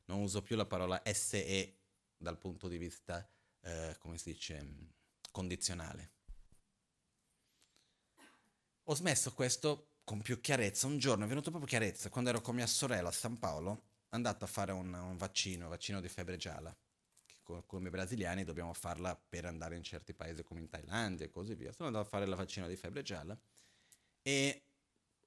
Non 0.07 0.20
uso 0.20 0.41
più 0.41 0.57
la 0.57 0.66
parola 0.66 1.01
SE 1.05 1.78
dal 2.18 2.38
punto 2.38 2.68
di 2.68 2.78
vista 2.78 3.26
eh, 3.62 3.95
come 3.99 4.18
si 4.18 4.32
dice, 4.32 4.66
condizionale. 5.32 6.12
Ho 8.86 8.95
smesso 8.95 9.34
questo 9.34 9.88
con 10.03 10.22
più 10.22 10.39
chiarezza. 10.41 10.88
Un 10.88 10.97
giorno 10.97 11.26
è 11.26 11.28
venuto 11.28 11.49
proprio 11.49 11.70
chiarezza, 11.70 12.09
quando 12.09 12.30
ero 12.30 12.41
con 12.41 12.55
mia 12.55 12.68
sorella 12.68 13.09
a 13.09 13.14
San 13.14 13.38
Paolo, 13.38 13.84
andato 14.09 14.43
a 14.43 14.47
fare 14.47 14.72
un, 14.72 14.93
un 14.93 15.18
vaccino, 15.18 15.70
vaccino 15.70 16.01
di 16.01 16.09
febbre 16.09 16.38
gialla, 16.38 16.76
che 17.26 17.36
co- 17.43 17.64
come 17.66 17.89
brasiliani 17.89 18.43
dobbiamo 18.43 18.74
farla 18.74 19.16
per 19.16 19.45
andare 19.45 19.76
in 19.76 19.84
certi 19.84 20.14
paesi 20.14 20.43
come 20.43 20.59
in 20.59 20.70
Thailandia 20.70 21.26
e 21.26 21.30
così 21.30 21.55
via. 21.55 21.72
Sono 21.72 21.88
andato 21.88 22.05
a 22.05 22.09
fare 22.09 22.26
il 22.26 22.36
vaccino 22.36 22.68
di 22.68 22.76
febbre 22.76 23.03
gialla 23.03 23.38
e 24.22 24.66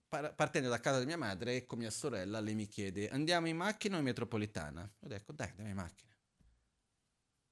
partendo 0.08 0.68
da 0.68 0.78
casa 0.78 1.00
di 1.00 1.06
mia 1.06 1.16
madre 1.16 1.66
con 1.66 1.78
mia 1.78 1.90
sorella 1.90 2.38
lei 2.38 2.54
mi 2.54 2.68
chiede 2.68 3.08
andiamo 3.08 3.48
in 3.48 3.56
macchina 3.56 3.96
o 3.96 3.98
in 3.98 4.04
metropolitana? 4.04 4.88
Ho 5.00 5.08
detto 5.08 5.32
dai 5.32 5.48
andiamo 5.48 5.70
in 5.70 5.76
macchina 5.76 6.13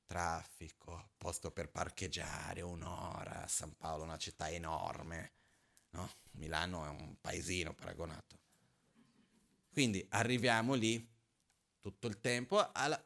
traffico, 0.05 1.11
posto 1.16 1.50
per 1.50 1.70
parcheggiare, 1.70 2.61
un'ora, 2.61 3.46
San 3.46 3.76
Paolo 3.76 4.03
è 4.03 4.07
una 4.07 4.18
città 4.18 4.50
enorme, 4.50 5.32
no? 5.90 6.11
Milano 6.32 6.84
è 6.84 6.88
un 6.88 7.16
paesino 7.20 7.74
paragonato. 7.74 8.38
Quindi 9.70 10.05
arriviamo 10.11 10.74
lì 10.74 11.09
tutto 11.80 12.07
il 12.07 12.20
tempo 12.20 12.70
alla... 12.72 13.03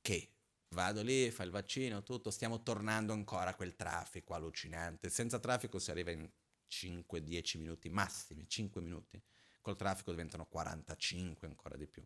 che 0.00 0.28
vado 0.70 1.02
lì, 1.02 1.30
fa 1.30 1.44
il 1.44 1.50
vaccino, 1.50 2.02
tutto, 2.02 2.30
stiamo 2.30 2.62
tornando 2.62 3.12
ancora 3.12 3.50
a 3.50 3.54
quel 3.54 3.76
traffico 3.76 4.34
allucinante. 4.34 5.08
Senza 5.08 5.38
traffico 5.38 5.78
si 5.78 5.90
arriva 5.90 6.10
in 6.10 6.28
5-10 6.68 7.58
minuti 7.58 7.88
massimi, 7.88 8.48
5 8.48 8.80
minuti. 8.80 9.22
Col 9.60 9.76
traffico 9.76 10.10
diventano 10.10 10.46
45, 10.46 11.46
ancora 11.46 11.76
di 11.76 11.86
più. 11.86 12.04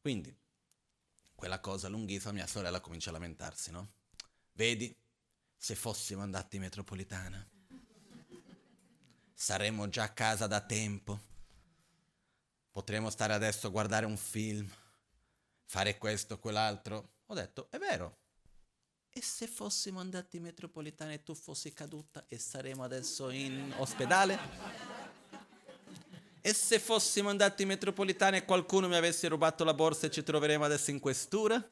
Quindi 0.00 0.36
quella 1.40 1.58
cosa 1.58 1.88
lunghissima, 1.88 2.32
mia 2.32 2.46
sorella 2.46 2.80
comincia 2.80 3.08
a 3.08 3.14
lamentarsi, 3.14 3.70
no? 3.70 3.94
Vedi, 4.52 4.94
se 5.56 5.74
fossimo 5.74 6.20
andati 6.20 6.56
in 6.56 6.62
metropolitana, 6.62 7.48
saremmo 9.32 9.88
già 9.88 10.02
a 10.02 10.12
casa 10.12 10.46
da 10.46 10.60
tempo. 10.60 11.18
Potremmo 12.70 13.08
stare 13.08 13.32
adesso 13.32 13.68
a 13.68 13.70
guardare 13.70 14.04
un 14.04 14.18
film, 14.18 14.70
fare 15.64 15.96
questo, 15.96 16.38
quell'altro. 16.38 17.14
Ho 17.24 17.34
detto, 17.34 17.70
è 17.70 17.78
vero. 17.78 18.18
E 19.08 19.22
se 19.22 19.46
fossimo 19.46 19.98
andati 19.98 20.36
in 20.36 20.42
metropolitana 20.42 21.12
e 21.12 21.22
tu 21.22 21.34
fossi 21.34 21.72
caduta 21.72 22.22
e 22.28 22.38
saremo 22.38 22.84
adesso 22.84 23.30
in 23.30 23.72
ospedale? 23.78 24.89
E 26.42 26.54
se 26.54 26.78
fossimo 26.78 27.28
andati 27.28 27.62
in 27.62 27.68
metropolitana 27.68 28.38
e 28.38 28.44
qualcuno 28.46 28.88
mi 28.88 28.96
avesse 28.96 29.28
rubato 29.28 29.62
la 29.62 29.74
borsa 29.74 30.06
e 30.06 30.10
ci 30.10 30.22
troveremo 30.22 30.64
adesso 30.64 30.90
in 30.90 30.98
questura? 30.98 31.70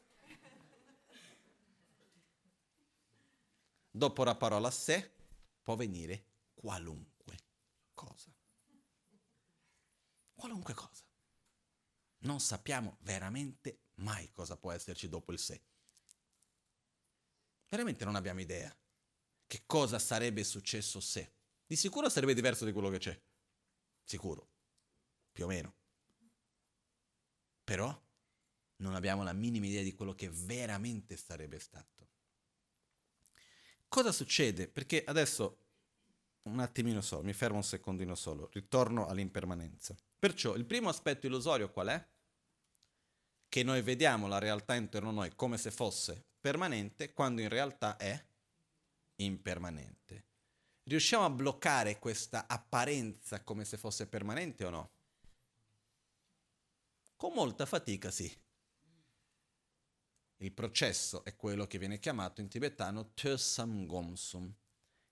Dopo 3.91 4.25
la 4.25 4.37
parola 4.37 4.71
se 4.71 5.15
può 5.63 5.75
venire 5.75 6.25
qualunque 6.53 7.37
cosa. 7.95 8.31
Qualunque 10.35 10.75
cosa. 10.75 11.03
Non 12.19 12.39
sappiamo 12.39 12.99
veramente 13.01 13.79
mai 13.95 14.31
cosa 14.33 14.59
può 14.59 14.71
esserci 14.71 15.09
dopo 15.09 15.33
il 15.33 15.39
se. 15.39 15.63
Veramente 17.71 18.05
non 18.05 18.17
abbiamo 18.17 18.41
idea. 18.41 18.75
Che 19.47 19.63
cosa 19.65 19.99
sarebbe 19.99 20.45
successo 20.45 21.01
se? 21.01 21.33
Di 21.67 21.75
sicuro 21.75 22.11
sarebbe 22.11 22.35
diverso 22.35 22.67
di 22.67 22.73
quello 22.73 22.91
che 22.91 22.99
c'è. 22.99 23.19
Sicuro 24.05 24.57
più 25.39 25.47
o 25.47 25.51
meno. 25.51 25.73
Però 27.63 27.97
non 28.79 28.95
abbiamo 28.97 29.23
la 29.23 29.33
minima 29.33 29.67
idea 29.67 29.85
di 29.85 29.95
quello 29.95 30.17
che 30.17 30.29
veramente 30.29 31.17
sarebbe 31.17 31.61
stato. 31.61 32.09
Cosa 33.87 34.11
succede? 34.11 34.67
Perché 34.67 35.05
adesso 35.05 35.59
un 36.43 36.59
attimino 36.59 37.01
solo, 37.03 37.23
mi 37.23 37.33
fermo 37.35 37.59
un 37.59 37.63
secondino 37.63 38.17
solo, 38.17 38.49
ritorno 38.53 39.07
all'impermanenza. 39.07 39.95
Perciò 40.19 40.57
il 40.57 40.65
primo 40.65 40.89
aspetto 40.89 41.27
illusorio 41.27 41.71
qual 41.71 41.87
è? 41.87 42.09
Che 43.49 43.63
noi 43.63 43.81
vediamo 43.83 44.27
la 44.27 44.39
realtà 44.39 44.75
intorno 44.75 45.11
a 45.11 45.13
noi 45.13 45.37
come 45.37 45.57
se 45.57 45.71
fosse 45.71 46.25
permanente 46.41 47.13
quando 47.13 47.43
in 47.43 47.49
realtà 47.49 47.97
è 47.97 48.21
impermanente. 49.17 50.25
Riusciamo 50.83 51.25
a 51.25 51.31
bloccare 51.31 52.01
questa 52.01 52.49
apparenza 52.49 53.45
come 53.45 53.65
se 53.65 53.77
fosse 53.77 54.09
permanente 54.09 54.65
o 54.65 54.71
no? 54.71 54.97
Con 57.19 57.33
molta 57.33 57.67
fatica 57.67 58.13
sì. 58.13 58.33
Il 60.37 60.53
processo 60.53 61.25
è 61.25 61.35
quello 61.35 61.67
che 61.67 61.77
viene 61.77 61.99
chiamato 61.99 62.41
in 62.41 62.47
tibetano 62.47 63.13
Tösam 63.13 63.87
Gomsum, 63.87 64.55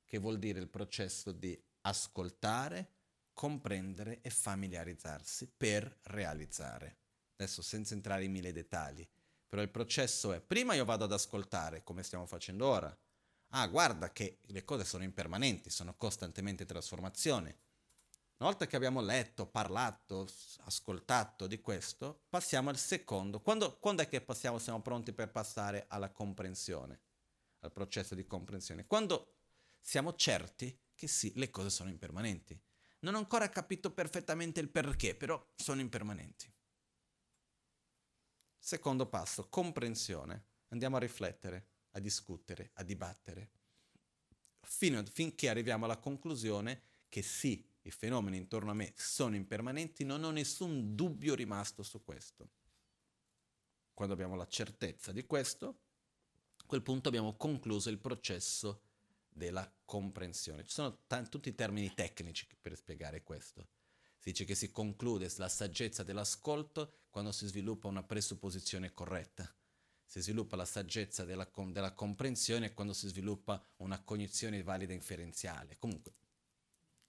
che 0.04 0.18
vuol 0.18 0.38
dire 0.38 0.60
il 0.60 0.68
processo 0.68 1.32
di 1.32 1.60
ascoltare, 1.80 2.92
comprendere 3.32 4.20
e 4.20 4.30
familiarizzarsi 4.30 5.50
per 5.56 5.98
realizzare. 6.04 6.98
Adesso 7.32 7.60
senza 7.60 7.94
entrare 7.94 8.22
in 8.22 8.30
mille 8.30 8.52
dettagli, 8.52 9.04
però 9.48 9.60
il 9.60 9.70
processo 9.70 10.32
è 10.32 10.40
prima 10.40 10.74
io 10.74 10.84
vado 10.84 11.02
ad 11.02 11.12
ascoltare 11.12 11.82
come 11.82 12.04
stiamo 12.04 12.26
facendo 12.26 12.68
ora. 12.68 12.96
Ah, 13.48 13.66
guarda 13.66 14.12
che 14.12 14.38
le 14.42 14.64
cose 14.64 14.84
sono 14.84 15.02
impermanenti, 15.02 15.70
sono 15.70 15.96
costantemente 15.96 16.62
in 16.62 16.68
trasformazione. 16.68 17.58
Una 18.38 18.50
volta 18.50 18.66
che 18.66 18.76
abbiamo 18.76 19.00
letto, 19.00 19.46
parlato, 19.46 20.28
ascoltato 20.64 21.46
di 21.46 21.58
questo, 21.62 22.26
passiamo 22.28 22.68
al 22.68 22.76
secondo. 22.76 23.40
Quando, 23.40 23.78
quando 23.78 24.02
è 24.02 24.08
che 24.08 24.20
passiamo, 24.20 24.58
siamo 24.58 24.82
pronti 24.82 25.14
per 25.14 25.30
passare 25.30 25.86
alla 25.88 26.10
comprensione, 26.10 27.00
al 27.60 27.72
processo 27.72 28.14
di 28.14 28.26
comprensione? 28.26 28.86
Quando 28.86 29.36
siamo 29.80 30.14
certi 30.16 30.78
che 30.94 31.06
sì, 31.06 31.32
le 31.36 31.48
cose 31.48 31.70
sono 31.70 31.88
impermanenti. 31.88 32.60
Non 33.00 33.14
ho 33.14 33.18
ancora 33.18 33.48
capito 33.48 33.90
perfettamente 33.92 34.60
il 34.60 34.68
perché, 34.68 35.14
però 35.14 35.42
sono 35.54 35.80
impermanenti. 35.80 36.52
Secondo 38.58 39.06
passo, 39.06 39.48
comprensione. 39.48 40.44
Andiamo 40.68 40.96
a 40.96 41.00
riflettere, 41.00 41.68
a 41.92 42.00
discutere, 42.00 42.70
a 42.74 42.82
dibattere, 42.82 43.50
fino, 44.60 45.02
finché 45.04 45.48
arriviamo 45.48 45.86
alla 45.86 45.98
conclusione 45.98 46.82
che 47.08 47.22
sì, 47.22 47.64
i 47.86 47.90
fenomeni 47.92 48.36
intorno 48.36 48.72
a 48.72 48.74
me 48.74 48.92
sono 48.96 49.36
impermanenti, 49.36 50.04
non 50.04 50.24
ho 50.24 50.30
nessun 50.30 50.96
dubbio 50.96 51.34
rimasto 51.34 51.84
su 51.84 52.02
questo. 52.02 52.50
Quando 53.94 54.12
abbiamo 54.12 54.34
la 54.34 54.48
certezza 54.48 55.12
di 55.12 55.24
questo, 55.24 55.80
a 56.56 56.64
quel 56.66 56.82
punto 56.82 57.08
abbiamo 57.08 57.36
concluso 57.36 57.88
il 57.88 57.98
processo 57.98 58.82
della 59.28 59.72
comprensione. 59.84 60.64
Ci 60.64 60.72
sono 60.72 61.04
t- 61.06 61.28
tutti 61.28 61.48
i 61.48 61.54
termini 61.54 61.94
tecnici 61.94 62.48
per 62.60 62.76
spiegare 62.76 63.22
questo. 63.22 63.68
Si 64.18 64.30
dice 64.30 64.44
che 64.44 64.56
si 64.56 64.72
conclude 64.72 65.32
la 65.36 65.48
saggezza 65.48 66.02
dell'ascolto 66.02 67.04
quando 67.10 67.30
si 67.30 67.46
sviluppa 67.46 67.86
una 67.86 68.02
presupposizione 68.02 68.92
corretta. 68.92 69.54
Si 70.04 70.20
sviluppa 70.20 70.56
la 70.56 70.64
saggezza 70.64 71.24
della, 71.24 71.46
com- 71.46 71.72
della 71.72 71.92
comprensione 71.92 72.74
quando 72.74 72.92
si 72.92 73.06
sviluppa 73.06 73.64
una 73.76 74.02
cognizione 74.02 74.62
valida 74.62 74.92
inferenziale. 74.92 75.76
Comunque, 75.78 76.14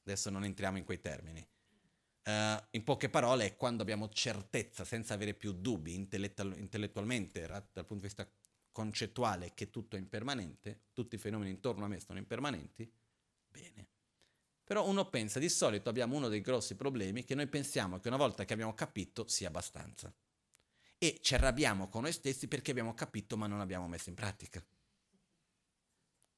Adesso 0.08 0.30
non 0.30 0.46
entriamo 0.46 0.78
in 0.78 0.86
quei 0.86 1.02
termini. 1.02 1.46
Uh, 2.24 2.64
in 2.72 2.84
poche 2.86 3.10
parole, 3.10 3.46
è 3.46 3.56
quando 3.58 3.82
abbiamo 3.82 4.08
certezza, 4.08 4.86
senza 4.86 5.14
avere 5.14 5.34
più 5.34 5.52
dubbi 5.52 5.96
intellettual- 5.96 6.58
intellettualmente, 6.58 7.46
dal 7.46 7.86
punto 7.86 7.96
di 7.96 8.14
vista 8.14 8.26
concettuale, 8.72 9.54
che 9.54 9.70
tutto 9.70 9.98
è 9.98 10.00
impermanente, 10.00 10.84
tutti 10.94 11.16
i 11.16 11.18
fenomeni 11.18 11.50
intorno 11.50 11.84
a 11.84 11.90
me 11.90 12.00
sono 12.00 12.20
impermanenti, 12.20 12.90
bene. 13.50 13.88
Però 14.64 14.88
uno 14.88 15.10
pensa, 15.10 15.40
di 15.40 15.50
solito 15.50 15.90
abbiamo 15.90 16.16
uno 16.16 16.30
dei 16.30 16.42
grossi 16.42 16.76
problemi 16.76 17.26
che 17.26 17.36
noi 17.36 17.48
pensiamo 17.48 18.00
che 18.00 18.08
una 18.08 18.18
volta 18.18 18.46
che 18.46 18.54
abbiamo 18.54 18.74
capito 18.74 19.28
sia 19.28 19.50
abbastanza. 19.50 20.14
E 20.98 21.20
ci 21.22 21.36
arrabbiamo 21.36 21.90
con 21.90 22.04
noi 22.04 22.14
stessi 22.14 22.48
perché 22.48 22.72
abbiamo 22.72 22.94
capito 22.94 23.36
ma 23.36 23.48
non 23.48 23.60
abbiamo 23.60 23.90
messo 23.90 24.08
in 24.08 24.16
pratica. 24.16 24.66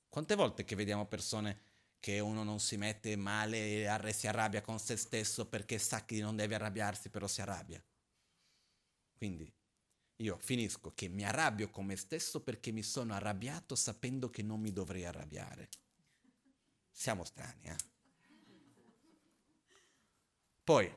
Quante 0.07 0.35
volte 0.35 0.63
che 0.63 0.75
vediamo 0.75 1.05
persone 1.05 1.68
che 1.99 2.19
uno 2.19 2.43
non 2.43 2.59
si 2.59 2.77
mette 2.77 3.15
male 3.15 3.83
e 3.83 4.13
si 4.13 4.27
arrabbia 4.27 4.61
con 4.61 4.79
se 4.79 4.95
stesso 4.95 5.47
perché 5.47 5.77
sa 5.77 6.05
che 6.05 6.19
non 6.21 6.35
deve 6.35 6.55
arrabbiarsi, 6.55 7.09
però 7.09 7.27
si 7.27 7.41
arrabbia. 7.41 7.83
Quindi 9.17 9.51
io 10.17 10.37
finisco 10.39 10.93
che 10.95 11.07
mi 11.07 11.25
arrabbio 11.25 11.69
con 11.69 11.85
me 11.85 11.95
stesso 11.95 12.41
perché 12.41 12.71
mi 12.71 12.83
sono 12.83 13.13
arrabbiato 13.13 13.75
sapendo 13.75 14.29
che 14.29 14.41
non 14.41 14.59
mi 14.59 14.71
dovrei 14.71 15.05
arrabbiare. 15.05 15.69
Siamo 16.91 17.23
strani, 17.23 17.63
eh? 17.63 17.75
Poi, 20.63 20.93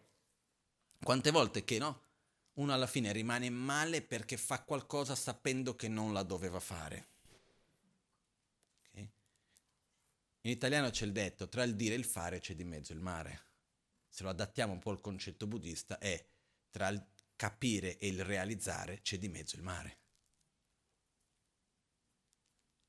quante 1.03 1.31
volte 1.31 1.65
che 1.65 1.79
no? 1.79 2.01
Uno 2.55 2.73
alla 2.73 2.87
fine 2.87 3.13
rimane 3.13 3.49
male 3.49 4.03
perché 4.03 4.37
fa 4.37 4.63
qualcosa 4.63 5.15
sapendo 5.15 5.75
che 5.75 5.89
non 5.89 6.13
la 6.13 6.23
doveva 6.23 6.61
fare. 6.61 7.12
In 10.45 10.51
italiano 10.51 10.91
c'è 10.91 11.05
il 11.05 11.13
detto, 11.13 11.49
tra 11.49 11.63
il 11.63 11.77
dire 11.77 11.95
e 11.95 11.99
il 11.99 12.05
fare 12.05 12.41
c'è 12.41 12.55
di 12.55 12.65
mezzo 12.65 12.93
il 12.93 12.99
mare. 12.99 13.51
Se 14.09 14.25
lo 14.25 14.29
adattiamo 14.29 14.73
un 14.73 14.81
po' 14.81 14.91
al 14.91 15.01
concetto 15.01 15.47
buddista 15.47 15.99
è 15.99 16.25
tra 16.69 16.89
il 16.89 17.05
capire 17.37 17.97
e 17.99 18.09
il 18.09 18.25
realizzare 18.25 19.03
c'è 19.03 19.19
di 19.19 19.29
mezzo 19.29 19.55
il 19.55 19.63
mare. 19.63 19.99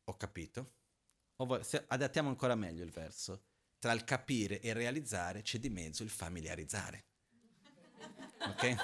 Ho 0.06 0.18
capito? 0.18 0.74
Se 1.62 1.84
adattiamo 1.88 2.30
ancora 2.30 2.56
meglio 2.56 2.84
il 2.84 2.90
verso. 2.90 3.44
Tra 3.78 3.92
il 3.92 4.04
capire 4.04 4.60
e 4.60 4.70
il 4.70 4.76
realizzare 4.76 5.44
c'è 5.44 5.60
di 5.60 5.70
mezzo 5.70 6.02
il 6.02 6.10
familiarizzare. 6.10 7.06
Ok? 8.48 8.76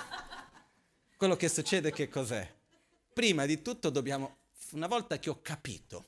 Quello 1.18 1.36
che 1.36 1.50
succede 1.50 1.92
che 1.92 2.08
cos'è? 2.08 2.56
Prima 3.14 3.48
di 3.48 3.64
tutto 3.64 3.90
dobbiamo, 3.90 4.42
una 4.72 4.88
volta 4.88 5.18
che 5.18 5.30
ho 5.30 5.42
capito, 5.42 6.08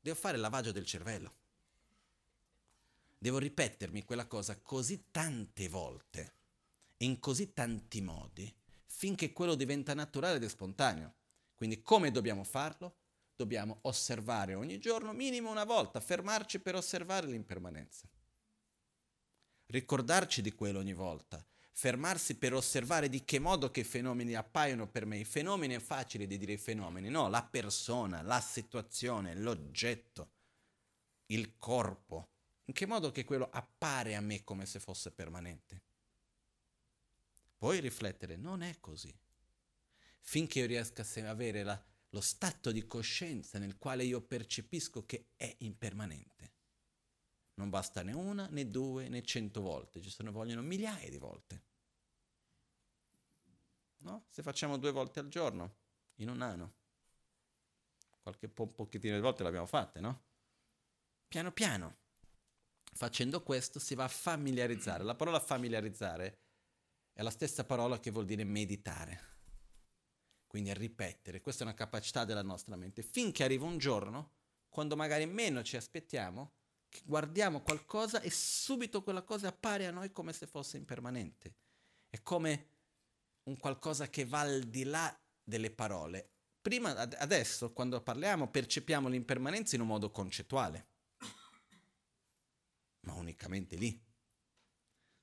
devo 0.00 0.16
fare 0.18 0.34
il 0.34 0.42
lavaggio 0.42 0.72
del 0.72 0.84
cervello 0.84 1.38
devo 3.22 3.36
ripetermi 3.36 4.02
quella 4.02 4.26
cosa 4.26 4.58
così 4.62 5.10
tante 5.10 5.68
volte, 5.68 6.36
in 6.98 7.18
così 7.18 7.52
tanti 7.52 8.00
modi, 8.00 8.52
finché 8.86 9.32
quello 9.32 9.54
diventa 9.54 9.92
naturale 9.92 10.36
ed 10.36 10.44
è 10.44 10.48
spontaneo. 10.48 11.16
Quindi 11.54 11.82
come 11.82 12.10
dobbiamo 12.10 12.44
farlo? 12.44 12.96
Dobbiamo 13.36 13.80
osservare 13.82 14.54
ogni 14.54 14.78
giorno, 14.78 15.12
minimo 15.12 15.50
una 15.50 15.64
volta, 15.64 16.00
fermarci 16.00 16.60
per 16.60 16.74
osservare 16.74 17.26
l'impermanenza. 17.26 18.08
Ricordarci 19.66 20.40
di 20.40 20.52
quello 20.52 20.78
ogni 20.78 20.94
volta, 20.94 21.44
fermarsi 21.72 22.36
per 22.36 22.54
osservare 22.54 23.10
di 23.10 23.22
che 23.24 23.38
modo 23.38 23.70
che 23.70 23.80
i 23.80 23.84
fenomeni 23.84 24.34
appaiono 24.34 24.88
per 24.88 25.04
me. 25.04 25.18
I 25.18 25.24
fenomeni 25.24 25.74
è 25.74 25.78
facile 25.78 26.26
di 26.26 26.38
dire 26.38 26.54
i 26.54 26.58
fenomeni, 26.58 27.10
no, 27.10 27.28
la 27.28 27.42
persona, 27.42 28.22
la 28.22 28.40
situazione, 28.40 29.34
l'oggetto, 29.34 30.32
il 31.26 31.58
corpo, 31.58 32.30
in 32.70 32.76
che 32.76 32.86
modo 32.86 33.10
che 33.10 33.24
quello 33.24 33.50
appare 33.50 34.14
a 34.14 34.20
me 34.20 34.44
come 34.44 34.64
se 34.64 34.78
fosse 34.78 35.10
permanente? 35.10 35.82
Poi 37.58 37.80
riflettere, 37.80 38.36
non 38.36 38.62
è 38.62 38.78
così. 38.78 39.12
Finché 40.20 40.60
io 40.60 40.66
riesca 40.66 41.02
a 41.02 41.30
avere 41.30 41.64
la, 41.64 41.84
lo 42.10 42.20
stato 42.20 42.70
di 42.70 42.86
coscienza 42.86 43.58
nel 43.58 43.76
quale 43.76 44.04
io 44.04 44.20
percepisco 44.22 45.04
che 45.04 45.30
è 45.34 45.52
impermanente. 45.58 46.52
Non 47.54 47.70
basta 47.70 48.02
né 48.02 48.12
una, 48.12 48.46
né 48.46 48.70
due, 48.70 49.08
né 49.08 49.24
cento 49.24 49.60
volte, 49.62 50.00
ci 50.00 50.08
sono 50.08 50.30
vogliono 50.30 50.62
migliaia 50.62 51.10
di 51.10 51.18
volte. 51.18 51.62
No? 53.98 54.26
Se 54.28 54.44
facciamo 54.44 54.78
due 54.78 54.92
volte 54.92 55.18
al 55.18 55.28
giorno, 55.28 55.74
in 56.16 56.28
un 56.28 56.40
anno, 56.40 56.74
qualche 58.20 58.48
po- 58.48 58.68
pochettino 58.68 59.16
di 59.16 59.20
volte 59.20 59.42
l'abbiamo 59.42 59.66
fatte, 59.66 59.98
no? 59.98 60.22
Piano 61.26 61.50
piano. 61.50 61.98
Facendo 62.92 63.42
questo 63.42 63.78
si 63.78 63.94
va 63.94 64.04
a 64.04 64.08
familiarizzare. 64.08 65.04
La 65.04 65.14
parola 65.14 65.40
familiarizzare 65.40 66.38
è 67.12 67.22
la 67.22 67.30
stessa 67.30 67.64
parola 67.64 68.00
che 68.00 68.10
vuol 68.10 68.26
dire 68.26 68.44
meditare. 68.44 69.28
Quindi 70.46 70.70
a 70.70 70.74
ripetere, 70.74 71.40
questa 71.40 71.62
è 71.62 71.66
una 71.66 71.76
capacità 71.76 72.24
della 72.24 72.42
nostra 72.42 72.76
mente. 72.76 73.02
Finché 73.02 73.44
arriva 73.44 73.64
un 73.64 73.78
giorno, 73.78 74.32
quando 74.68 74.96
magari 74.96 75.24
meno 75.26 75.62
ci 75.62 75.76
aspettiamo, 75.76 76.52
guardiamo 77.04 77.62
qualcosa 77.62 78.20
e 78.20 78.30
subito 78.30 79.02
quella 79.02 79.22
cosa 79.22 79.48
appare 79.48 79.86
a 79.86 79.92
noi 79.92 80.10
come 80.10 80.32
se 80.32 80.46
fosse 80.46 80.76
impermanente. 80.76 81.54
È 82.08 82.20
come 82.22 82.66
un 83.44 83.56
qualcosa 83.56 84.10
che 84.10 84.24
va 84.24 84.40
al 84.40 84.64
di 84.64 84.84
là 84.84 85.16
delle 85.42 85.70
parole. 85.70 86.28
Prima, 86.60 86.90
adesso, 86.96 87.72
quando 87.72 88.00
parliamo, 88.02 88.48
percepiamo 88.48 89.08
l'impermanenza 89.08 89.76
in 89.76 89.82
un 89.82 89.86
modo 89.86 90.10
concettuale 90.10 90.86
ma 93.00 93.14
unicamente 93.14 93.76
lì. 93.76 94.08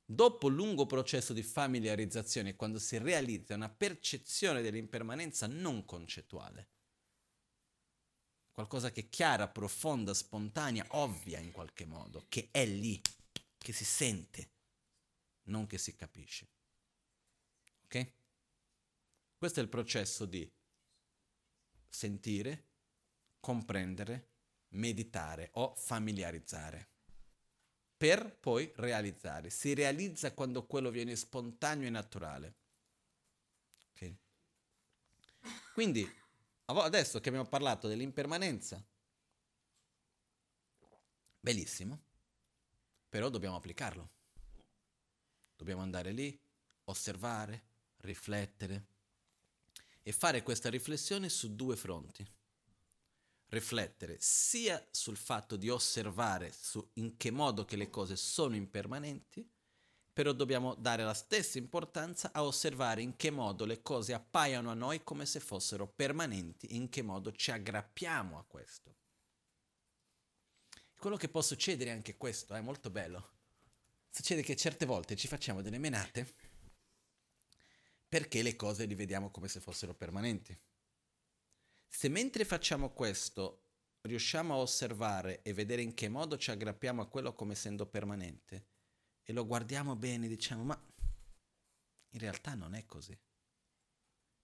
Dopo 0.09 0.47
un 0.47 0.55
lungo 0.55 0.85
processo 0.85 1.33
di 1.33 1.43
familiarizzazione, 1.43 2.55
quando 2.55 2.79
si 2.79 2.97
realizza 2.97 3.55
una 3.55 3.69
percezione 3.69 4.61
dell'impermanenza 4.61 5.47
non 5.47 5.83
concettuale, 5.83 6.69
qualcosa 8.51 8.89
che 8.89 9.01
è 9.01 9.09
chiara, 9.09 9.49
profonda, 9.49 10.13
spontanea, 10.13 10.85
ovvia 10.91 11.39
in 11.39 11.51
qualche 11.51 11.85
modo, 11.85 12.25
che 12.29 12.49
è 12.51 12.65
lì, 12.65 12.99
che 13.57 13.73
si 13.73 13.83
sente, 13.83 14.51
non 15.43 15.67
che 15.67 15.77
si 15.77 15.93
capisce. 15.93 16.49
Ok? 17.83 18.13
Questo 19.35 19.59
è 19.59 19.63
il 19.63 19.69
processo 19.69 20.25
di 20.25 20.49
sentire, 21.87 22.69
comprendere, 23.39 24.31
meditare 24.69 25.49
o 25.53 25.75
familiarizzare 25.75 26.95
per 27.97 28.37
poi 28.37 28.71
realizzare. 28.75 29.49
Si 29.49 29.73
realizza 29.73 30.31
quando 30.33 30.65
quello 30.65 30.91
viene 30.91 31.15
spontaneo 31.15 31.87
e 31.87 31.89
naturale. 31.89 32.55
Okay. 33.93 34.15
Quindi, 35.73 36.07
adesso 36.65 37.19
che 37.19 37.29
abbiamo 37.29 37.47
parlato 37.47 37.87
dell'impermanenza, 37.87 38.81
bellissimo, 41.39 41.99
però 43.09 43.29
dobbiamo 43.29 43.55
applicarlo. 43.55 44.09
Dobbiamo 45.55 45.81
andare 45.81 46.11
lì, 46.11 46.39
osservare, 46.85 47.63
riflettere 47.97 48.85
e 50.03 50.11
fare 50.11 50.43
questa 50.43 50.69
riflessione 50.69 51.29
su 51.29 51.55
due 51.55 51.75
fronti 51.75 52.25
riflettere 53.49 54.17
sia 54.19 54.85
sul 54.91 55.17
fatto 55.17 55.55
di 55.55 55.69
osservare 55.69 56.53
in 56.93 57.17
che 57.17 57.31
modo 57.31 57.65
che 57.65 57.75
le 57.75 57.89
cose 57.89 58.15
sono 58.15 58.55
impermanenti, 58.55 59.49
però 60.11 60.31
dobbiamo 60.31 60.73
dare 60.73 61.03
la 61.03 61.13
stessa 61.13 61.57
importanza 61.57 62.31
a 62.33 62.43
osservare 62.43 63.01
in 63.01 63.15
che 63.15 63.29
modo 63.29 63.65
le 63.65 63.81
cose 63.81 64.13
appaiono 64.13 64.71
a 64.71 64.73
noi 64.73 65.03
come 65.03 65.25
se 65.25 65.39
fossero 65.39 65.87
permanenti, 65.87 66.75
in 66.75 66.89
che 66.89 67.03
modo 67.03 67.31
ci 67.31 67.51
aggrappiamo 67.51 68.37
a 68.37 68.43
questo. 68.43 68.95
Quello 70.97 71.17
che 71.17 71.29
può 71.29 71.41
succedere 71.41 71.91
è 71.91 71.93
anche 71.93 72.17
questo, 72.17 72.55
è 72.55 72.61
molto 72.61 72.89
bello. 72.89 73.35
Succede 74.09 74.41
che 74.41 74.55
certe 74.55 74.87
volte 74.87 75.15
ci 75.15 75.27
facciamo 75.27 75.61
delle 75.61 75.77
menate 75.77 76.33
perché 78.07 78.41
le 78.41 78.55
cose 78.55 78.87
le 78.87 78.95
vediamo 78.95 79.29
come 79.29 79.47
se 79.47 79.59
fossero 79.59 79.93
permanenti. 79.93 80.57
Se 81.87 82.09
mentre 82.09 82.45
facciamo 82.45 82.91
questo 82.91 83.63
riusciamo 84.01 84.53
a 84.53 84.57
osservare 84.57 85.41
e 85.41 85.53
vedere 85.53 85.81
in 85.81 85.93
che 85.93 86.09
modo 86.09 86.37
ci 86.37 86.51
aggrappiamo 86.51 87.01
a 87.01 87.07
quello 87.07 87.33
come 87.33 87.53
essendo 87.53 87.85
permanente 87.85 88.67
e 89.23 89.33
lo 89.33 89.45
guardiamo 89.45 89.95
bene 89.95 90.27
diciamo 90.27 90.63
ma 90.63 90.81
in 92.11 92.19
realtà 92.19 92.55
non 92.55 92.73
è 92.73 92.85
così. 92.85 93.17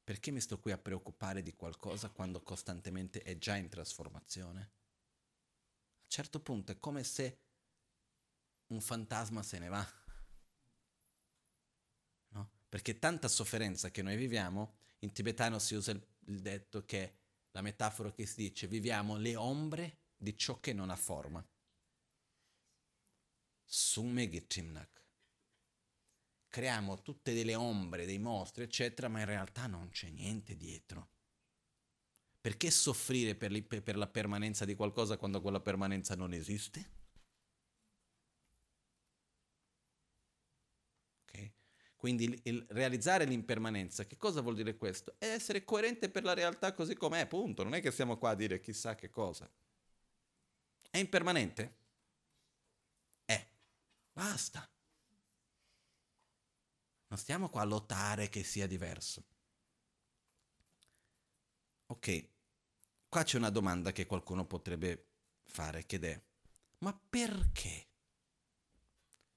Perché 0.03 0.31
mi 0.31 0.41
sto 0.41 0.59
qui 0.59 0.71
a 0.71 0.77
preoccupare 0.77 1.41
di 1.41 1.53
qualcosa 1.53 2.09
quando 2.09 2.41
costantemente 2.43 3.21
è 3.21 3.37
già 3.37 3.55
in 3.55 3.69
trasformazione? 3.69 4.61
A 4.61 6.03
un 6.03 6.09
certo 6.09 6.41
punto 6.41 6.73
è 6.73 6.79
come 6.79 7.03
se 7.03 7.39
un 8.67 8.81
fantasma 8.81 9.41
se 9.41 9.59
ne 9.59 9.69
va. 9.69 9.87
No? 12.29 12.51
Perché 12.67 12.99
tanta 12.99 13.29
sofferenza 13.29 13.91
che 13.91 14.01
noi 14.01 14.17
viviamo, 14.17 14.75
in 14.99 15.13
tibetano 15.13 15.57
si 15.57 15.75
usa 15.75 15.91
il, 15.91 16.05
il 16.25 16.41
detto 16.41 16.83
che 16.85 17.22
la 17.53 17.61
metafora 17.61 18.11
che 18.11 18.25
si 18.25 18.35
dice 18.35 18.67
viviamo 18.67 19.15
le 19.15 19.35
ombre 19.35 19.97
di 20.17 20.37
ciò 20.37 20.59
che 20.59 20.73
non 20.73 20.89
ha 20.89 20.95
forma. 20.95 21.45
Summegitimnak. 23.63 25.01
Creiamo 26.47 27.01
tutte 27.01 27.33
delle 27.33 27.55
ombre, 27.55 28.05
dei 28.05 28.19
mostri, 28.19 28.63
eccetera, 28.63 29.07
ma 29.07 29.19
in 29.19 29.25
realtà 29.25 29.65
non 29.65 29.89
c'è 29.89 30.09
niente 30.09 30.55
dietro. 30.55 31.09
Perché 32.39 32.69
soffrire 32.69 33.35
per, 33.35 33.81
per 33.81 33.97
la 33.97 34.07
permanenza 34.07 34.65
di 34.65 34.75
qualcosa 34.75 35.17
quando 35.17 35.41
quella 35.41 35.61
permanenza 35.61 36.15
non 36.15 36.33
esiste? 36.33 37.02
Quindi 42.03 42.25
il, 42.25 42.39
il, 42.43 42.65
realizzare 42.71 43.23
l'impermanenza, 43.23 44.05
che 44.05 44.17
cosa 44.17 44.41
vuol 44.41 44.55
dire 44.55 44.75
questo? 44.75 45.15
È 45.17 45.25
essere 45.25 45.63
coerente 45.63 46.09
per 46.09 46.25
la 46.25 46.33
realtà 46.33 46.73
così 46.73 46.95
com'è, 46.95 47.25
punto. 47.27 47.63
Non 47.63 47.75
è 47.75 47.79
che 47.79 47.91
siamo 47.91 48.17
qua 48.17 48.31
a 48.31 48.35
dire 48.35 48.59
chissà 48.59 48.93
che 48.93 49.09
cosa. 49.09 49.49
È 50.89 50.97
impermanente? 50.97 51.75
È. 53.23 53.47
Basta. 54.11 54.69
Non 57.07 57.17
stiamo 57.17 57.47
qua 57.47 57.61
a 57.61 57.65
lottare 57.67 58.27
che 58.27 58.43
sia 58.43 58.67
diverso. 58.67 59.23
Ok, 61.85 62.27
qua 63.07 63.23
c'è 63.23 63.37
una 63.37 63.49
domanda 63.49 63.93
che 63.93 64.05
qualcuno 64.05 64.45
potrebbe 64.45 65.05
fare, 65.45 65.85
che 65.85 65.99
è, 66.01 66.21
ma 66.79 66.93
perché 67.09 67.92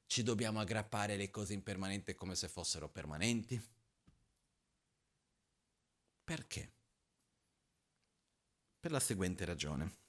ci 0.06 0.22
dobbiamo 0.22 0.60
aggrappare 0.60 1.14
alle 1.14 1.30
cose 1.30 1.52
impermanenti 1.52 2.14
come 2.14 2.34
se 2.34 2.48
fossero 2.48 2.88
permanenti? 2.88 3.60
Perché? 6.22 6.72
Per 8.80 8.90
la 8.90 9.00
seguente 9.00 9.44
ragione. 9.44 10.04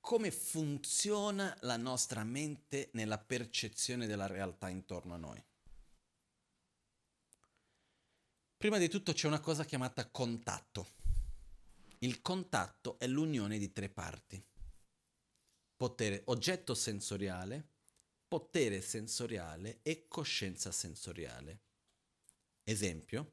Come 0.00 0.30
funziona 0.30 1.56
la 1.60 1.76
nostra 1.76 2.24
mente 2.24 2.90
nella 2.94 3.18
percezione 3.18 4.06
della 4.06 4.26
realtà 4.26 4.68
intorno 4.68 5.14
a 5.14 5.18
noi? 5.18 5.44
Prima 8.56 8.78
di 8.78 8.88
tutto 8.88 9.12
c'è 9.12 9.26
una 9.26 9.40
cosa 9.40 9.64
chiamata 9.64 10.10
contatto. 10.10 10.98
Il 12.00 12.20
contatto 12.20 12.98
è 12.98 13.06
l'unione 13.06 13.58
di 13.58 13.72
tre 13.72 13.88
parti 13.88 14.49
potere 15.80 16.24
oggetto 16.26 16.74
sensoriale, 16.74 17.66
potere 18.28 18.82
sensoriale 18.82 19.78
e 19.80 20.08
coscienza 20.08 20.70
sensoriale. 20.72 21.60
Esempio, 22.64 23.32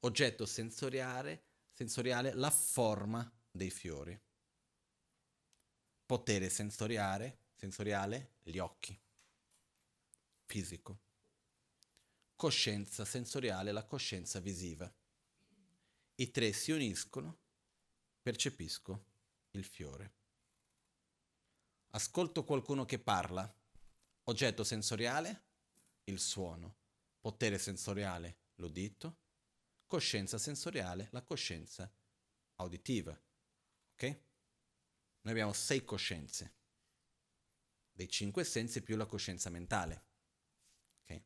oggetto 0.00 0.44
sensoriale, 0.44 1.42
sensoriale 1.72 2.34
la 2.34 2.50
forma 2.50 3.26
dei 3.50 3.70
fiori. 3.70 4.20
Potere 6.04 6.50
sensoriale, 6.50 7.38
sensoriale 7.54 8.32
gli 8.42 8.58
occhi. 8.58 9.00
Fisico. 10.44 10.98
Coscienza 12.36 13.06
sensoriale 13.06 13.72
la 13.72 13.86
coscienza 13.86 14.38
visiva. 14.38 14.92
I 16.16 16.30
tre 16.30 16.52
si 16.52 16.72
uniscono, 16.72 17.38
percepisco 18.20 19.04
il 19.52 19.64
fiore. 19.64 20.18
Ascolto 21.92 22.44
qualcuno 22.44 22.84
che 22.84 23.00
parla. 23.00 23.52
Oggetto 24.24 24.62
sensoriale, 24.62 25.44
il 26.04 26.20
suono. 26.20 26.76
Potere 27.18 27.58
sensoriale, 27.58 28.42
l'udito. 28.56 29.18
Coscienza 29.86 30.38
sensoriale, 30.38 31.08
la 31.10 31.22
coscienza 31.22 31.92
auditiva. 32.56 33.10
Ok? 33.92 34.02
Noi 35.22 35.32
abbiamo 35.32 35.52
sei 35.52 35.84
coscienze. 35.84 36.54
Dei 37.90 38.08
cinque 38.08 38.44
sensi 38.44 38.82
più 38.82 38.96
la 38.96 39.06
coscienza 39.06 39.50
mentale. 39.50 40.04
Ok? 41.02 41.22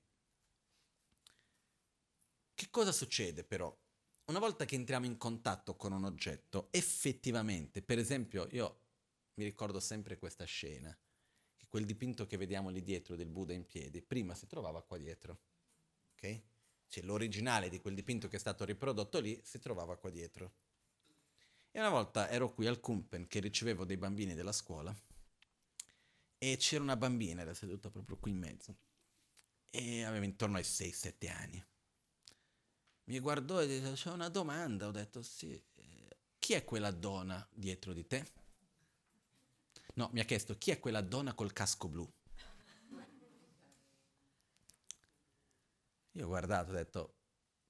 Che 2.55 2.71
cosa 2.71 2.91
succede 2.91 3.45
però? 3.45 3.77
Una 4.27 4.39
volta 4.39 4.65
che 4.65 4.77
entriamo 4.77 5.05
in 5.05 5.19
contatto 5.19 5.77
con 5.77 5.93
un 5.93 6.05
oggetto, 6.05 6.69
effettivamente, 6.71 7.83
per 7.83 7.99
esempio, 7.99 8.49
io 8.53 8.84
mi 9.35 9.45
ricordo 9.45 9.81
sempre 9.81 10.19
questa 10.19 10.45
scena, 10.45 10.97
che 11.57 11.67
quel 11.69 11.85
dipinto 11.85 12.27
che 12.27 12.37
vediamo 12.37 12.71
lì 12.71 12.83
dietro 12.83 13.17
del 13.17 13.29
Buddha 13.29 13.53
in 13.53 13.67
piedi, 13.67 14.03
prima 14.03 14.35
si 14.35 14.47
trovava 14.47 14.83
qua 14.83 14.99
dietro, 14.99 15.39
ok? 16.13 16.43
Cioè 16.89 17.05
l'originale 17.05 17.69
di 17.69 17.81
quel 17.81 17.95
dipinto 17.95 18.29
che 18.29 18.37
è 18.37 18.39
stato 18.39 18.65
riprodotto 18.65 19.19
lì 19.21 19.41
si 19.43 19.59
trovava 19.59 19.97
qua 19.97 20.11
dietro. 20.11 20.53
E 21.71 21.81
una 21.81 21.89
volta 21.89 22.29
ero 22.31 22.53
qui 22.53 22.67
al 22.67 22.79
Kumpen 22.79 23.27
che 23.27 23.41
ricevevo 23.41 23.85
dei 23.85 23.97
bambini 23.97 24.35
della 24.35 24.53
scuola 24.53 24.95
e 26.39 26.57
c'era 26.57 26.83
una 26.83 26.97
bambina, 26.97 27.43
era 27.43 27.55
seduta 27.55 27.91
proprio 27.91 28.17
qui 28.17 28.31
in 28.31 28.39
mezzo 28.39 28.77
e 29.71 30.05
aveva 30.05 30.25
intorno 30.25 30.57
ai 30.57 30.63
6-7 30.63 31.31
anni. 31.33 31.65
Mi 33.07 33.19
guardò 33.19 33.61
e 33.61 33.67
disse, 33.67 33.93
c'è 33.95 34.11
una 34.11 34.29
domanda, 34.29 34.87
ho 34.87 34.93
detto 34.93 35.21
sì, 35.21 35.51
eh, 35.51 36.17
chi 36.39 36.53
è 36.53 36.63
quella 36.65 36.93
donna 36.93 37.45
dietro 37.53 37.93
di 37.93 38.07
te? 38.07 38.44
No, 39.95 40.11
mi 40.13 40.21
ha 40.21 40.25
chiesto 40.25 40.57
chi 40.59 40.71
è 40.71 40.81
quella 40.81 41.01
donna 41.01 41.35
col 41.35 41.53
casco 41.53 41.89
blu. 41.89 42.11
Io 46.13 46.25
ho 46.25 46.29
guardato, 46.29 46.71
ho 46.71 46.75
detto, 46.75 47.15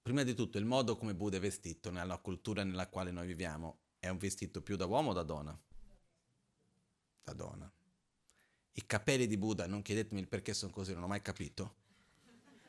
prima 0.03 0.22
di 0.22 0.35
tutto 0.35 0.59
il 0.59 0.64
modo 0.64 0.97
come 0.97 1.14
Buddha 1.14 1.39
è 1.39 1.41
vestito 1.41 1.91
nella 1.91 2.18
cultura 2.18 2.62
nella 2.62 2.89
quale 2.89 3.11
noi 3.11 3.27
viviamo 3.27 3.79
è 3.99 4.09
un 4.09 4.18
vestito 4.18 4.61
più 4.62 4.77
da 4.77 4.85
uomo 4.85 5.11
o 5.11 5.12
da 5.14 5.22
donna? 5.22 5.59
Da 7.22 7.33
donna. 7.33 7.70
I 8.72 8.87
capelli 8.87 9.27
di 9.27 9.39
Buddha, 9.39 9.66
non 9.66 9.81
chiedetemi 9.81 10.20
il 10.20 10.29
perché 10.29 10.53
sono 10.53 10.72
così, 10.72 10.93
non 10.93 11.05
ho 11.05 11.07
mai 11.07 11.22
capito, 11.22 11.77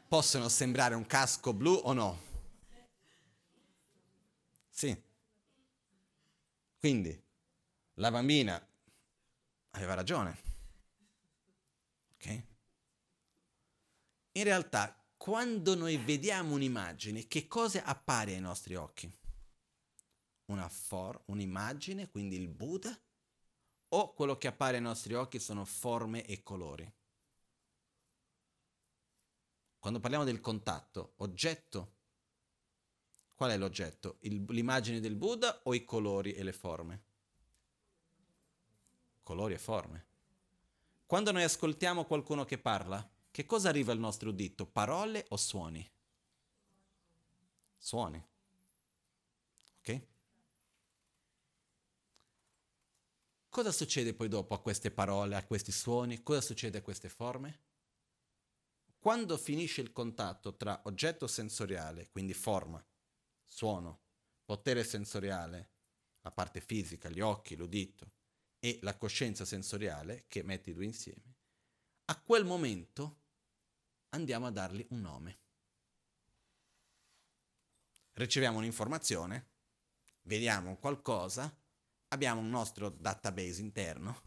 possono 0.07 0.47
sembrare 0.47 0.95
un 0.95 1.05
casco 1.05 1.53
blu 1.53 1.73
o 1.73 1.91
no? 1.91 2.21
Sì. 4.69 5.01
Quindi 6.79 7.21
la 7.95 8.11
bambina 8.11 8.65
aveva 9.75 9.93
ragione. 9.93 10.37
Ok? 12.13 12.43
In 14.33 14.43
realtà, 14.43 14.95
quando 15.17 15.75
noi 15.75 15.97
vediamo 15.97 16.53
un'immagine, 16.55 17.27
che 17.27 17.47
cosa 17.47 17.83
appare 17.83 18.33
ai 18.33 18.41
nostri 18.41 18.75
occhi? 18.75 19.11
Una 20.45 20.67
for- 20.69 21.21
un'immagine, 21.25 22.09
quindi 22.09 22.35
il 22.35 22.47
Buddha, 22.47 22.97
o 23.89 24.13
quello 24.13 24.37
che 24.37 24.47
appare 24.47 24.77
ai 24.77 24.83
nostri 24.83 25.13
occhi 25.13 25.39
sono 25.39 25.65
forme 25.65 26.25
e 26.25 26.43
colori? 26.43 26.91
Quando 29.79 29.99
parliamo 29.99 30.25
del 30.25 30.41
contatto, 30.41 31.13
oggetto, 31.17 31.93
qual 33.35 33.51
è 33.51 33.57
l'oggetto? 33.57 34.17
Il, 34.21 34.43
l'immagine 34.49 34.99
del 34.99 35.15
Buddha 35.15 35.61
o 35.63 35.73
i 35.73 35.83
colori 35.83 36.33
e 36.33 36.43
le 36.43 36.53
forme? 36.53 37.03
Colori 39.25 39.55
e 39.55 39.57
forme. 39.57 40.05
Quando 41.07 41.31
noi 41.31 41.41
ascoltiamo 41.41 42.05
qualcuno 42.05 42.45
che 42.45 42.59
parla, 42.59 43.09
che 43.31 43.47
cosa 43.47 43.69
arriva 43.69 43.91
al 43.91 43.97
nostro 43.97 44.29
udito? 44.29 44.67
Parole 44.67 45.25
o 45.29 45.35
suoni? 45.35 45.91
Suoni. 47.75 48.23
Ok? 49.79 50.05
Cosa 53.49 53.71
succede 53.71 54.13
poi 54.13 54.27
dopo 54.27 54.53
a 54.53 54.61
queste 54.61 54.91
parole, 54.91 55.35
a 55.35 55.43
questi 55.43 55.71
suoni? 55.71 56.21
Cosa 56.21 56.41
succede 56.41 56.77
a 56.77 56.83
queste 56.83 57.09
forme? 57.09 57.61
Quando 58.99 59.37
finisce 59.37 59.81
il 59.81 59.91
contatto 59.91 60.55
tra 60.55 60.81
oggetto 60.83 61.25
sensoriale, 61.25 62.09
quindi 62.11 62.35
forma, 62.35 62.85
suono, 63.43 64.01
potere 64.45 64.83
sensoriale, 64.83 65.71
la 66.21 66.29
parte 66.29 66.61
fisica, 66.61 67.09
gli 67.09 67.21
occhi, 67.21 67.55
l'udito, 67.55 68.11
e 68.65 68.79
la 68.81 68.97
coscienza 68.97 69.45
sensoriale, 69.45 70.25
che 70.27 70.41
mette 70.41 70.71
i 70.71 70.73
due 70.73 70.85
insieme, 70.85 71.35
a 72.05 72.19
quel 72.19 72.45
momento 72.45 73.19
andiamo 74.09 74.47
a 74.47 74.49
dargli 74.49 74.83
un 74.89 75.01
nome. 75.01 75.39
Riceviamo 78.13 78.57
un'informazione, 78.57 79.49
vediamo 80.23 80.77
qualcosa, 80.77 81.55
abbiamo 82.07 82.41
un 82.41 82.49
nostro 82.49 82.89
database 82.89 83.61
interno 83.61 84.19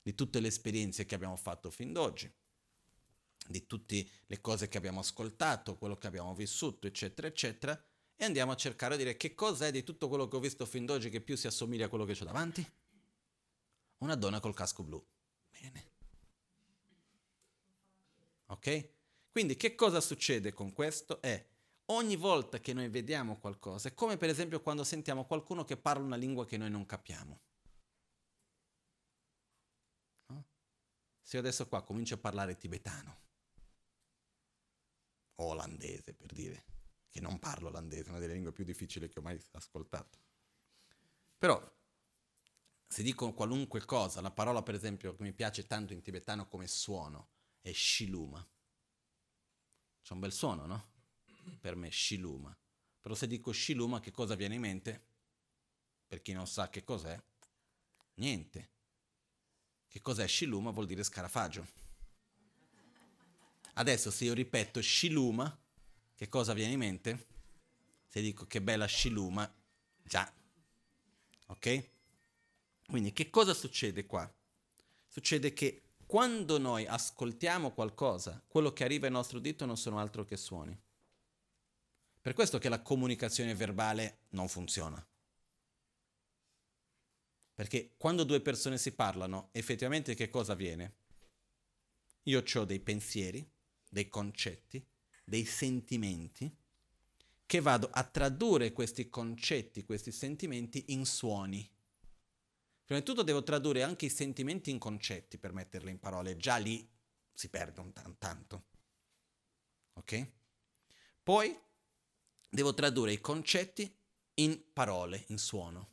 di 0.00 0.14
tutte 0.14 0.38
le 0.38 0.48
esperienze 0.48 1.04
che 1.04 1.16
abbiamo 1.16 1.34
fatto 1.34 1.68
fin 1.68 1.92
d'oggi, 1.92 2.32
di 3.48 3.66
tutte 3.66 4.08
le 4.24 4.40
cose 4.40 4.68
che 4.68 4.78
abbiamo 4.78 5.00
ascoltato, 5.00 5.76
quello 5.76 5.98
che 5.98 6.06
abbiamo 6.06 6.32
vissuto, 6.32 6.86
eccetera, 6.86 7.26
eccetera, 7.26 7.84
e 8.14 8.24
andiamo 8.24 8.52
a 8.52 8.56
cercare 8.56 8.96
di 8.96 9.02
dire 9.02 9.16
che 9.16 9.34
cosa 9.34 9.66
è 9.66 9.72
di 9.72 9.82
tutto 9.82 10.08
quello 10.08 10.28
che 10.28 10.36
ho 10.36 10.40
visto 10.40 10.64
fin 10.64 10.86
d'oggi 10.86 11.10
che 11.10 11.20
più 11.20 11.36
si 11.36 11.48
assomiglia 11.48 11.86
a 11.86 11.88
quello 11.88 12.04
che 12.04 12.16
ho 12.20 12.24
davanti? 12.24 12.64
Una 14.04 14.16
donna 14.16 14.38
col 14.38 14.52
casco 14.52 14.82
blu. 14.82 15.02
Bene. 15.48 15.90
Ok? 18.48 18.90
Quindi 19.30 19.56
che 19.56 19.74
cosa 19.74 20.02
succede 20.02 20.52
con 20.52 20.74
questo? 20.74 21.22
È 21.22 21.42
ogni 21.86 22.16
volta 22.16 22.60
che 22.60 22.74
noi 22.74 22.88
vediamo 22.88 23.38
qualcosa, 23.38 23.88
è 23.88 23.94
come 23.94 24.18
per 24.18 24.28
esempio 24.28 24.60
quando 24.60 24.84
sentiamo 24.84 25.24
qualcuno 25.24 25.64
che 25.64 25.78
parla 25.78 26.04
una 26.04 26.16
lingua 26.16 26.44
che 26.44 26.58
noi 26.58 26.68
non 26.68 26.84
capiamo. 26.84 27.40
No? 30.26 30.44
Se 31.22 31.36
io 31.36 31.42
adesso 31.42 31.66
qua 31.66 31.82
comincio 31.82 32.14
a 32.14 32.18
parlare 32.18 32.58
tibetano 32.58 33.22
o 35.36 35.44
olandese 35.46 36.12
per 36.12 36.30
dire, 36.30 36.64
che 37.08 37.22
non 37.22 37.38
parlo 37.38 37.68
olandese, 37.68 38.10
una 38.10 38.18
delle 38.18 38.34
lingue 38.34 38.52
più 38.52 38.64
difficili 38.64 39.08
che 39.08 39.18
ho 39.18 39.22
mai 39.22 39.42
ascoltato. 39.52 40.18
Però 41.38 41.58
se 42.94 43.02
dico 43.02 43.32
qualunque 43.32 43.84
cosa, 43.84 44.20
la 44.20 44.30
parola 44.30 44.62
per 44.62 44.76
esempio 44.76 45.16
che 45.16 45.22
mi 45.24 45.32
piace 45.32 45.66
tanto 45.66 45.92
in 45.92 46.00
tibetano 46.00 46.46
come 46.46 46.68
suono 46.68 47.30
è 47.60 47.72
shiluma. 47.72 48.46
C'è 50.00 50.12
un 50.12 50.20
bel 50.20 50.32
suono, 50.32 50.64
no? 50.64 50.92
per 51.60 51.74
me 51.74 51.90
Shiluma. 51.90 52.56
Però 53.00 53.16
se 53.16 53.26
dico 53.26 53.50
Shiluma 53.50 53.98
che 53.98 54.12
cosa 54.12 54.36
viene 54.36 54.54
in 54.54 54.60
mente? 54.60 55.06
Per 56.06 56.22
chi 56.22 56.32
non 56.34 56.46
sa 56.46 56.70
che 56.70 56.84
cos'è, 56.84 57.20
niente. 58.14 58.70
Che 59.88 60.00
cos'è 60.00 60.28
Shiluma 60.28 60.70
vuol 60.70 60.86
dire 60.86 61.02
scarafaggio. 61.02 61.66
Adesso 63.72 64.12
se 64.12 64.24
io 64.26 64.34
ripeto 64.34 64.80
Shiluma, 64.80 65.58
che 66.14 66.28
cosa 66.28 66.52
viene 66.52 66.74
in 66.74 66.78
mente? 66.78 67.26
Se 68.06 68.20
dico 68.20 68.46
che 68.46 68.62
bella 68.62 68.86
Shiluma, 68.86 69.52
già. 70.04 70.32
Ok? 71.46 71.92
Quindi 72.86 73.12
che 73.12 73.30
cosa 73.30 73.54
succede 73.54 74.06
qua? 74.06 74.32
Succede 75.08 75.52
che 75.52 75.82
quando 76.06 76.58
noi 76.58 76.86
ascoltiamo 76.86 77.72
qualcosa, 77.72 78.42
quello 78.46 78.72
che 78.72 78.84
arriva 78.84 79.06
al 79.06 79.12
nostro 79.12 79.38
dito 79.38 79.64
non 79.64 79.76
sono 79.76 79.98
altro 79.98 80.24
che 80.24 80.36
suoni. 80.36 80.78
Per 82.20 82.32
questo 82.32 82.58
che 82.58 82.68
la 82.68 82.82
comunicazione 82.82 83.54
verbale 83.54 84.20
non 84.30 84.48
funziona. 84.48 85.04
Perché 87.54 87.94
quando 87.96 88.24
due 88.24 88.40
persone 88.40 88.78
si 88.78 88.92
parlano, 88.92 89.50
effettivamente 89.52 90.14
che 90.14 90.28
cosa 90.28 90.52
avviene? 90.52 90.94
Io 92.24 92.42
ho 92.42 92.64
dei 92.64 92.80
pensieri, 92.80 93.46
dei 93.88 94.08
concetti, 94.08 94.84
dei 95.24 95.44
sentimenti, 95.44 96.54
che 97.46 97.60
vado 97.60 97.88
a 97.92 98.02
tradurre 98.02 98.72
questi 98.72 99.08
concetti, 99.08 99.84
questi 99.84 100.10
sentimenti 100.10 100.86
in 100.88 101.04
suoni. 101.04 101.70
Prima 102.84 103.00
di 103.00 103.06
tutto 103.06 103.22
devo 103.22 103.42
tradurre 103.42 103.82
anche 103.82 104.06
i 104.06 104.10
sentimenti 104.10 104.70
in 104.70 104.78
concetti 104.78 105.38
per 105.38 105.52
metterli 105.52 105.90
in 105.90 105.98
parole, 105.98 106.36
già 106.36 106.56
lì 106.56 106.86
si 107.32 107.48
perde 107.48 107.80
un 107.80 107.92
t- 107.92 108.18
tanto. 108.18 108.66
Ok? 109.94 110.32
Poi 111.22 111.58
devo 112.50 112.74
tradurre 112.74 113.12
i 113.12 113.20
concetti 113.20 113.90
in 114.34 114.72
parole, 114.72 115.24
in 115.28 115.38
suono. 115.38 115.92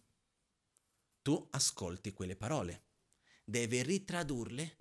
Tu 1.21 1.47
ascolti 1.51 2.11
quelle 2.11 2.35
parole, 2.35 2.87
devi 3.45 3.81
ritradurle 3.83 4.77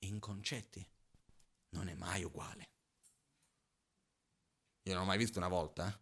in 0.00 0.18
concetti. 0.20 0.86
Non 1.70 1.88
è 1.88 1.94
mai 1.94 2.24
uguale. 2.24 2.70
Io 4.84 4.92
non 4.94 5.02
ho 5.02 5.06
mai 5.06 5.18
visto 5.18 5.38
una 5.38 5.48
volta. 5.48 5.88
Eh? 5.88 5.98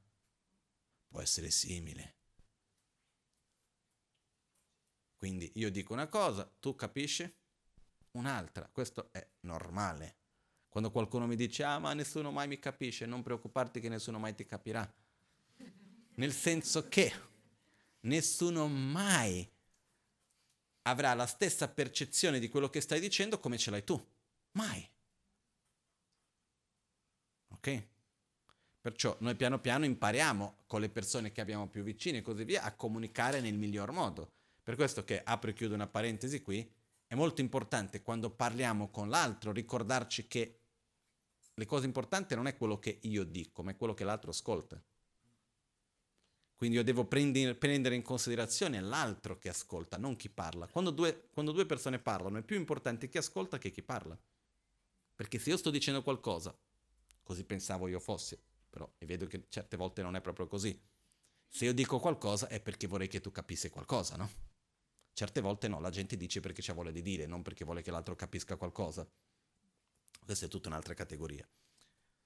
Può 1.08 1.20
essere 1.20 1.50
simile. 1.50 2.21
Quindi 5.22 5.52
io 5.54 5.70
dico 5.70 5.92
una 5.92 6.08
cosa, 6.08 6.50
tu 6.58 6.74
capisci 6.74 7.32
un'altra. 8.10 8.68
Questo 8.72 9.10
è 9.12 9.24
normale. 9.42 10.16
Quando 10.68 10.90
qualcuno 10.90 11.28
mi 11.28 11.36
dice, 11.36 11.62
ah 11.62 11.78
ma 11.78 11.94
nessuno 11.94 12.32
mai 12.32 12.48
mi 12.48 12.58
capisce, 12.58 13.06
non 13.06 13.22
preoccuparti 13.22 13.78
che 13.78 13.88
nessuno 13.88 14.18
mai 14.18 14.34
ti 14.34 14.44
capirà. 14.44 14.92
Nel 16.16 16.32
senso 16.32 16.88
che 16.88 17.12
nessuno 18.00 18.66
mai 18.66 19.48
avrà 20.82 21.14
la 21.14 21.26
stessa 21.26 21.68
percezione 21.68 22.40
di 22.40 22.48
quello 22.48 22.68
che 22.68 22.80
stai 22.80 22.98
dicendo 22.98 23.38
come 23.38 23.58
ce 23.58 23.70
l'hai 23.70 23.84
tu. 23.84 24.04
Mai. 24.54 24.90
Ok? 27.50 27.86
Perciò 28.80 29.16
noi 29.20 29.36
piano 29.36 29.60
piano 29.60 29.84
impariamo 29.84 30.64
con 30.66 30.80
le 30.80 30.88
persone 30.88 31.30
che 31.30 31.40
abbiamo 31.40 31.68
più 31.68 31.84
vicine 31.84 32.18
e 32.18 32.22
così 32.22 32.42
via 32.42 32.64
a 32.64 32.74
comunicare 32.74 33.40
nel 33.40 33.54
miglior 33.54 33.92
modo. 33.92 34.40
Per 34.62 34.76
questo 34.76 35.04
che 35.04 35.22
apro 35.22 35.50
e 35.50 35.54
chiudo 35.54 35.74
una 35.74 35.88
parentesi 35.88 36.40
qui, 36.40 36.70
è 37.06 37.14
molto 37.14 37.40
importante 37.40 38.00
quando 38.00 38.30
parliamo 38.30 38.90
con 38.90 39.08
l'altro 39.08 39.52
ricordarci 39.52 40.26
che 40.26 40.58
le 41.54 41.66
cose 41.66 41.84
importanti 41.84 42.34
non 42.34 42.46
è 42.46 42.56
quello 42.56 42.78
che 42.78 43.00
io 43.02 43.24
dico, 43.24 43.62
ma 43.62 43.72
è 43.72 43.76
quello 43.76 43.92
che 43.92 44.04
l'altro 44.04 44.30
ascolta. 44.30 44.82
Quindi 46.54 46.78
io 46.78 46.84
devo 46.84 47.04
prendere 47.04 47.94
in 47.94 48.02
considerazione 48.02 48.80
l'altro 48.80 49.36
che 49.36 49.48
ascolta, 49.48 49.98
non 49.98 50.14
chi 50.14 50.30
parla. 50.30 50.68
Quando 50.68 50.90
due, 50.90 51.28
quando 51.32 51.50
due 51.50 51.66
persone 51.66 51.98
parlano 51.98 52.38
è 52.38 52.42
più 52.42 52.56
importante 52.56 53.08
chi 53.08 53.18
ascolta 53.18 53.58
che 53.58 53.72
chi 53.72 53.82
parla. 53.82 54.16
Perché 55.14 55.38
se 55.40 55.50
io 55.50 55.56
sto 55.56 55.70
dicendo 55.70 56.02
qualcosa, 56.02 56.56
così 57.22 57.44
pensavo 57.44 57.88
io 57.88 57.98
fossi, 57.98 58.40
però 58.70 58.90
e 58.96 59.06
vedo 59.06 59.26
che 59.26 59.46
certe 59.48 59.76
volte 59.76 60.02
non 60.02 60.14
è 60.14 60.20
proprio 60.20 60.46
così. 60.46 60.80
Se 61.48 61.64
io 61.64 61.74
dico 61.74 61.98
qualcosa 61.98 62.46
è 62.46 62.60
perché 62.60 62.86
vorrei 62.86 63.08
che 63.08 63.20
tu 63.20 63.30
capissi 63.30 63.68
qualcosa, 63.68 64.16
no? 64.16 64.30
Certe 65.14 65.40
volte 65.40 65.68
no, 65.68 65.80
la 65.80 65.90
gente 65.90 66.16
dice 66.16 66.40
perché 66.40 66.62
c'ha 66.62 66.72
voglia 66.72 66.90
di 66.90 67.02
dire, 67.02 67.26
non 67.26 67.42
perché 67.42 67.64
vuole 67.64 67.82
che 67.82 67.90
l'altro 67.90 68.16
capisca 68.16 68.56
qualcosa. 68.56 69.06
Questa 70.24 70.46
è 70.46 70.48
tutta 70.48 70.68
un'altra 70.68 70.94
categoria. 70.94 71.46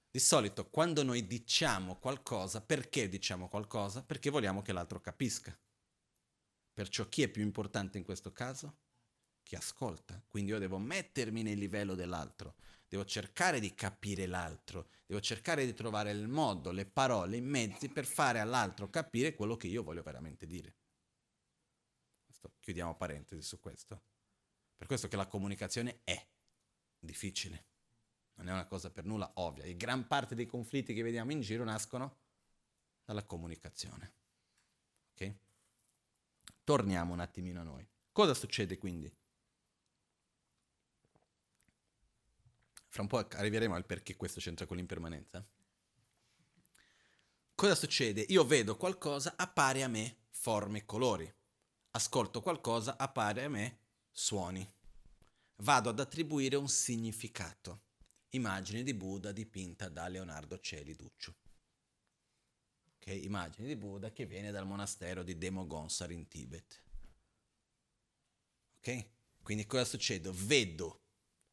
Di 0.09 0.19
solito 0.19 0.69
quando 0.69 1.03
noi 1.03 1.27
diciamo 1.27 1.97
qualcosa, 1.97 2.61
perché 2.61 3.09
diciamo 3.09 3.49
qualcosa? 3.49 4.03
Perché 4.03 4.29
vogliamo 4.29 4.61
che 4.61 4.71
l'altro 4.71 5.01
capisca. 5.01 5.57
Perciò 6.73 7.07
chi 7.09 7.23
è 7.23 7.27
più 7.27 7.41
importante 7.41 7.97
in 7.97 8.03
questo 8.03 8.31
caso? 8.31 8.77
Chi 9.43 9.55
ascolta. 9.55 10.23
Quindi 10.27 10.51
io 10.51 10.59
devo 10.59 10.77
mettermi 10.77 11.43
nel 11.43 11.57
livello 11.57 11.93
dell'altro. 11.93 12.55
devo 12.87 13.05
cercare 13.05 13.59
di 13.59 13.73
capire 13.73 14.25
l'altro, 14.25 14.87
devo 15.05 15.19
cercare 15.19 15.65
di 15.65 15.73
trovare 15.73 16.11
il 16.11 16.27
modo, 16.27 16.71
le 16.71 16.85
parole, 16.85 17.37
i 17.37 17.41
mezzi 17.41 17.89
per 17.89 18.05
fare 18.05 18.39
all'altro 18.39 18.89
capire 18.89 19.35
quello 19.35 19.57
che 19.57 19.67
io 19.67 19.83
voglio 19.83 20.03
veramente 20.03 20.45
dire. 20.45 20.75
Chiudiamo 22.59 22.95
parentesi 22.95 23.41
su 23.41 23.59
questo. 23.59 24.01
Per 24.75 24.87
questo 24.87 25.07
che 25.07 25.15
la 25.15 25.27
comunicazione 25.27 26.01
è 26.03 26.27
difficile, 26.99 27.65
non 28.35 28.47
è 28.47 28.51
una 28.51 28.65
cosa 28.65 28.91
per 28.91 29.05
nulla 29.05 29.31
ovvia. 29.35 29.63
E 29.63 29.75
gran 29.75 30.07
parte 30.07 30.35
dei 30.35 30.45
conflitti 30.45 30.93
che 30.93 31.01
vediamo 31.01 31.31
in 31.31 31.41
giro 31.41 31.63
nascono 31.63 32.17
dalla 33.03 33.23
comunicazione. 33.23 34.13
Ok? 35.13 35.35
Torniamo 36.63 37.13
un 37.13 37.19
attimino 37.21 37.61
a 37.61 37.63
noi. 37.63 37.87
Cosa 38.11 38.33
succede 38.33 38.77
quindi? 38.77 39.11
Fra 42.89 43.01
un 43.01 43.07
po' 43.07 43.17
arriveremo 43.17 43.75
al 43.75 43.85
perché 43.85 44.15
questo 44.15 44.39
c'entra 44.39 44.65
con 44.65 44.77
l'impermanenza. 44.77 45.45
Cosa 47.55 47.75
succede? 47.75 48.21
Io 48.29 48.45
vedo 48.45 48.77
qualcosa, 48.77 49.33
appare 49.35 49.83
a 49.83 49.87
me 49.87 50.25
forme 50.29 50.79
e 50.79 50.85
colori. 50.85 51.35
Ascolto 51.91 52.41
qualcosa, 52.41 52.97
appare 52.97 53.43
a 53.43 53.49
me 53.49 53.79
suoni. 54.11 54.69
Vado 55.57 55.89
ad 55.89 55.99
attribuire 55.99 56.55
un 56.55 56.67
significato. 56.67 57.85
Immagine 58.29 58.83
di 58.83 58.93
Buddha 58.93 59.31
dipinta 59.31 59.89
da 59.89 60.07
Leonardo 60.07 60.59
Celi 60.59 60.95
Duccio. 60.95 61.35
Ok, 62.95 63.07
immagine 63.07 63.67
di 63.67 63.75
Buddha 63.75 64.11
che 64.11 64.25
viene 64.25 64.51
dal 64.51 64.67
monastero 64.67 65.23
di 65.23 65.37
Demogonsar 65.37 66.11
in 66.11 66.27
Tibet. 66.27 66.83
Ok? 68.77 69.09
Quindi 69.41 69.65
cosa 69.65 69.85
succede? 69.85 70.29
Vedo 70.31 71.03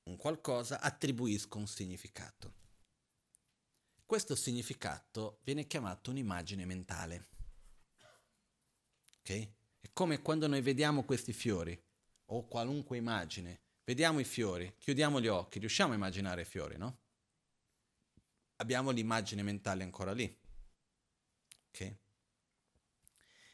un 0.05 0.17
qualcosa, 0.17 0.81
attribuisco 0.81 1.59
un 1.59 1.67
significato. 1.67 2.63
Questo 4.05 4.35
significato 4.35 5.41
viene 5.45 5.67
chiamato 5.67 6.11
un'immagine 6.11 6.67
mentale. 6.67 7.29
Ok? 9.21 9.49
È 9.85 9.91
come 9.93 10.23
quando 10.23 10.47
noi 10.47 10.63
vediamo 10.63 11.05
questi 11.05 11.35
fiori 11.35 11.79
o 12.29 12.49
qualunque 12.49 12.97
immagine, 12.97 13.61
vediamo 13.85 14.19
i 14.19 14.25
fiori, 14.25 14.77
chiudiamo 14.79 15.21
gli 15.21 15.27
occhi, 15.27 15.59
riusciamo 15.59 15.93
a 15.93 15.97
immaginare 15.97 16.41
i 16.41 16.47
fiori, 16.47 16.79
no? 16.79 17.01
Abbiamo 18.57 18.93
l'immagine 18.93 19.43
mentale 19.43 19.83
ancora 19.83 20.13
lì. 20.15 20.25
Ok? 21.69 21.97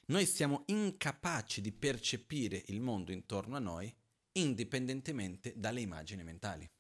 Noi 0.06 0.24
siamo 0.24 0.62
incapaci 0.66 1.60
di 1.60 1.72
percepire 1.72 2.62
il 2.68 2.80
mondo 2.80 3.10
intorno 3.10 3.56
a 3.56 3.60
noi 3.60 3.92
indipendentemente 4.34 5.52
dalle 5.56 5.80
immagini 5.80 6.22
mentali. 6.22 6.70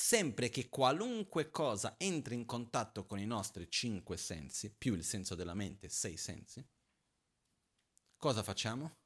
Sempre 0.00 0.48
che 0.48 0.68
qualunque 0.68 1.50
cosa 1.50 1.96
entri 1.98 2.36
in 2.36 2.46
contatto 2.46 3.04
con 3.04 3.18
i 3.18 3.26
nostri 3.26 3.68
cinque 3.68 4.16
sensi, 4.16 4.70
più 4.70 4.94
il 4.94 5.02
senso 5.02 5.34
della 5.34 5.54
mente, 5.54 5.88
sei 5.88 6.16
sensi, 6.16 6.64
cosa 8.16 8.44
facciamo? 8.44 8.98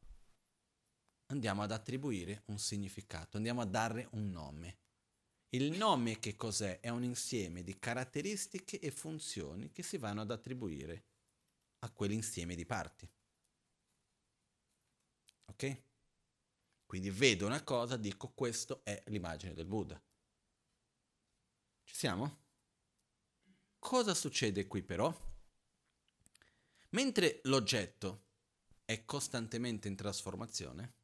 Andiamo 1.32 1.62
ad 1.62 1.72
attribuire 1.72 2.42
un 2.48 2.58
significato, 2.58 3.38
andiamo 3.38 3.62
a 3.62 3.64
dare 3.64 4.08
un 4.12 4.30
nome. 4.30 4.80
Il 5.54 5.78
nome 5.78 6.18
che 6.18 6.36
cos'è? 6.36 6.78
È 6.80 6.90
un 6.90 7.04
insieme 7.04 7.62
di 7.62 7.78
caratteristiche 7.78 8.78
e 8.78 8.90
funzioni 8.90 9.72
che 9.72 9.82
si 9.82 9.96
vanno 9.96 10.20
ad 10.20 10.30
attribuire 10.30 11.06
a 11.78 11.90
quell'insieme 11.90 12.54
di 12.54 12.66
parti. 12.66 13.10
Ok? 15.46 15.82
Quindi 16.84 17.08
vedo 17.08 17.46
una 17.46 17.64
cosa, 17.64 17.96
dico 17.96 18.28
questo 18.34 18.84
è 18.84 19.02
l'immagine 19.06 19.54
del 19.54 19.66
Buddha. 19.66 20.00
Ci 21.84 21.94
siamo? 21.94 22.40
Cosa 23.78 24.14
succede 24.14 24.66
qui 24.66 24.82
però? 24.82 25.12
Mentre 26.90 27.40
l'oggetto 27.44 28.26
è 28.84 29.04
costantemente 29.04 29.88
in 29.88 29.96
trasformazione, 29.96 30.94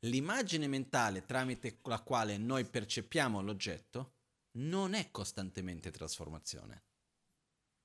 l'immagine 0.00 0.66
mentale 0.66 1.24
tramite 1.24 1.80
la 1.84 2.00
quale 2.00 2.36
noi 2.38 2.64
percepiamo 2.64 3.40
l'oggetto 3.40 4.14
non 4.52 4.94
è 4.94 5.10
costantemente 5.10 5.90
trasformazione, 5.90 6.84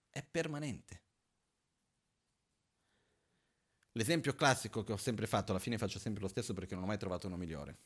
è 0.10 0.24
permanente. 0.24 1.04
L'esempio 3.94 4.36
classico 4.36 4.84
che 4.84 4.92
ho 4.92 4.98
sempre 4.98 5.26
fatto, 5.26 5.52
alla 5.52 5.60
fine 5.60 5.78
faccio 5.78 6.00
sempre 6.00 6.22
lo 6.22 6.28
stesso 6.28 6.54
perché 6.54 6.74
non 6.74 6.84
ho 6.84 6.88
mai 6.88 6.98
trovato 6.98 7.28
uno 7.28 7.38
migliore. 7.38 7.80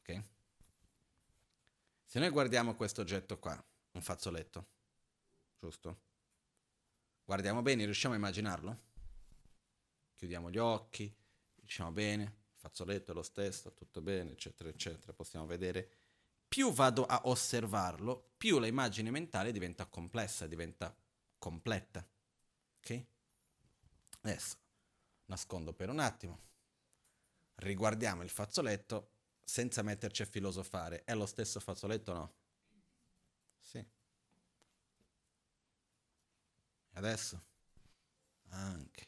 Ok? 0.00 0.24
Se 2.10 2.18
noi 2.18 2.30
guardiamo 2.30 2.74
questo 2.74 3.02
oggetto 3.02 3.38
qua, 3.38 3.62
un 3.90 4.00
fazzoletto, 4.00 4.66
giusto? 5.58 6.00
Guardiamo 7.22 7.60
bene, 7.60 7.84
riusciamo 7.84 8.14
a 8.14 8.16
immaginarlo? 8.16 8.80
Chiudiamo 10.14 10.50
gli 10.50 10.56
occhi, 10.56 11.14
diciamo 11.54 11.92
bene, 11.92 12.22
il 12.22 12.56
fazzoletto 12.56 13.10
è 13.10 13.14
lo 13.14 13.22
stesso, 13.22 13.74
tutto 13.74 14.00
bene, 14.00 14.30
eccetera, 14.30 14.70
eccetera, 14.70 15.12
possiamo 15.12 15.44
vedere. 15.44 15.90
Più 16.48 16.72
vado 16.72 17.04
a 17.04 17.20
osservarlo, 17.24 18.30
più 18.38 18.58
l'immagine 18.58 19.10
mentale 19.10 19.52
diventa 19.52 19.84
complessa, 19.84 20.46
diventa 20.46 20.96
completa. 21.36 22.08
Ok? 22.78 23.04
Adesso 24.22 24.56
nascondo 25.26 25.74
per 25.74 25.90
un 25.90 25.98
attimo, 25.98 26.40
riguardiamo 27.56 28.22
il 28.22 28.30
fazzoletto 28.30 29.16
senza 29.48 29.80
metterci 29.80 30.20
a 30.20 30.26
filosofare. 30.26 31.04
È 31.04 31.14
lo 31.14 31.24
stesso 31.24 31.58
fazzoletto 31.58 32.10
o 32.10 32.14
no? 32.14 32.32
Sì. 33.58 33.82
Adesso? 36.92 37.42
Anche. 38.50 39.06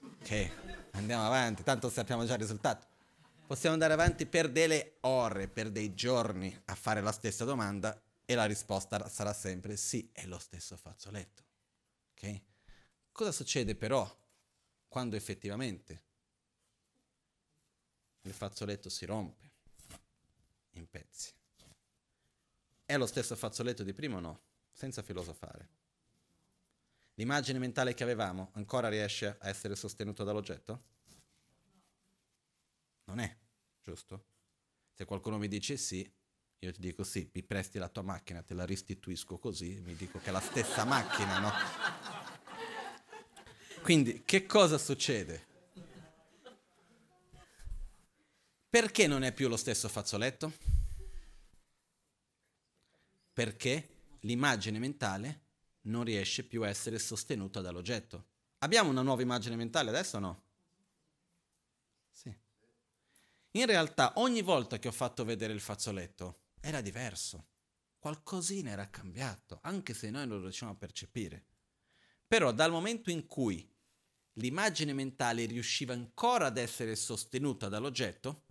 Ok, 0.00 0.50
andiamo 0.92 1.24
avanti, 1.24 1.62
tanto 1.62 1.88
sappiamo 1.88 2.24
già 2.24 2.32
il 2.34 2.40
risultato. 2.40 2.88
Possiamo 3.46 3.74
andare 3.74 3.92
avanti 3.92 4.26
per 4.26 4.50
delle 4.50 4.96
ore, 5.02 5.46
per 5.46 5.70
dei 5.70 5.94
giorni 5.94 6.60
a 6.64 6.74
fare 6.74 7.00
la 7.00 7.12
stessa 7.12 7.44
domanda 7.44 8.00
e 8.24 8.34
la 8.34 8.46
risposta 8.46 9.08
sarà 9.08 9.32
sempre 9.32 9.76
sì, 9.76 10.10
è 10.12 10.26
lo 10.26 10.38
stesso 10.40 10.76
fazzoletto. 10.76 11.44
Ok? 12.10 12.42
Cosa 13.12 13.30
succede 13.30 13.76
però 13.76 14.18
quando 14.88 15.14
effettivamente 15.14 16.02
il 18.22 18.32
fazzoletto 18.32 18.88
si 18.88 19.04
rompe 19.04 19.49
in 20.72 20.88
pezzi. 20.88 21.32
È 22.84 22.96
lo 22.96 23.06
stesso 23.06 23.36
fazzoletto 23.36 23.82
di 23.82 23.92
prima 23.92 24.16
o 24.16 24.20
no? 24.20 24.40
Senza 24.72 25.02
filosofare. 25.02 25.68
L'immagine 27.14 27.58
mentale 27.58 27.94
che 27.94 28.02
avevamo 28.02 28.50
ancora 28.54 28.88
riesce 28.88 29.36
a 29.38 29.48
essere 29.48 29.76
sostenuta 29.76 30.24
dall'oggetto? 30.24 30.82
Non 33.04 33.18
è, 33.18 33.36
giusto? 33.82 34.24
Se 34.92 35.04
qualcuno 35.04 35.38
mi 35.38 35.48
dice 35.48 35.76
sì, 35.76 36.10
io 36.58 36.72
ti 36.72 36.80
dico 36.80 37.04
sì, 37.04 37.30
mi 37.32 37.42
presti 37.42 37.78
la 37.78 37.88
tua 37.88 38.02
macchina, 38.02 38.42
te 38.42 38.54
la 38.54 38.64
restituisco 38.64 39.38
così, 39.38 39.80
mi 39.84 39.94
dico 39.94 40.18
che 40.18 40.28
è 40.28 40.32
la 40.32 40.40
stessa 40.40 40.84
macchina, 40.84 41.38
no? 41.38 41.50
Quindi 43.82 44.24
che 44.24 44.46
cosa 44.46 44.78
succede? 44.78 45.46
Perché 48.70 49.08
non 49.08 49.24
è 49.24 49.32
più 49.32 49.48
lo 49.48 49.56
stesso 49.56 49.88
fazzoletto? 49.88 50.52
Perché 53.32 53.88
l'immagine 54.20 54.78
mentale 54.78 55.40
non 55.82 56.04
riesce 56.04 56.44
più 56.44 56.62
a 56.62 56.68
essere 56.68 57.00
sostenuta 57.00 57.60
dall'oggetto. 57.60 58.26
Abbiamo 58.58 58.90
una 58.90 59.02
nuova 59.02 59.22
immagine 59.22 59.56
mentale 59.56 59.90
adesso 59.90 60.18
o 60.18 60.20
no? 60.20 60.42
Sì. 62.12 62.32
In 63.52 63.66
realtà 63.66 64.12
ogni 64.16 64.42
volta 64.42 64.78
che 64.78 64.86
ho 64.86 64.92
fatto 64.92 65.24
vedere 65.24 65.52
il 65.52 65.60
fazzoletto 65.60 66.42
era 66.60 66.80
diverso. 66.80 67.48
Qualcosina 67.98 68.70
era 68.70 68.88
cambiato, 68.88 69.58
anche 69.62 69.94
se 69.94 70.10
noi 70.10 70.28
non 70.28 70.36
lo 70.36 70.44
riusciamo 70.44 70.70
a 70.70 70.76
percepire. 70.76 71.44
Però 72.24 72.52
dal 72.52 72.70
momento 72.70 73.10
in 73.10 73.26
cui 73.26 73.68
l'immagine 74.34 74.92
mentale 74.92 75.44
riusciva 75.46 75.92
ancora 75.92 76.46
ad 76.46 76.56
essere 76.56 76.94
sostenuta 76.94 77.68
dall'oggetto, 77.68 78.44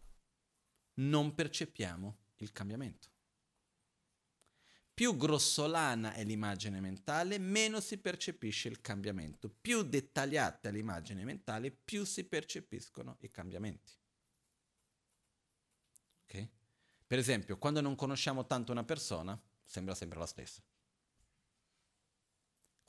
non 1.00 1.36
percepiamo 1.36 2.18
il 2.38 2.52
cambiamento. 2.52 3.08
Più 4.94 5.16
grossolana 5.16 6.14
è 6.14 6.24
l'immagine 6.26 6.82
mentale, 6.82 7.38
meno 7.38 7.80
si 7.80 7.98
percepisce 7.98 8.68
il 8.68 8.82
cambiamento. 8.82 9.50
Più 9.50 9.84
dettagliata 9.84 10.70
è 10.70 10.72
l'immagine 10.72 11.24
mentale, 11.24 11.72
più 11.72 12.04
si 12.04 12.26
percepiscono 12.26 13.18
i 13.22 13.32
cambiamenti. 13.32 13.94
Okay? 16.26 16.50
Per 17.08 17.18
esempio, 17.18 17.58
quando 17.58 17.80
non 17.80 17.96
conosciamo 17.96 18.46
tanto 18.46 18.72
una 18.72 18.84
persona, 18.84 19.42
sembra 19.64 19.96
sempre 19.96 20.20
la 20.20 20.26
stessa 20.26 20.62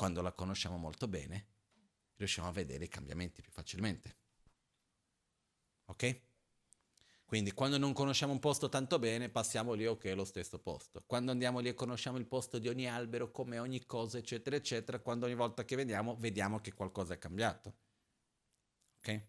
quando 0.00 0.22
la 0.22 0.32
conosciamo 0.32 0.78
molto 0.78 1.08
bene, 1.08 1.48
riusciamo 2.16 2.48
a 2.48 2.52
vedere 2.52 2.84
i 2.84 2.88
cambiamenti 2.88 3.42
più 3.42 3.52
facilmente. 3.52 4.16
Ok? 5.84 6.20
Quindi 7.30 7.52
quando 7.52 7.78
non 7.78 7.92
conosciamo 7.92 8.32
un 8.32 8.40
posto 8.40 8.68
tanto 8.68 8.98
bene, 8.98 9.28
passiamo 9.28 9.74
lì, 9.74 9.86
ok, 9.86 10.14
lo 10.16 10.24
stesso 10.24 10.58
posto. 10.58 11.04
Quando 11.06 11.30
andiamo 11.30 11.60
lì 11.60 11.68
e 11.68 11.74
conosciamo 11.74 12.18
il 12.18 12.26
posto 12.26 12.58
di 12.58 12.66
ogni 12.66 12.88
albero, 12.88 13.30
come 13.30 13.60
ogni 13.60 13.86
cosa, 13.86 14.18
eccetera, 14.18 14.56
eccetera, 14.56 14.98
quando 14.98 15.26
ogni 15.26 15.36
volta 15.36 15.64
che 15.64 15.76
vediamo, 15.76 16.16
vediamo 16.16 16.58
che 16.58 16.72
qualcosa 16.72 17.14
è 17.14 17.18
cambiato. 17.18 17.76
Ok? 18.98 19.26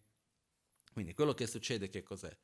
Quindi 0.92 1.14
quello 1.14 1.32
che 1.32 1.46
succede 1.46 1.88
che 1.88 2.02
cos'è? 2.02 2.36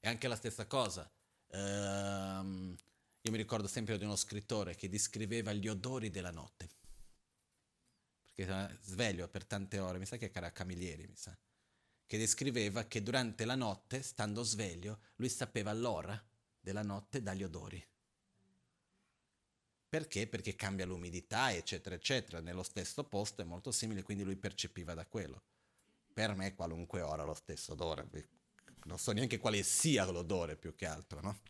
È 0.00 0.08
anche 0.08 0.28
la 0.28 0.36
stessa 0.36 0.66
cosa. 0.66 1.12
Ehm, 1.48 2.74
io 3.20 3.30
mi 3.30 3.36
ricordo 3.36 3.68
sempre 3.68 3.98
di 3.98 4.04
uno 4.04 4.16
scrittore 4.16 4.76
che 4.76 4.88
descriveva 4.88 5.52
gli 5.52 5.68
odori 5.68 6.08
della 6.08 6.30
notte. 6.30 6.70
Perché 8.22 8.78
sveglio 8.80 9.28
per 9.28 9.44
tante 9.44 9.78
ore, 9.78 9.98
mi 9.98 10.06
sa 10.06 10.16
che 10.16 10.30
era 10.32 10.50
Camilleri, 10.50 11.06
mi 11.06 11.16
sa 11.16 11.36
che 12.06 12.18
descriveva 12.18 12.84
che 12.84 13.02
durante 13.02 13.44
la 13.44 13.54
notte, 13.54 14.02
stando 14.02 14.42
sveglio, 14.42 15.00
lui 15.16 15.28
sapeva 15.28 15.72
l'ora 15.72 16.22
della 16.60 16.82
notte 16.82 17.22
dagli 17.22 17.42
odori. 17.42 17.84
Perché? 19.88 20.26
Perché 20.26 20.54
cambia 20.54 20.86
l'umidità, 20.86 21.52
eccetera, 21.52 21.94
eccetera. 21.94 22.40
Nello 22.40 22.62
stesso 22.62 23.04
posto 23.04 23.42
è 23.42 23.44
molto 23.44 23.72
simile, 23.72 24.02
quindi 24.02 24.24
lui 24.24 24.36
percepiva 24.36 24.94
da 24.94 25.06
quello. 25.06 25.42
Per 26.12 26.34
me 26.34 26.54
qualunque 26.54 27.02
ora 27.02 27.24
lo 27.24 27.34
stesso 27.34 27.72
odore. 27.72 28.08
Non 28.84 28.98
so 28.98 29.12
neanche 29.12 29.38
quale 29.38 29.62
sia 29.62 30.04
l'odore 30.10 30.56
più 30.56 30.74
che 30.74 30.86
altro, 30.86 31.20
no? 31.20 31.40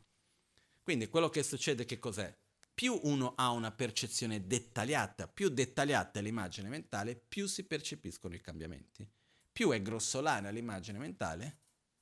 Quindi 0.83 1.09
quello 1.09 1.29
che 1.29 1.43
succede 1.43 1.85
che 1.85 1.99
cos'è? 1.99 2.37
Più 2.75 2.99
uno 3.05 3.35
ha 3.37 3.51
una 3.51 3.71
percezione 3.71 4.47
dettagliata, 4.47 5.29
più 5.29 5.49
dettagliata 5.49 6.19
è 6.19 6.23
l'immagine 6.23 6.69
mentale, 6.69 7.15
più 7.15 7.47
si 7.47 7.65
percepiscono 7.65 8.35
i 8.35 8.41
cambiamenti 8.41 9.09
più 9.53 9.71
è 9.71 9.83
grossolana 9.83 10.51
l'immagine 10.51 10.99
mentale, 10.99 11.59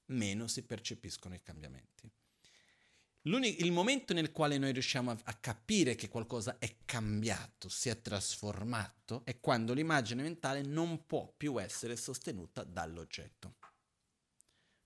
meno 0.07 0.47
si 0.47 0.63
percepiscono 0.63 1.35
i 1.35 1.43
cambiamenti. 1.43 2.11
il 3.23 3.73
momento 3.73 4.15
nel 4.15 4.33
quale 4.33 4.57
noi 4.57 4.73
riusciamo 4.73 5.11
a, 5.11 5.19
a 5.25 5.35
capire 5.35 5.95
che 5.95 6.09
qualcosa 6.09 6.59
è 6.59 6.77
cambiato, 6.85 7.69
si 7.69 7.89
è 7.89 8.01
trasformato, 8.01 9.23
è 9.25 9.41
quando 9.41 9.75
l'immagine 9.75 10.23
mentale 10.23 10.63
non 10.63 11.05
può 11.05 11.31
più 11.37 11.61
essere 11.61 11.97
sostenuta 11.97 12.65
dall'oggetto. 12.65 13.57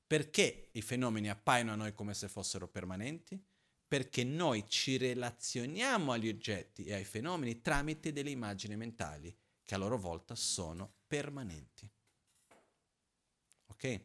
Perché 0.06 0.70
i 0.72 0.82
fenomeni 0.82 1.30
appaiono 1.30 1.72
a 1.72 1.76
noi 1.76 1.92
come 1.92 2.14
se 2.14 2.28
fossero 2.28 2.68
permanenti? 2.68 3.42
Perché 3.86 4.24
noi 4.24 4.64
ci 4.68 4.96
relazioniamo 4.96 6.12
agli 6.12 6.28
oggetti 6.28 6.84
e 6.84 6.94
ai 6.94 7.04
fenomeni 7.04 7.60
tramite 7.60 8.12
delle 8.12 8.30
immagini 8.30 8.76
mentali 8.76 9.36
che 9.62 9.74
a 9.74 9.78
loro 9.78 9.96
volta 9.96 10.34
sono 10.34 10.96
permanenti. 11.06 11.90
Ok? 13.84 14.00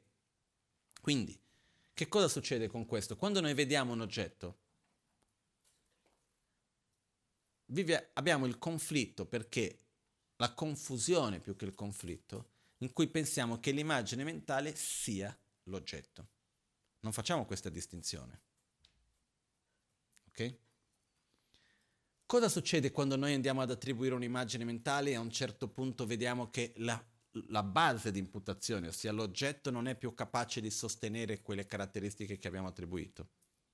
Quindi, 1.02 1.40
che 1.94 2.08
cosa 2.10 2.28
succede 2.28 2.68
con 2.68 2.86
questo? 2.86 3.16
Quando 3.16 3.40
noi 3.40 3.54
vediamo 3.54 3.94
un 3.94 4.02
oggetto, 4.02 4.58
vive, 7.68 8.10
abbiamo 8.14 8.46
il 8.46 8.58
conflitto 8.58 9.26
perché 9.26 9.86
la 10.36 10.54
confusione 10.54 11.40
più 11.40 11.56
che 11.56 11.66
il 11.66 11.74
conflitto, 11.74 12.52
in 12.80 12.92
cui 12.92 13.08
pensiamo 13.08 13.60
che 13.60 13.72
l'immagine 13.72 14.24
mentale 14.24 14.76
sia 14.76 15.36
l'oggetto. 15.64 16.28
Non 17.02 17.14
facciamo 17.14 17.46
questa 17.46 17.70
distinzione. 17.70 18.42
Ok? 20.28 20.56
Cosa 22.26 22.50
succede 22.50 22.92
quando 22.92 23.16
noi 23.16 23.34
andiamo 23.34 23.62
ad 23.62 23.72
attribuire 23.72 24.14
un'immagine 24.14 24.64
mentale 24.64 25.12
e 25.12 25.16
a 25.16 25.20
un 25.20 25.32
certo 25.32 25.70
punto 25.70 26.06
vediamo 26.06 26.50
che 26.50 26.74
la 26.78 27.04
la 27.48 27.64
base 27.64 28.12
di 28.12 28.20
imputazione, 28.20 28.88
ossia 28.88 29.12
l'oggetto 29.12 29.70
non 29.72 29.88
è 29.88 29.96
più 29.96 30.14
capace 30.14 30.62
di 30.62 30.72
sostenere 30.72 31.42
quelle 31.42 31.66
caratteristiche 31.66 32.38
che 32.38 32.48
abbiamo 32.48 32.68
attribuito. 32.68 33.30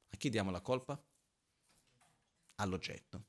A 0.10 0.18
chi 0.18 0.30
diamo 0.30 0.52
la 0.52 0.62
colpa? 0.62 1.02
All'oggetto. 2.56 3.26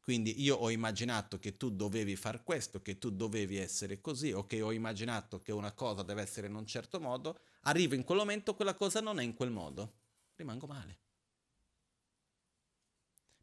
Quindi 0.00 0.40
io 0.40 0.54
ho 0.54 0.70
immaginato 0.70 1.38
che 1.38 1.56
tu 1.56 1.70
dovevi 1.70 2.14
fare 2.14 2.44
questo, 2.44 2.80
che 2.80 2.96
tu 2.96 3.10
dovevi 3.10 3.56
essere 3.56 4.00
così, 4.00 4.30
o 4.30 4.46
che 4.46 4.62
ho 4.62 4.70
immaginato 4.70 5.40
che 5.40 5.50
una 5.50 5.72
cosa 5.72 6.04
deve 6.04 6.22
essere 6.22 6.46
in 6.46 6.54
un 6.54 6.64
certo 6.64 7.00
modo, 7.00 7.40
arrivo 7.62 7.96
in 7.96 8.04
quel 8.04 8.18
momento, 8.18 8.54
quella 8.54 8.74
cosa 8.74 9.00
non 9.00 9.18
è 9.18 9.24
in 9.24 9.34
quel 9.34 9.50
modo, 9.50 9.94
rimango 10.36 10.68
male. 10.68 10.98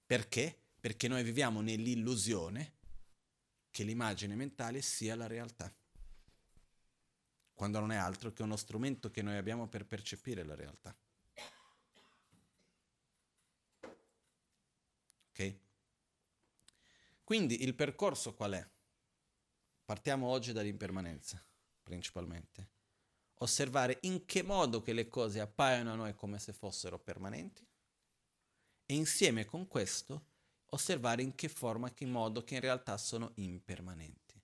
Perché? 0.06 0.58
Perché 0.80 1.10
noi 1.10 1.24
viviamo 1.24 1.60
nell'illusione 1.60 2.76
che 3.74 3.84
l'immagine 3.84 4.36
mentale 4.36 4.84
sia 4.84 5.16
la 5.16 5.26
realtà, 5.26 5.74
quando 7.56 7.80
non 7.80 7.92
è 7.92 7.96
altro 7.96 8.32
che 8.32 8.44
uno 8.44 8.56
strumento 8.56 9.10
che 9.10 9.24
noi 9.24 9.36
abbiamo 9.36 9.68
per 9.68 9.88
percepire 9.88 10.44
la 10.44 10.54
realtà. 10.54 10.96
Ok? 15.32 15.58
Quindi 17.24 17.64
il 17.64 17.74
percorso 17.74 18.36
qual 18.36 18.52
è? 18.52 18.70
Partiamo 19.86 20.28
oggi 20.28 20.52
dall'impermanenza, 20.52 21.44
principalmente. 21.82 22.70
Osservare 23.40 23.98
in 24.02 24.24
che 24.26 24.44
modo 24.44 24.84
che 24.84 24.94
le 24.94 25.08
cose 25.08 25.40
appaiono 25.40 25.92
a 25.92 25.96
noi 25.96 26.14
come 26.14 26.38
se 26.38 26.54
fossero 26.54 27.00
permanenti 27.00 27.68
e 28.86 28.94
insieme 28.94 29.46
con 29.46 29.68
questo 29.68 30.33
osservare 30.74 31.22
in 31.22 31.36
che 31.36 31.48
forma, 31.48 31.94
che 31.94 32.06
modo 32.06 32.44
che 32.44 32.56
in 32.56 32.62
realtà 32.62 32.98
sono 32.98 33.32
impermanenti. 33.36 34.42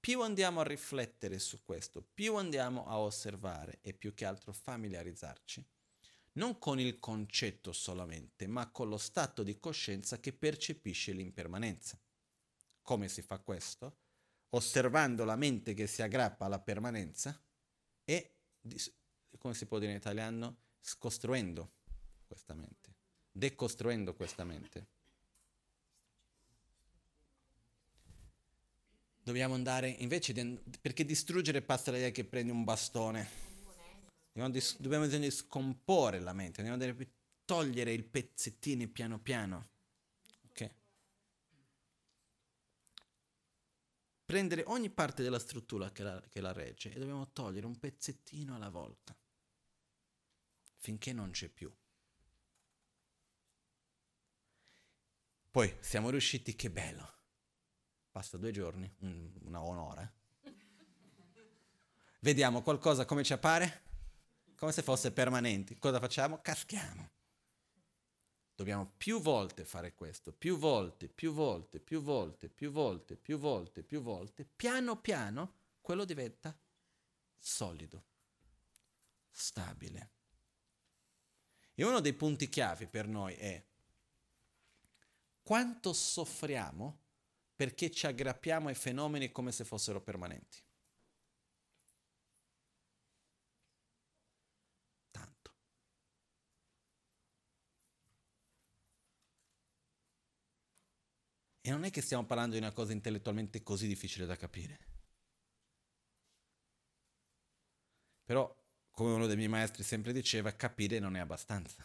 Più 0.00 0.22
andiamo 0.22 0.60
a 0.60 0.64
riflettere 0.64 1.38
su 1.38 1.62
questo, 1.64 2.02
più 2.02 2.36
andiamo 2.36 2.86
a 2.86 2.98
osservare 2.98 3.78
e 3.82 3.92
più 3.92 4.14
che 4.14 4.24
altro 4.24 4.52
familiarizzarci, 4.52 5.64
non 6.32 6.58
con 6.58 6.78
il 6.78 6.98
concetto 6.98 7.72
solamente, 7.72 8.46
ma 8.46 8.70
con 8.70 8.88
lo 8.88 8.98
stato 8.98 9.42
di 9.42 9.58
coscienza 9.58 10.20
che 10.20 10.32
percepisce 10.32 11.12
l'impermanenza. 11.12 12.00
Come 12.82 13.08
si 13.08 13.22
fa 13.22 13.38
questo? 13.38 13.98
Osservando 14.50 15.24
la 15.24 15.36
mente 15.36 15.74
che 15.74 15.86
si 15.86 16.02
aggrappa 16.02 16.46
alla 16.46 16.60
permanenza 16.60 17.40
e, 18.04 18.36
come 19.36 19.54
si 19.54 19.66
può 19.66 19.78
dire 19.78 19.90
in 19.92 19.98
italiano, 19.98 20.62
scostruendo 20.80 21.74
questa 22.26 22.54
mente, 22.54 22.94
decostruendo 23.30 24.14
questa 24.14 24.44
mente. 24.44 24.97
Dobbiamo 29.28 29.52
andare, 29.52 29.90
invece, 29.90 30.32
di, 30.32 30.58
perché 30.80 31.04
distruggere 31.04 31.60
passa 31.60 31.90
l'idea 31.90 32.08
che 32.08 32.24
prendi 32.24 32.50
un 32.50 32.64
bastone. 32.64 33.28
Dobbiamo, 34.32 34.48
dis, 34.48 34.80
dobbiamo 34.80 35.06
di 35.06 35.30
scomporre 35.30 36.18
la 36.18 36.32
mente, 36.32 36.62
dobbiamo 36.62 37.04
togliere 37.44 37.92
i 37.92 38.02
pezzettini 38.02 38.88
piano 38.88 39.20
piano. 39.20 39.68
Ok? 40.48 40.70
Prendere 44.24 44.64
ogni 44.68 44.88
parte 44.88 45.22
della 45.22 45.38
struttura 45.38 45.92
che 45.92 46.02
la, 46.02 46.24
che 46.26 46.40
la 46.40 46.52
regge 46.52 46.94
e 46.94 46.98
dobbiamo 46.98 47.30
togliere 47.30 47.66
un 47.66 47.78
pezzettino 47.78 48.54
alla 48.54 48.70
volta, 48.70 49.14
finché 50.78 51.12
non 51.12 51.32
c'è 51.32 51.50
più. 51.50 51.70
Poi 55.50 55.76
siamo 55.80 56.08
riusciti, 56.08 56.56
che 56.56 56.70
bello 56.70 57.16
passa 58.10 58.36
due 58.36 58.50
giorni, 58.50 58.92
una 59.44 59.60
un'ora. 59.60 60.12
Vediamo 62.20 62.62
qualcosa 62.62 63.04
come 63.04 63.22
ci 63.22 63.32
appare, 63.32 63.82
come 64.56 64.72
se 64.72 64.82
fosse 64.82 65.12
permanente. 65.12 65.78
Cosa 65.78 66.00
facciamo? 66.00 66.40
Caschiamo. 66.40 67.10
Dobbiamo 68.56 68.90
più 68.96 69.20
volte 69.20 69.64
fare 69.64 69.94
questo, 69.94 70.32
più 70.32 70.58
volte, 70.58 71.08
più 71.08 71.32
volte, 71.32 71.78
più 71.78 72.02
volte, 72.02 72.48
più 72.48 72.72
volte, 72.72 73.14
più 73.14 73.38
volte, 73.38 73.84
più 73.84 74.00
volte. 74.00 74.44
Piano 74.44 74.96
piano 75.00 75.54
quello 75.80 76.04
diventa 76.04 76.58
solido, 77.38 78.04
stabile. 79.30 80.10
E 81.74 81.84
uno 81.84 82.00
dei 82.00 82.14
punti 82.14 82.48
chiavi 82.48 82.88
per 82.88 83.06
noi 83.06 83.34
è 83.34 83.64
quanto 85.40 85.92
soffriamo 85.92 86.98
perché 87.58 87.90
ci 87.90 88.06
aggrappiamo 88.06 88.68
ai 88.68 88.76
fenomeni 88.76 89.32
come 89.32 89.50
se 89.50 89.64
fossero 89.64 90.00
permanenti. 90.00 90.62
Tanto. 95.10 95.50
E 101.60 101.70
non 101.70 101.82
è 101.82 101.90
che 101.90 102.00
stiamo 102.00 102.24
parlando 102.24 102.52
di 102.52 102.60
una 102.60 102.70
cosa 102.70 102.92
intellettualmente 102.92 103.64
così 103.64 103.88
difficile 103.88 104.24
da 104.24 104.36
capire. 104.36 104.78
Però, 108.24 108.54
come 108.92 109.12
uno 109.14 109.26
dei 109.26 109.34
miei 109.34 109.48
maestri 109.48 109.82
sempre 109.82 110.12
diceva, 110.12 110.54
capire 110.54 111.00
non 111.00 111.16
è 111.16 111.18
abbastanza. 111.18 111.84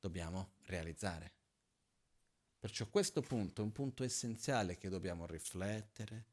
Dobbiamo 0.00 0.54
realizzare. 0.62 1.41
Perciò 2.62 2.86
questo 2.86 3.22
punto 3.22 3.60
è 3.60 3.64
un 3.64 3.72
punto 3.72 4.04
essenziale 4.04 4.78
che 4.78 4.88
dobbiamo 4.88 5.26
riflettere, 5.26 6.26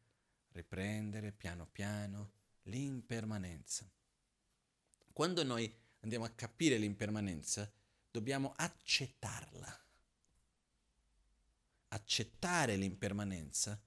riprendere 0.49 1.31
piano 1.31 1.65
piano, 1.65 2.34
l'impermanenza. 2.65 3.89
Quando 5.11 5.43
noi 5.43 5.76
andiamo 6.01 6.26
a 6.26 6.30
capire 6.30 6.77
l'impermanenza, 6.77 7.68
dobbiamo 8.11 8.53
accettarla. 8.56 9.85
Accettare 11.88 12.76
l'impermanenza 12.76 13.81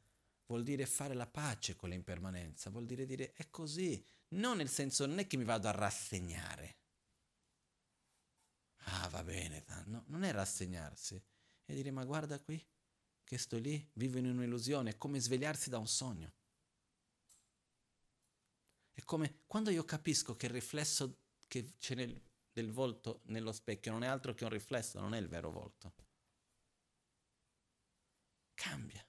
vuol 0.46 0.64
dire 0.64 0.84
fare 0.84 1.14
la 1.14 1.28
pace 1.28 1.76
con 1.76 1.90
l'impermanenza, 1.90 2.70
vuol 2.70 2.86
dire 2.86 3.06
dire 3.06 3.34
è 3.34 3.50
così, 3.50 4.04
non 4.30 4.56
nel 4.56 4.68
senso 4.68 5.06
non 5.06 5.20
è 5.20 5.28
che 5.28 5.36
mi 5.36 5.44
vado 5.44 5.68
a 5.68 5.70
rassegnare. 5.70 6.76
Ah, 8.86 9.06
va 9.10 9.22
bene, 9.22 9.64
no, 9.84 10.02
non 10.08 10.24
è 10.24 10.32
rassegnarsi, 10.32 11.22
è 11.64 11.72
dire 11.72 11.90
ma 11.90 12.04
guarda 12.04 12.40
qui, 12.40 12.64
che 13.24 13.38
sto 13.38 13.58
lì, 13.58 13.90
vivo 13.94 14.18
in 14.18 14.26
un'illusione, 14.26 14.90
è 14.90 14.96
come 14.98 15.20
svegliarsi 15.20 15.70
da 15.70 15.78
un 15.78 15.86
sogno. 15.86 16.32
È 18.92 19.02
come 19.04 19.42
quando 19.46 19.70
io 19.70 19.84
capisco 19.84 20.36
che 20.36 20.46
il 20.46 20.52
riflesso 20.52 21.18
che 21.48 21.74
c'è 21.78 21.94
nel, 21.94 22.20
del 22.52 22.70
volto 22.70 23.22
nello 23.24 23.52
specchio 23.52 23.90
non 23.92 24.02
è 24.02 24.06
altro 24.06 24.34
che 24.34 24.44
un 24.44 24.50
riflesso, 24.50 25.00
non 25.00 25.14
è 25.14 25.18
il 25.18 25.28
vero 25.28 25.50
volto. 25.50 25.92
Cambia. 28.54 29.04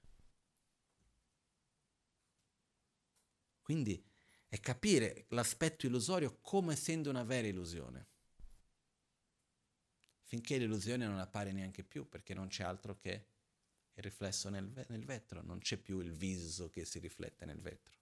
Quindi 3.61 4.03
è 4.47 4.59
capire 4.59 5.25
l'aspetto 5.29 5.85
illusorio 5.85 6.37
come 6.41 6.73
essendo 6.73 7.09
una 7.09 7.23
vera 7.23 7.47
illusione. 7.47 8.07
Finché 10.23 10.57
l'illusione 10.57 11.05
non 11.05 11.19
appare 11.19 11.51
neanche 11.51 11.83
più, 11.83 12.07
perché 12.07 12.33
non 12.33 12.47
c'è 12.47 12.63
altro 12.63 12.97
che 12.97 13.27
il 13.93 14.03
riflesso 14.03 14.49
nel, 14.49 14.85
nel 14.87 15.05
vetro, 15.05 15.41
non 15.41 15.59
c'è 15.59 15.77
più 15.77 15.99
il 15.99 16.13
viso 16.13 16.69
che 16.69 16.85
si 16.85 16.99
riflette 16.99 17.45
nel 17.45 17.61
vetro. 17.61 17.93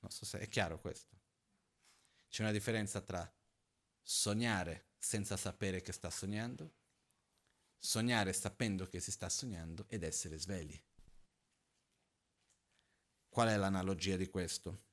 Non 0.00 0.10
so 0.10 0.24
se 0.24 0.38
è 0.38 0.48
chiaro 0.48 0.80
questo. 0.80 1.18
C'è 2.28 2.42
una 2.42 2.52
differenza 2.52 3.00
tra 3.00 3.30
sognare 4.02 4.88
senza 4.98 5.36
sapere 5.36 5.80
che 5.80 5.92
sta 5.92 6.10
sognando, 6.10 6.74
sognare 7.78 8.32
sapendo 8.32 8.86
che 8.86 9.00
si 9.00 9.10
sta 9.10 9.28
sognando 9.28 9.86
ed 9.88 10.02
essere 10.02 10.38
svegli. 10.38 10.78
Qual 13.28 13.48
è 13.48 13.56
l'analogia 13.56 14.16
di 14.16 14.28
questo? 14.28 14.88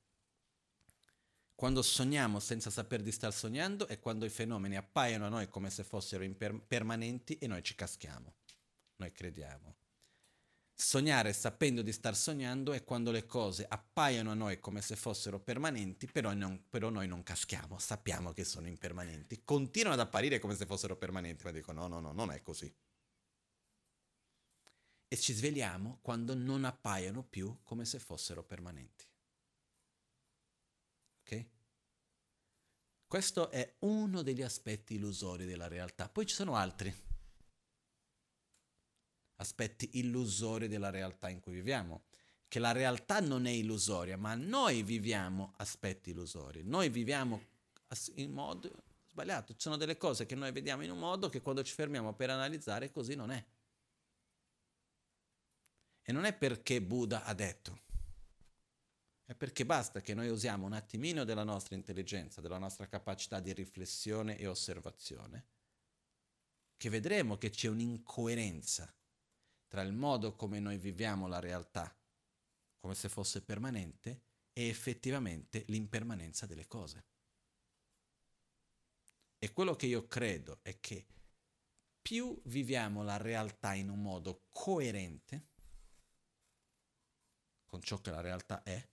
Quando 1.58 1.82
sogniamo 1.82 2.38
senza 2.38 2.70
saper 2.70 3.02
di 3.02 3.10
star 3.10 3.34
sognando 3.34 3.88
è 3.88 3.98
quando 3.98 4.24
i 4.24 4.30
fenomeni 4.30 4.76
appaiono 4.76 5.26
a 5.26 5.28
noi 5.28 5.48
come 5.48 5.70
se 5.70 5.82
fossero 5.82 6.22
imper- 6.22 6.60
permanenti 6.64 7.36
e 7.36 7.48
noi 7.48 7.64
ci 7.64 7.74
caschiamo, 7.74 8.32
noi 8.94 9.10
crediamo. 9.10 9.74
Sognare 10.72 11.32
sapendo 11.32 11.82
di 11.82 11.90
star 11.90 12.14
sognando 12.14 12.72
è 12.72 12.84
quando 12.84 13.10
le 13.10 13.26
cose 13.26 13.66
appaiono 13.68 14.30
a 14.30 14.34
noi 14.34 14.60
come 14.60 14.80
se 14.80 14.94
fossero 14.94 15.40
permanenti, 15.40 16.06
però, 16.06 16.32
non, 16.32 16.62
però, 16.70 16.90
noi 16.90 17.08
non 17.08 17.24
caschiamo, 17.24 17.76
sappiamo 17.80 18.32
che 18.32 18.44
sono 18.44 18.68
impermanenti. 18.68 19.42
Continuano 19.44 20.00
ad 20.00 20.06
apparire 20.06 20.38
come 20.38 20.54
se 20.54 20.64
fossero 20.64 20.96
permanenti, 20.96 21.42
ma 21.42 21.50
dico 21.50 21.72
no, 21.72 21.88
no, 21.88 21.98
no, 21.98 22.12
non 22.12 22.30
è 22.30 22.40
così. 22.40 22.72
E 25.08 25.16
ci 25.16 25.32
svegliamo 25.32 25.98
quando 26.02 26.36
non 26.36 26.64
appaiono 26.64 27.24
più 27.24 27.58
come 27.64 27.84
se 27.84 27.98
fossero 27.98 28.44
permanenti. 28.44 29.06
Ok? 31.28 31.46
Questo 33.08 33.48
è 33.50 33.76
uno 33.80 34.20
degli 34.20 34.42
aspetti 34.42 34.96
illusori 34.96 35.46
della 35.46 35.66
realtà. 35.66 36.10
Poi 36.10 36.26
ci 36.26 36.34
sono 36.34 36.56
altri 36.56 36.94
aspetti 39.36 39.88
illusori 39.94 40.68
della 40.68 40.90
realtà 40.90 41.30
in 41.30 41.40
cui 41.40 41.54
viviamo. 41.54 42.02
Che 42.46 42.58
la 42.58 42.72
realtà 42.72 43.20
non 43.20 43.46
è 43.46 43.50
illusoria, 43.50 44.18
ma 44.18 44.34
noi 44.34 44.82
viviamo 44.82 45.54
aspetti 45.56 46.10
illusori. 46.10 46.62
Noi 46.64 46.90
viviamo 46.90 47.42
in 48.16 48.30
modo 48.30 48.70
sbagliato. 49.06 49.54
Ci 49.54 49.60
sono 49.60 49.78
delle 49.78 49.96
cose 49.96 50.26
che 50.26 50.34
noi 50.34 50.52
vediamo 50.52 50.84
in 50.84 50.90
un 50.90 50.98
modo 50.98 51.30
che 51.30 51.40
quando 51.40 51.62
ci 51.62 51.72
fermiamo 51.72 52.12
per 52.12 52.28
analizzare 52.28 52.90
così 52.90 53.14
non 53.14 53.30
è. 53.30 53.42
E 56.02 56.12
non 56.12 56.24
è 56.24 56.34
perché 56.34 56.82
Buddha 56.82 57.24
ha 57.24 57.32
detto, 57.32 57.86
è 59.28 59.34
perché 59.34 59.66
basta 59.66 60.00
che 60.00 60.14
noi 60.14 60.30
usiamo 60.30 60.64
un 60.64 60.72
attimino 60.72 61.24
della 61.24 61.44
nostra 61.44 61.74
intelligenza, 61.74 62.40
della 62.40 62.56
nostra 62.56 62.88
capacità 62.88 63.40
di 63.40 63.52
riflessione 63.52 64.38
e 64.38 64.46
osservazione, 64.46 65.46
che 66.78 66.88
vedremo 66.88 67.36
che 67.36 67.50
c'è 67.50 67.68
un'incoerenza 67.68 68.90
tra 69.66 69.82
il 69.82 69.92
modo 69.92 70.34
come 70.34 70.60
noi 70.60 70.78
viviamo 70.78 71.26
la 71.26 71.40
realtà, 71.40 71.94
come 72.78 72.94
se 72.94 73.10
fosse 73.10 73.42
permanente, 73.42 74.22
e 74.54 74.66
effettivamente 74.68 75.64
l'impermanenza 75.66 76.46
delle 76.46 76.66
cose. 76.66 77.04
E 79.38 79.52
quello 79.52 79.76
che 79.76 79.84
io 79.84 80.06
credo 80.06 80.60
è 80.62 80.80
che 80.80 81.06
più 82.00 82.40
viviamo 82.46 83.02
la 83.02 83.18
realtà 83.18 83.74
in 83.74 83.90
un 83.90 84.00
modo 84.00 84.46
coerente 84.48 85.48
con 87.66 87.82
ciò 87.82 88.00
che 88.00 88.10
la 88.10 88.22
realtà 88.22 88.62
è, 88.62 88.88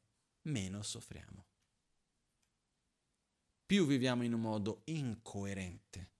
meno 0.45 0.81
soffriamo. 0.81 1.45
Più 3.65 3.85
viviamo 3.85 4.23
in 4.23 4.33
un 4.33 4.41
modo 4.41 4.81
incoerente, 4.85 6.11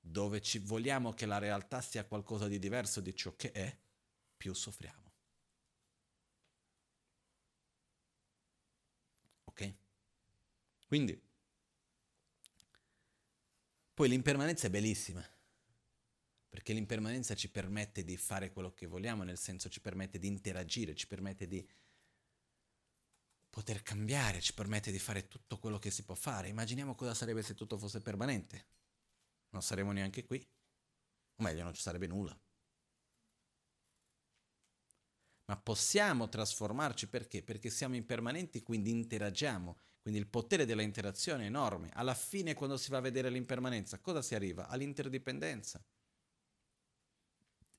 dove 0.00 0.40
ci 0.40 0.58
vogliamo 0.58 1.12
che 1.12 1.26
la 1.26 1.38
realtà 1.38 1.80
sia 1.80 2.04
qualcosa 2.04 2.46
di 2.46 2.58
diverso 2.58 3.00
di 3.00 3.14
ciò 3.14 3.34
che 3.34 3.50
è, 3.50 3.76
più 4.36 4.52
soffriamo. 4.52 5.12
Ok? 9.44 9.74
Quindi, 10.86 11.20
poi 13.94 14.08
l'impermanenza 14.08 14.68
è 14.68 14.70
bellissima, 14.70 15.26
perché 16.48 16.72
l'impermanenza 16.72 17.34
ci 17.34 17.50
permette 17.50 18.04
di 18.04 18.16
fare 18.16 18.52
quello 18.52 18.72
che 18.72 18.86
vogliamo, 18.86 19.24
nel 19.24 19.38
senso 19.38 19.68
ci 19.68 19.80
permette 19.80 20.18
di 20.18 20.28
interagire, 20.28 20.94
ci 20.94 21.08
permette 21.08 21.48
di 21.48 21.66
poter 23.56 23.82
cambiare, 23.82 24.42
ci 24.42 24.52
permette 24.52 24.90
di 24.90 24.98
fare 24.98 25.28
tutto 25.28 25.58
quello 25.58 25.78
che 25.78 25.90
si 25.90 26.04
può 26.04 26.14
fare. 26.14 26.48
Immaginiamo 26.48 26.94
cosa 26.94 27.14
sarebbe 27.14 27.42
se 27.42 27.54
tutto 27.54 27.78
fosse 27.78 28.02
permanente. 28.02 28.66
Non 29.54 29.62
saremmo 29.62 29.92
neanche 29.92 30.26
qui. 30.26 30.46
O 31.36 31.42
meglio, 31.42 31.62
non 31.62 31.72
ci 31.72 31.80
sarebbe 31.80 32.06
nulla 32.06 32.38
ma 35.46 35.56
possiamo 35.56 36.28
trasformarci 36.28 37.08
perché? 37.08 37.42
Perché 37.42 37.70
siamo 37.70 37.94
impermanenti, 37.94 38.62
quindi 38.62 38.90
interagiamo, 38.90 39.78
quindi 40.00 40.18
il 40.18 40.26
potere 40.26 40.64
della 40.64 40.82
interazione 40.82 41.44
è 41.44 41.46
enorme. 41.46 41.90
Alla 41.94 42.14
fine, 42.14 42.54
quando 42.54 42.76
si 42.76 42.90
va 42.90 42.98
a 42.98 43.02
vedere 43.02 43.30
l'impermanenza, 43.30 44.00
cosa 44.00 44.22
si 44.22 44.34
arriva? 44.34 44.66
All'interdipendenza. 44.66 45.84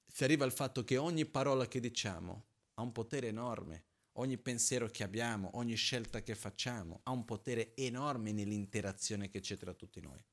Si 0.05 0.23
arriva 0.23 0.45
al 0.45 0.53
fatto 0.53 0.83
che 0.83 0.95
ogni 0.97 1.25
parola 1.25 1.67
che 1.67 1.81
diciamo 1.81 2.45
ha 2.75 2.81
un 2.81 2.93
potere 2.93 3.27
enorme, 3.27 3.85
ogni 4.19 4.37
pensiero 4.37 4.87
che 4.87 5.03
abbiamo, 5.03 5.49
ogni 5.53 5.75
scelta 5.75 6.21
che 6.21 6.35
facciamo 6.35 7.01
ha 7.03 7.11
un 7.11 7.25
potere 7.25 7.75
enorme 7.75 8.31
nell'interazione 8.31 9.29
che 9.29 9.39
c'è 9.39 9.57
tra 9.57 9.73
tutti 9.73 9.99
noi. 9.99 10.23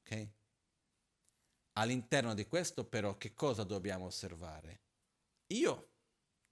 Ok? 0.00 0.28
All'interno 1.72 2.34
di 2.34 2.46
questo 2.46 2.84
però 2.84 3.16
che 3.16 3.34
cosa 3.34 3.62
dobbiamo 3.64 4.06
osservare? 4.06 4.86
io 5.48 5.90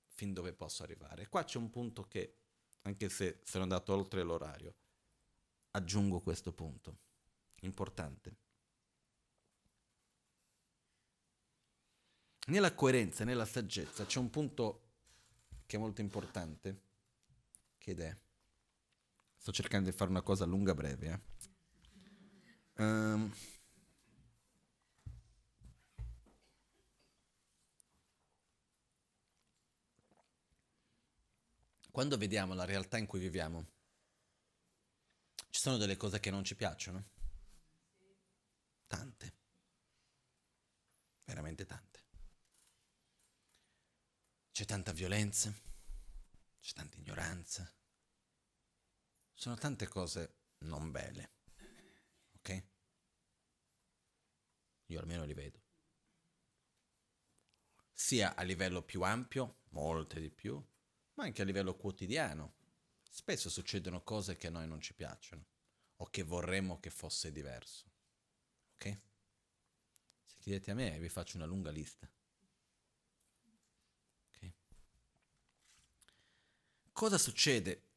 fin 0.06 0.32
dove 0.32 0.52
posso 0.52 0.82
arrivare. 0.82 1.28
Qua 1.28 1.44
c'è 1.44 1.58
un 1.58 1.70
punto 1.70 2.06
che, 2.06 2.36
anche 2.82 3.08
se 3.08 3.40
sono 3.44 3.64
andato 3.64 3.92
oltre 3.92 4.22
l'orario, 4.22 4.74
aggiungo 5.72 6.20
questo 6.20 6.52
punto, 6.52 6.98
importante. 7.60 8.36
Nella 12.46 12.72
coerenza, 12.74 13.24
nella 13.24 13.44
saggezza, 13.44 14.06
c'è 14.06 14.18
un 14.18 14.30
punto 14.30 14.85
che 15.66 15.76
è 15.76 15.78
molto 15.78 16.01
importante, 16.01 16.80
che 17.78 17.94
è, 17.94 18.16
sto 19.36 19.52
cercando 19.52 19.90
di 19.90 19.97
fare 19.97 20.10
una 20.10 20.22
cosa 20.22 20.44
lunga 20.44 20.74
breve, 20.74 21.22
eh. 22.74 22.82
um, 22.82 23.32
quando 31.90 32.16
vediamo 32.16 32.55
la 32.55 32.64
realtà 32.64 32.98
in 32.98 33.06
cui 33.06 33.18
viviamo, 33.18 33.66
ci 35.51 35.60
sono 35.60 35.78
delle 35.78 35.97
cose 35.97 36.20
che 36.20 36.30
non 36.30 36.44
ci 36.44 36.55
piacciono? 36.55 37.05
Tante. 38.86 39.34
Veramente 41.24 41.64
tante. 41.64 41.95
C'è 44.57 44.65
tanta 44.65 44.93
violenza, 44.93 45.55
c'è 46.61 46.73
tanta 46.73 46.97
ignoranza, 46.97 47.70
sono 49.35 49.55
tante 49.55 49.87
cose 49.87 50.39
non 50.61 50.91
belle, 50.91 51.33
ok? 52.37 52.66
Io 54.87 54.99
almeno 54.99 55.24
li 55.24 55.35
vedo. 55.35 55.61
Sia 57.93 58.35
a 58.35 58.43
livello 58.45 58.83
più 58.83 59.03
ampio, 59.03 59.65
molte 59.73 60.23
di 60.23 60.31
più, 60.31 60.55
ma 61.16 61.24
anche 61.24 61.43
a 61.43 61.45
livello 61.45 61.77
quotidiano. 61.77 62.55
Spesso 63.11 63.51
succedono 63.51 64.03
cose 64.03 64.39
che 64.39 64.47
a 64.47 64.51
noi 64.51 64.66
non 64.66 64.81
ci 64.81 64.95
piacciono. 64.95 65.45
o 65.97 66.07
che 66.07 66.23
vorremmo 66.23 66.81
che 66.81 66.89
fosse 66.89 67.31
diverso. 67.31 67.93
Ok? 68.73 69.01
Se 70.24 70.37
chiedete 70.39 70.70
a 70.70 70.74
me 70.74 70.99
vi 70.99 71.11
faccio 71.11 71.37
una 71.37 71.45
lunga 71.45 71.70
lista. 71.70 72.11
Cosa 76.97 77.18
succede 77.18 77.90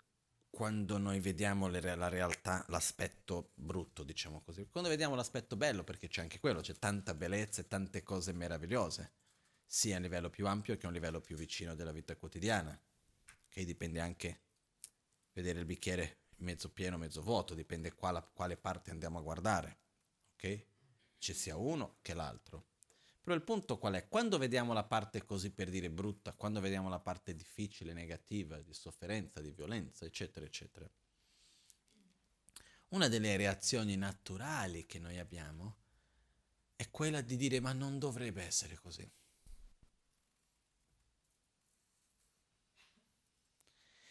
quando 0.50 0.98
noi 0.98 1.22
vediamo 1.22 1.70
le, 1.70 1.80
la 1.96 2.10
realtà, 2.10 2.66
l'aspetto 2.68 3.52
brutto, 3.54 4.04
diciamo 4.04 4.42
così? 4.42 4.68
Quando 4.70 4.90
vediamo 4.90 5.16
l'aspetto 5.16 5.56
bello, 5.56 5.86
perché 5.86 6.10
c'è 6.10 6.20
anche 6.20 6.42
quello, 6.42 6.60
c'è 6.60 6.74
tanta 6.74 7.14
bellezza 7.14 7.62
e 7.62 7.68
tante 7.70 8.04
cose 8.04 8.34
meravigliose, 8.34 9.14
sia 9.66 9.96
a 9.96 10.00
livello 10.02 10.30
più 10.30 10.48
ampio 10.48 10.76
che 10.76 10.84
a 10.84 10.90
un 10.90 10.96
livello 10.96 11.22
più 11.22 11.38
vicino 11.38 11.76
della 11.76 11.94
vita 11.94 12.18
quotidiana. 12.18 12.78
Okay? 13.48 13.64
Dipende 13.64 14.02
anche 14.02 14.42
vedere 15.32 15.60
il 15.60 15.66
bicchiere 15.66 16.24
mezzo 16.40 16.70
pieno, 16.70 16.98
mezzo 16.98 17.22
vuoto, 17.22 17.54
dipende 17.54 17.94
quale, 17.94 18.22
quale 18.34 18.58
parte 18.58 18.92
andiamo 18.92 19.20
a 19.20 19.22
guardare, 19.22 19.78
ok? 20.34 20.66
Ci 21.20 21.34
sia 21.34 21.56
uno 21.56 22.00
che 22.02 22.14
l'altro. 22.14 22.66
Però 23.30 23.40
il 23.40 23.46
punto 23.46 23.78
qual 23.78 23.94
è? 23.94 24.08
Quando 24.08 24.40
vediamo 24.40 24.74
la 24.74 24.86
parte 24.86 25.24
così 25.24 25.52
per 25.52 25.70
dire 25.70 25.92
brutta, 25.92 26.34
quando 26.34 26.60
vediamo 26.60 26.90
la 26.90 27.00
parte 27.00 27.36
difficile, 27.36 27.94
negativa, 27.94 28.60
di 28.60 28.74
sofferenza, 28.74 29.40
di 29.40 29.52
violenza, 29.52 30.04
eccetera, 30.04 30.48
eccetera, 30.48 30.90
una 32.88 33.08
delle 33.08 33.38
reazioni 33.38 33.96
naturali 33.98 34.88
che 34.88 34.98
noi 34.98 35.20
abbiamo 35.20 35.78
è 36.76 36.90
quella 36.90 37.22
di 37.22 37.36
dire 37.36 37.60
ma 37.60 37.72
non 37.72 38.00
dovrebbe 38.00 38.42
essere 38.42 38.74
così. 38.74 39.08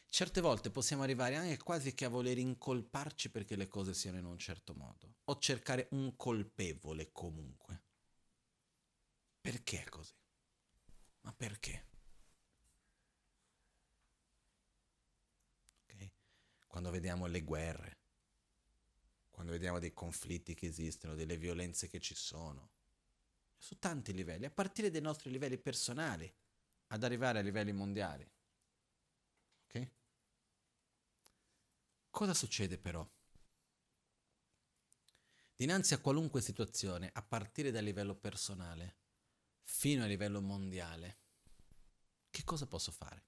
Certe 0.06 0.40
volte 0.40 0.70
possiamo 0.70 1.02
arrivare 1.02 1.34
anche 1.34 1.56
quasi 1.56 1.92
che 1.92 2.04
a 2.04 2.08
voler 2.08 2.38
incolparci 2.38 3.32
perché 3.32 3.56
le 3.56 3.66
cose 3.66 3.94
siano 3.94 4.18
in 4.18 4.26
un 4.26 4.38
certo 4.38 4.74
modo, 4.74 5.16
o 5.24 5.38
cercare 5.40 5.88
un 5.90 6.14
colpevole 6.14 7.10
comunque. 7.10 7.86
Perché 9.40 9.82
è 9.82 9.88
così? 9.88 10.14
Ma 11.20 11.32
perché? 11.32 11.86
Okay? 15.84 16.12
Quando 16.66 16.90
vediamo 16.90 17.26
le 17.26 17.42
guerre, 17.42 17.98
quando 19.30 19.52
vediamo 19.52 19.78
dei 19.78 19.92
conflitti 19.92 20.54
che 20.54 20.66
esistono, 20.66 21.14
delle 21.14 21.36
violenze 21.36 21.88
che 21.88 22.00
ci 22.00 22.14
sono, 22.14 22.70
su 23.56 23.78
tanti 23.78 24.12
livelli, 24.12 24.44
a 24.44 24.50
partire 24.50 24.90
dai 24.90 25.00
nostri 25.00 25.30
livelli 25.30 25.58
personali, 25.58 26.32
ad 26.88 27.04
arrivare 27.04 27.38
a 27.38 27.42
livelli 27.42 27.72
mondiali. 27.72 28.28
Ok? 29.64 29.90
Cosa 32.10 32.34
succede 32.34 32.78
però? 32.78 33.08
Dinanzi 35.54 35.94
a 35.94 35.98
qualunque 35.98 36.40
situazione, 36.40 37.10
a 37.12 37.22
partire 37.22 37.70
dal 37.70 37.84
livello 37.84 38.14
personale 38.14 38.96
fino 39.70 40.02
a 40.02 40.06
livello 40.06 40.40
mondiale, 40.40 41.18
che 42.30 42.42
cosa 42.42 42.66
posso 42.66 42.90
fare? 42.90 43.26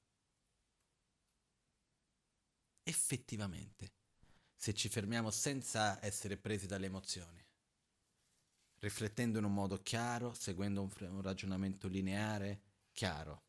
Effettivamente, 2.83 3.93
se 4.57 4.73
ci 4.75 4.89
fermiamo 4.89 5.31
senza 5.31 6.03
essere 6.05 6.39
presi 6.39 6.67
dalle 6.67 6.87
emozioni, 6.87 7.47
riflettendo 8.79 9.39
in 9.39 9.45
un 9.45 9.53
modo 9.53 9.83
chiaro, 9.83 10.33
seguendo 10.33 10.83
un, 10.83 10.91
un 11.11 11.23
ragionamento 11.23 11.87
lineare, 11.87 12.63
chiaro, 12.93 13.45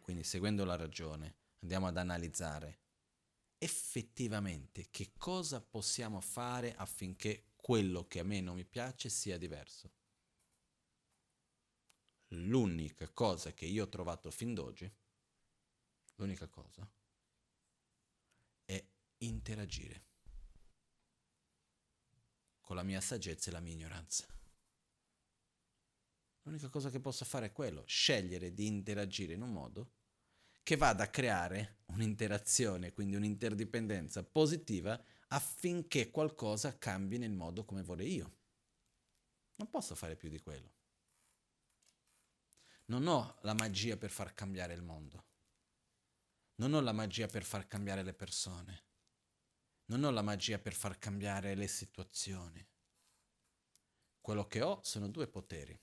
quindi 0.00 0.24
seguendo 0.24 0.64
la 0.64 0.76
ragione, 0.76 1.36
andiamo 1.60 1.86
ad 1.86 1.98
analizzare 1.98 2.78
effettivamente 3.58 4.88
che 4.90 5.12
cosa 5.18 5.60
possiamo 5.60 6.20
fare 6.22 6.74
affinché 6.74 7.52
quello 7.54 8.06
che 8.06 8.18
a 8.18 8.24
me 8.24 8.40
non 8.40 8.56
mi 8.56 8.64
piace 8.64 9.10
sia 9.10 9.36
diverso. 9.36 9.99
L'unica 12.34 13.08
cosa 13.08 13.52
che 13.52 13.66
io 13.66 13.84
ho 13.84 13.88
trovato 13.88 14.30
fin 14.30 14.54
d'oggi, 14.54 14.90
l'unica 16.16 16.46
cosa, 16.48 16.88
è 18.64 18.84
interagire 19.18 20.04
con 22.60 22.76
la 22.76 22.82
mia 22.84 23.00
saggezza 23.00 23.50
e 23.50 23.52
la 23.52 23.60
mia 23.60 23.72
ignoranza. 23.72 24.26
L'unica 26.42 26.68
cosa 26.68 26.88
che 26.88 27.00
posso 27.00 27.24
fare 27.24 27.46
è 27.46 27.52
quello, 27.52 27.84
scegliere 27.86 28.54
di 28.54 28.66
interagire 28.66 29.34
in 29.34 29.42
un 29.42 29.52
modo 29.52 29.92
che 30.62 30.76
vada 30.76 31.04
a 31.04 31.08
creare 31.08 31.82
un'interazione, 31.86 32.92
quindi 32.92 33.16
un'interdipendenza 33.16 34.22
positiva 34.22 35.02
affinché 35.28 36.10
qualcosa 36.10 36.78
cambi 36.78 37.18
nel 37.18 37.32
modo 37.32 37.64
come 37.64 37.82
vorrei 37.82 38.14
io. 38.14 38.36
Non 39.56 39.68
posso 39.68 39.94
fare 39.94 40.16
più 40.16 40.28
di 40.28 40.38
quello. 40.38 40.78
Non 42.90 43.06
ho 43.06 43.36
la 43.42 43.54
magia 43.54 43.96
per 43.96 44.10
far 44.10 44.34
cambiare 44.34 44.74
il 44.74 44.82
mondo. 44.82 45.26
Non 46.56 46.72
ho 46.72 46.80
la 46.80 46.90
magia 46.90 47.28
per 47.28 47.44
far 47.44 47.68
cambiare 47.68 48.02
le 48.02 48.14
persone. 48.14 48.84
Non 49.84 50.02
ho 50.02 50.10
la 50.10 50.22
magia 50.22 50.58
per 50.58 50.74
far 50.74 50.98
cambiare 50.98 51.54
le 51.54 51.68
situazioni. 51.68 52.66
Quello 54.20 54.44
che 54.48 54.62
ho 54.62 54.80
sono 54.82 55.08
due 55.08 55.28
poteri. 55.28 55.80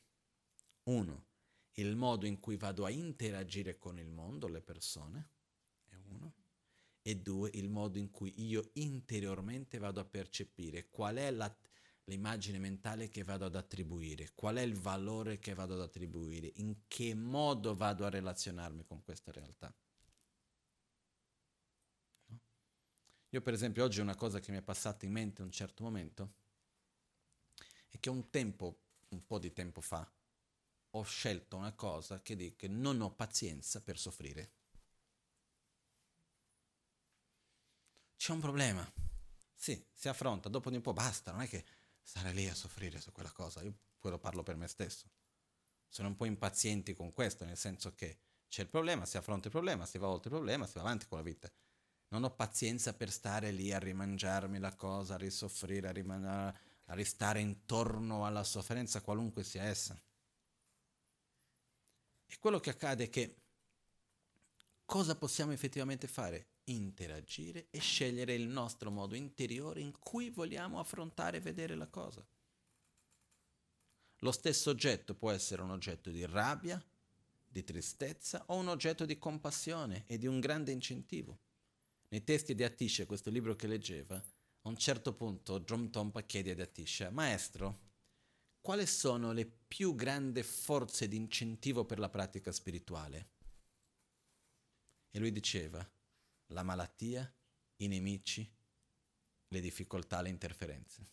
Uno, 0.83 1.27
il 1.75 1.95
modo 1.95 2.25
in 2.25 2.41
cui 2.41 2.57
vado 2.57 2.83
a 2.83 2.89
interagire 2.89 3.77
con 3.77 3.97
il 3.99 4.09
mondo, 4.09 4.49
le 4.49 4.61
persone, 4.61 5.29
è 5.87 5.95
uno, 5.95 6.33
e 7.01 7.15
due, 7.15 7.49
il 7.53 7.69
modo 7.69 7.97
in 7.97 8.11
cui 8.11 8.33
io 8.35 8.71
interiormente 8.73 9.77
vado 9.77 10.01
a 10.01 10.05
percepire 10.05 10.89
qual 10.89 11.15
è 11.15 11.31
la, 11.31 11.57
l'immagine 12.07 12.57
mentale 12.57 13.09
che 13.09 13.23
vado 13.23 13.45
ad 13.45 13.55
attribuire, 13.55 14.31
qual 14.33 14.55
è 14.55 14.61
il 14.61 14.75
valore 14.75 15.39
che 15.39 15.53
vado 15.53 15.73
ad 15.73 15.81
attribuire, 15.81 16.51
in 16.55 16.87
che 16.87 17.13
modo 17.13 17.75
vado 17.75 18.05
a 18.05 18.09
relazionarmi 18.09 18.85
con 18.85 19.03
questa 19.03 19.31
realtà. 19.31 19.73
No? 22.27 22.39
Io 23.29 23.41
per 23.41 23.53
esempio 23.53 23.83
oggi 23.83 23.99
una 23.99 24.15
cosa 24.15 24.39
che 24.39 24.51
mi 24.51 24.57
è 24.57 24.61
passata 24.61 25.05
in 25.05 25.11
mente 25.11 25.41
un 25.41 25.51
certo 25.51 25.83
momento 25.83 26.33
è 27.89 27.99
che 27.99 28.09
un 28.09 28.29
tempo, 28.29 28.79
un 29.09 29.25
po' 29.25 29.39
di 29.39 29.51
tempo 29.51 29.81
fa, 29.81 30.09
ho 30.91 31.03
scelto 31.03 31.57
una 31.57 31.73
cosa 31.73 32.21
che 32.21 32.37
dico 32.37 32.55
che 32.55 32.67
non 32.69 33.01
ho 33.01 33.11
pazienza 33.11 33.81
per 33.81 33.99
soffrire. 33.99 34.51
C'è 38.15 38.31
un 38.31 38.39
problema. 38.39 38.89
Sì, 39.53 39.85
si 39.91 40.07
affronta, 40.07 40.47
dopo 40.47 40.69
di 40.69 40.77
un 40.77 40.81
po' 40.81 40.93
basta, 40.93 41.31
non 41.31 41.41
è 41.41 41.47
che 41.47 41.65
stare 42.07 42.31
lì 42.31 42.47
a 42.47 42.55
soffrire 42.55 43.01
su 43.01 43.11
quella 43.11 43.33
cosa, 43.33 43.61
io 43.61 43.77
quello 43.99 44.17
parlo 44.17 44.41
per 44.41 44.55
me 44.55 44.67
stesso. 44.69 45.11
Sono 45.89 46.07
un 46.07 46.15
po' 46.15 46.23
impazienti 46.23 46.93
con 46.93 47.11
questo, 47.11 47.43
nel 47.43 47.57
senso 47.57 47.93
che 47.93 48.19
c'è 48.47 48.61
il 48.61 48.69
problema, 48.69 49.05
si 49.05 49.17
affronta 49.17 49.47
il 49.47 49.53
problema, 49.53 49.85
si 49.85 49.97
va 49.97 50.07
oltre 50.07 50.29
il 50.29 50.35
problema, 50.35 50.65
si 50.65 50.75
va 50.75 50.81
avanti 50.81 51.05
con 51.05 51.17
la 51.17 51.23
vita. 51.25 51.51
Non 52.07 52.23
ho 52.23 52.33
pazienza 52.33 52.93
per 52.93 53.11
stare 53.11 53.51
lì 53.51 53.73
a 53.73 53.79
rimangiarmi 53.79 54.57
la 54.57 54.73
cosa, 54.73 55.15
a 55.15 55.17
risoffrire, 55.17 55.89
a, 55.89 55.91
riman- 55.91 56.25
a 56.25 56.93
ristare 56.93 57.41
intorno 57.41 58.25
alla 58.25 58.45
sofferenza, 58.45 59.01
qualunque 59.01 59.43
sia 59.43 59.63
essa. 59.63 60.01
E 62.25 62.37
quello 62.39 62.61
che 62.61 62.69
accade 62.69 63.03
è 63.03 63.09
che 63.09 63.41
cosa 64.85 65.17
possiamo 65.17 65.51
effettivamente 65.51 66.07
fare? 66.07 66.47
Interagire 66.69 67.67
e 67.69 67.79
scegliere 67.79 68.33
il 68.33 68.47
nostro 68.47 68.91
modo 68.91 69.15
interiore 69.15 69.79
in 69.79 69.97
cui 69.99 70.29
vogliamo 70.29 70.79
affrontare 70.79 71.37
e 71.37 71.41
vedere 71.41 71.75
la 71.75 71.87
cosa. 71.87 72.25
Lo 74.21 74.31
stesso 74.31 74.69
oggetto 74.71 75.15
può 75.15 75.31
essere 75.31 75.61
un 75.61 75.71
oggetto 75.71 76.09
di 76.09 76.25
rabbia, 76.25 76.83
di 77.47 77.63
tristezza 77.63 78.43
o 78.47 78.55
un 78.55 78.67
oggetto 78.67 79.05
di 79.05 79.17
compassione 79.17 80.03
e 80.07 80.17
di 80.17 80.27
un 80.27 80.39
grande 80.39 80.71
incentivo. 80.71 81.39
Nei 82.09 82.23
testi 82.23 82.53
di 82.53 82.63
Atisha, 82.63 83.05
questo 83.05 83.29
libro 83.29 83.55
che 83.55 83.67
leggeva, 83.67 84.15
a 84.15 84.69
un 84.69 84.77
certo 84.77 85.13
punto 85.13 85.59
Drum 85.59 85.89
Tompa 85.89 86.23
chiede 86.23 86.51
ad 86.51 86.59
Atisha, 86.59 87.09
Maestro, 87.11 87.85
quali 88.59 88.85
sono 88.85 89.31
le 89.31 89.45
più 89.45 89.95
grandi 89.95 90.43
forze 90.43 91.07
di 91.07 91.15
incentivo 91.15 91.85
per 91.85 91.99
la 91.99 92.09
pratica 92.09 92.51
spirituale? 92.51 93.29
E 95.09 95.19
lui 95.19 95.31
diceva, 95.31 95.89
la 96.47 96.63
malattia, 96.63 97.31
i 97.77 97.87
nemici, 97.87 98.49
le 99.49 99.59
difficoltà, 99.59 100.21
le 100.21 100.29
interferenze. 100.29 101.09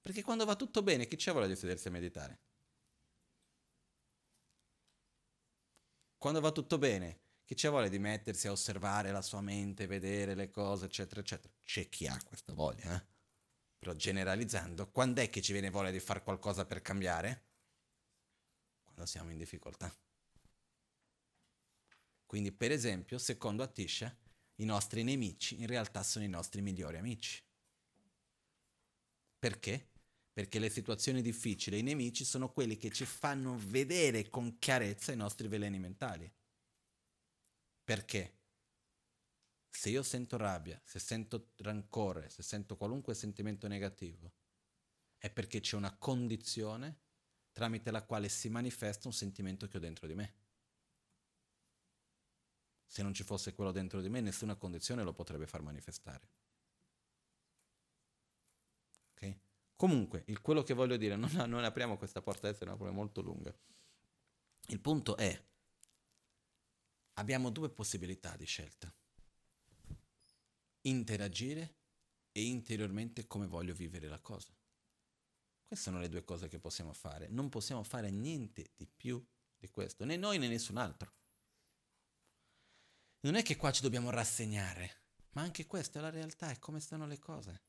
Perché 0.00 0.22
quando 0.22 0.44
va 0.44 0.56
tutto 0.56 0.82
bene, 0.82 1.06
chi 1.06 1.16
c'è 1.16 1.32
voglia 1.32 1.46
di 1.46 1.56
sedersi 1.56 1.88
a 1.88 1.90
meditare? 1.90 2.40
Quando 6.16 6.40
va 6.40 6.50
tutto 6.50 6.78
bene, 6.78 7.20
chi 7.44 7.54
c'è 7.54 7.70
voglia 7.70 7.88
di 7.88 7.98
mettersi 7.98 8.48
a 8.48 8.52
osservare 8.52 9.12
la 9.12 9.22
sua 9.22 9.40
mente, 9.40 9.86
vedere 9.86 10.34
le 10.34 10.50
cose, 10.50 10.86
eccetera, 10.86 11.20
eccetera. 11.20 11.52
C'è 11.62 11.88
chi 11.88 12.06
ha 12.06 12.20
questa 12.24 12.52
voglia, 12.52 12.96
eh? 12.96 13.06
Però 13.78 13.92
generalizzando, 13.92 14.90
quando 14.90 15.20
è 15.20 15.30
che 15.30 15.40
ci 15.40 15.52
viene 15.52 15.70
voglia 15.70 15.90
di 15.90 16.00
fare 16.00 16.22
qualcosa 16.22 16.66
per 16.66 16.82
cambiare? 16.82 17.46
Quando 18.82 19.06
siamo 19.06 19.30
in 19.30 19.38
difficoltà. 19.38 19.94
Quindi, 22.28 22.52
per 22.52 22.72
esempio, 22.72 23.16
secondo 23.16 23.62
Atisha, 23.62 24.14
i 24.56 24.64
nostri 24.66 25.02
nemici 25.02 25.60
in 25.60 25.66
realtà 25.66 26.02
sono 26.02 26.26
i 26.26 26.28
nostri 26.28 26.60
migliori 26.60 26.98
amici. 26.98 27.42
Perché? 29.38 29.88
Perché 30.30 30.58
le 30.58 30.68
situazioni 30.68 31.22
difficili, 31.22 31.78
i 31.78 31.82
nemici 31.82 32.26
sono 32.26 32.52
quelli 32.52 32.76
che 32.76 32.90
ci 32.90 33.06
fanno 33.06 33.56
vedere 33.58 34.28
con 34.28 34.58
chiarezza 34.58 35.10
i 35.10 35.16
nostri 35.16 35.48
veleni 35.48 35.78
mentali. 35.78 36.30
Perché? 37.82 38.36
Se 39.70 39.88
io 39.88 40.02
sento 40.02 40.36
rabbia, 40.36 40.78
se 40.84 40.98
sento 40.98 41.52
rancore, 41.56 42.28
se 42.28 42.42
sento 42.42 42.76
qualunque 42.76 43.14
sentimento 43.14 43.66
negativo, 43.68 44.34
è 45.16 45.30
perché 45.30 45.60
c'è 45.60 45.76
una 45.76 45.96
condizione 45.96 46.98
tramite 47.52 47.90
la 47.90 48.04
quale 48.04 48.28
si 48.28 48.50
manifesta 48.50 49.08
un 49.08 49.14
sentimento 49.14 49.66
che 49.66 49.78
ho 49.78 49.80
dentro 49.80 50.06
di 50.06 50.14
me. 50.14 50.47
Se 52.90 53.02
non 53.02 53.12
ci 53.12 53.22
fosse 53.22 53.52
quello 53.52 53.70
dentro 53.70 54.00
di 54.00 54.08
me, 54.08 54.22
nessuna 54.22 54.56
condizione 54.56 55.02
lo 55.02 55.12
potrebbe 55.12 55.46
far 55.46 55.60
manifestare. 55.60 56.28
Okay? 59.12 59.38
Comunque, 59.76 60.24
quello 60.40 60.62
che 60.62 60.72
voglio 60.72 60.96
dire, 60.96 61.14
non, 61.16 61.30
non 61.48 61.64
apriamo 61.64 61.98
questa 61.98 62.22
porta, 62.22 62.48
è 62.48 62.56
una 62.62 62.76
parola 62.76 62.90
molto 62.90 63.20
lunga. 63.20 63.54
Il 64.68 64.80
punto 64.80 65.18
è, 65.18 65.38
abbiamo 67.14 67.50
due 67.50 67.68
possibilità 67.68 68.34
di 68.36 68.46
scelta. 68.46 68.90
Interagire 70.80 71.76
e 72.32 72.42
interiormente 72.42 73.26
come 73.26 73.46
voglio 73.46 73.74
vivere 73.74 74.08
la 74.08 74.18
cosa. 74.18 74.50
Queste 75.66 75.84
sono 75.84 76.00
le 76.00 76.08
due 76.08 76.24
cose 76.24 76.48
che 76.48 76.58
possiamo 76.58 76.94
fare. 76.94 77.28
Non 77.28 77.50
possiamo 77.50 77.82
fare 77.82 78.10
niente 78.10 78.72
di 78.74 78.86
più 78.86 79.22
di 79.58 79.68
questo, 79.68 80.06
né 80.06 80.16
noi 80.16 80.38
né 80.38 80.48
nessun 80.48 80.78
altro. 80.78 81.17
Non 83.28 83.36
è 83.36 83.42
che 83.42 83.56
qua 83.56 83.70
ci 83.70 83.82
dobbiamo 83.82 84.08
rassegnare, 84.08 85.02
ma 85.32 85.42
anche 85.42 85.66
questa 85.66 85.98
è 85.98 86.02
la 86.02 86.08
realtà, 86.08 86.50
è 86.50 86.58
come 86.58 86.80
stanno 86.80 87.06
le 87.06 87.18
cose. 87.18 87.60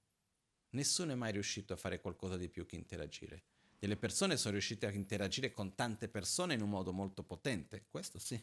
Nessuno 0.69 1.11
è 1.11 1.15
mai 1.15 1.33
riuscito 1.33 1.73
a 1.73 1.75
fare 1.75 1.99
qualcosa 1.99 2.37
di 2.37 2.47
più 2.47 2.65
che 2.65 2.77
interagire. 2.77 3.43
Delle 3.77 3.97
persone 3.97 4.37
sono 4.37 4.53
riuscite 4.53 4.85
a 4.85 4.91
interagire 4.91 5.51
con 5.51 5.75
tante 5.75 6.07
persone 6.07 6.53
in 6.53 6.61
un 6.61 6.69
modo 6.69 6.93
molto 6.93 7.25
potente, 7.25 7.87
questo 7.89 8.19
sì, 8.19 8.41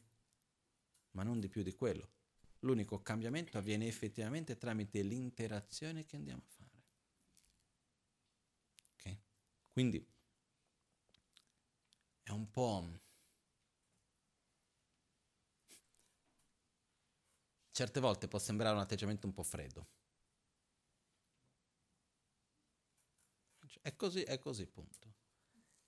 ma 1.13 1.23
non 1.23 1.41
di 1.41 1.49
più 1.49 1.63
di 1.63 1.73
quello. 1.73 2.11
L'unico 2.59 3.01
cambiamento 3.01 3.57
avviene 3.57 3.87
effettivamente 3.87 4.59
tramite 4.59 5.01
l'interazione 5.01 6.05
che 6.05 6.17
andiamo 6.17 6.43
a 6.45 6.51
fare. 6.51 6.83
Ok? 8.93 9.19
Quindi 9.73 10.07
è 12.25 12.31
un 12.31 12.51
po' 12.51 13.05
certe 17.77 18.01
volte 18.01 18.27
può 18.27 18.39
sembrare 18.39 18.75
un 18.75 18.81
atteggiamento 18.81 19.27
un 19.27 19.35
po' 19.35 19.43
freddo. 19.43 19.87
È 23.83 23.95
così, 23.95 24.23
è 24.23 24.39
così, 24.39 24.67
punto. 24.67 25.15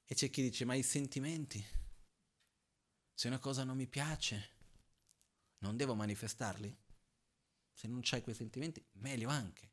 E 0.05 0.15
c'è 0.15 0.29
chi 0.29 0.43
dice, 0.43 0.67
ma 0.67 0.75
i 0.75 0.83
sentimenti? 0.83 1.65
Se 3.15 3.27
una 3.27 3.39
cosa 3.39 3.65
non 3.65 3.79
mi 3.79 3.87
piace, 3.87 4.51
non 5.61 5.79
devo 5.79 5.95
manifestarli? 5.95 6.77
Se 7.73 7.89
non 7.89 8.01
c'hai 8.03 8.21
quei 8.21 8.35
sentimenti, 8.35 8.87
meglio 8.97 9.31
anche. 9.31 9.73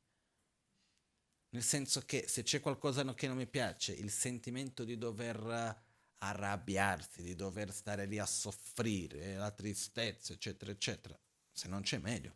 Nel 1.50 1.64
senso 1.64 2.00
che 2.06 2.30
se 2.30 2.44
c'è 2.44 2.62
qualcosa 2.62 3.14
che 3.14 3.28
non 3.28 3.36
mi 3.36 3.48
piace, 3.48 3.92
il 3.92 4.10
sentimento 4.10 4.86
di 4.86 4.98
dover 4.98 5.84
arrabbiarsi, 6.20 7.24
di 7.24 7.36
dover 7.36 7.74
stare 7.74 8.06
lì 8.06 8.20
a 8.20 8.26
soffrire, 8.26 9.36
la 9.36 9.52
tristezza, 9.52 10.32
eccetera, 10.32 10.72
eccetera, 10.72 11.20
se 11.56 11.70
non 11.70 11.82
c'è 11.84 11.98
meglio. 12.00 12.36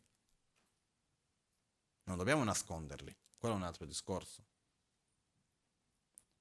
Non 2.04 2.16
dobbiamo 2.18 2.44
nasconderli, 2.46 3.16
quello 3.38 3.56
è 3.56 3.58
un 3.58 3.64
altro 3.64 3.86
discorso. 3.86 4.46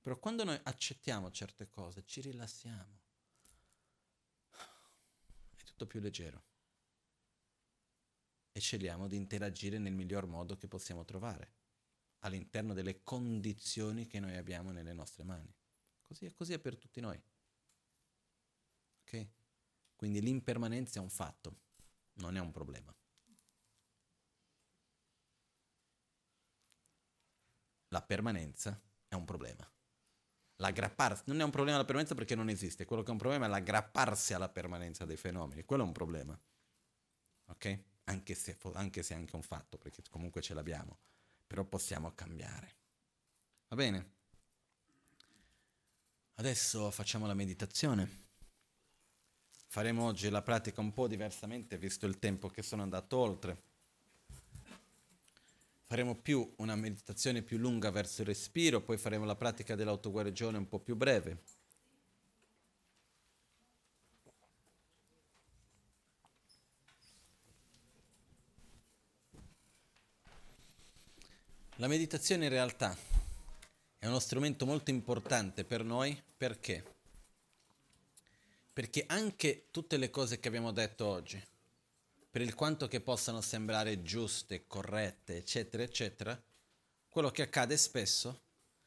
Però 0.01 0.17
quando 0.19 0.45
noi 0.45 0.59
accettiamo 0.63 1.31
certe 1.33 1.69
cose, 1.69 2.05
ci 2.05 2.21
rilassiamo. 2.21 3.01
È 5.57 5.63
tutto 5.65 5.87
più 5.89 5.99
leggero. 5.99 6.45
E 8.53 8.61
scegliamo 8.61 9.09
di 9.09 9.17
interagire 9.17 9.79
nel 9.79 9.93
miglior 9.93 10.27
modo 10.27 10.57
che 10.57 10.69
possiamo 10.69 11.05
trovare, 11.05 11.55
all'interno 12.21 12.75
delle 12.75 13.03
condizioni 13.03 14.07
che 14.07 14.21
noi 14.21 14.37
abbiamo 14.37 14.71
nelle 14.71 14.93
nostre 14.93 15.25
mani. 15.25 15.53
Così 16.01 16.27
è, 16.27 16.33
così 16.33 16.53
è 16.53 16.61
per 16.61 16.79
tutti 16.79 17.01
noi. 17.01 17.21
Ok? 19.03 19.29
Quindi 19.97 20.21
l'impermanenza 20.21 21.01
è 21.01 21.03
un 21.03 21.11
fatto 21.11 21.67
non 22.19 22.37
è 22.37 22.41
un 22.41 22.51
problema. 22.51 22.95
La 27.89 28.03
permanenza 28.03 28.81
è 29.09 29.15
un 29.15 29.25
problema. 29.25 29.69
L'aggrapparsi 30.57 31.23
non 31.27 31.41
è 31.41 31.45
un 31.45 31.51
problema 31.51 31.79
la 31.79 31.85
permanenza 31.85 32.15
perché 32.15 32.35
non 32.35 32.49
esiste, 32.49 32.85
quello 32.85 33.03
che 33.03 33.09
è 33.09 33.13
un 33.13 33.19
problema 33.19 33.47
è 33.47 33.49
l'aggrapparsi 33.49 34.35
alla 34.35 34.49
permanenza 34.49 35.05
dei 35.05 35.17
fenomeni, 35.17 35.65
quello 35.65 35.85
è 35.85 35.87
un 35.87 35.93
problema. 35.93 36.39
Ok? 37.47 37.83
Anche 38.05 38.35
se, 38.35 38.59
anche 38.75 39.03
se 39.03 39.15
è 39.15 39.17
anche 39.17 39.37
un 39.37 39.43
fatto, 39.43 39.79
perché 39.79 40.03
comunque 40.11 40.43
ce 40.43 40.55
l'abbiamo, 40.55 40.99
però 41.47 41.65
possiamo 41.65 42.13
cambiare. 42.15 42.77
Va 43.69 43.77
bene? 43.77 44.17
Adesso 46.35 46.91
facciamo 46.91 47.27
la 47.27 47.35
meditazione. 47.35 48.28
Faremo 49.71 50.07
oggi 50.07 50.31
la 50.31 50.41
pratica 50.41 50.81
un 50.81 50.95
po' 50.95 51.07
diversamente 51.07 51.77
visto 51.77 52.07
il 52.07 52.19
tempo 52.19 52.49
che 52.49 52.63
sono 52.63 52.83
andato 52.83 53.19
oltre. 53.19 53.63
Faremo 55.85 56.15
più 56.15 56.51
una 56.57 56.75
meditazione 56.75 57.43
più 57.43 57.59
lunga 57.59 57.91
verso 57.91 58.23
il 58.23 58.29
respiro, 58.29 58.81
poi 58.81 58.97
faremo 58.97 59.27
la 59.27 59.37
pratica 59.37 59.75
dell'autoguarigione 59.75 60.57
un 60.57 60.69
po' 60.69 60.79
più 60.79 60.97
breve. 60.97 61.43
La 71.77 71.89
meditazione 71.89 72.45
in 72.45 72.51
realtà 72.51 72.97
è 73.99 74.07
uno 74.07 74.19
strumento 74.19 74.65
molto 74.65 74.91
importante 74.91 75.65
per 75.65 75.85
noi 75.85 76.21
perché? 76.37 76.98
Perché 78.79 79.07
anche 79.09 79.67
tutte 79.73 79.97
le 79.97 80.09
cose 80.09 80.39
che 80.39 80.47
abbiamo 80.47 80.71
detto 80.71 81.05
oggi, 81.05 81.45
per 82.31 82.41
il 82.43 82.55
quanto 82.55 82.87
che 82.87 83.01
possano 83.01 83.41
sembrare 83.41 84.03
giuste, 84.03 84.69
corrette, 84.69 85.39
eccetera, 85.39 85.83
eccetera, 85.83 86.41
quello 87.09 87.33
che 87.33 87.43
accade 87.43 87.77
spesso 87.77 88.41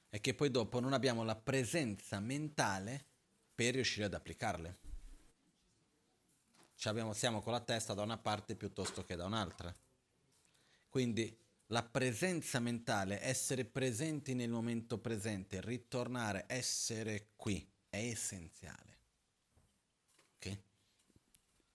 è 0.07 0.22
che 0.22 0.34
poi 0.34 0.49
dopo 0.49 0.80
non 0.80 0.93
abbiamo 0.93 1.26
la 1.26 1.35
presenza 1.35 2.22
mentale 2.22 3.03
per 3.53 3.73
riuscire 3.73 4.05
ad 4.05 4.13
applicarle. 4.13 4.77
Abbiamo, 6.84 7.11
siamo 7.11 7.41
con 7.41 7.51
la 7.51 7.59
testa 7.59 7.93
da 7.93 8.01
una 8.01 8.18
parte 8.18 8.55
piuttosto 8.55 9.03
che 9.03 9.18
da 9.18 9.26
un'altra. 9.26 9.76
Quindi 10.88 11.38
la 11.65 11.84
presenza 11.84 12.61
mentale, 12.61 13.22
essere 13.22 13.65
presenti 13.65 14.35
nel 14.35 14.51
momento 14.51 14.99
presente, 14.99 15.59
ritornare, 15.59 16.45
essere 16.47 17.31
qui, 17.35 17.69
è 17.89 17.97
essenziale. 17.97 18.99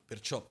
Perciò, 0.06 0.48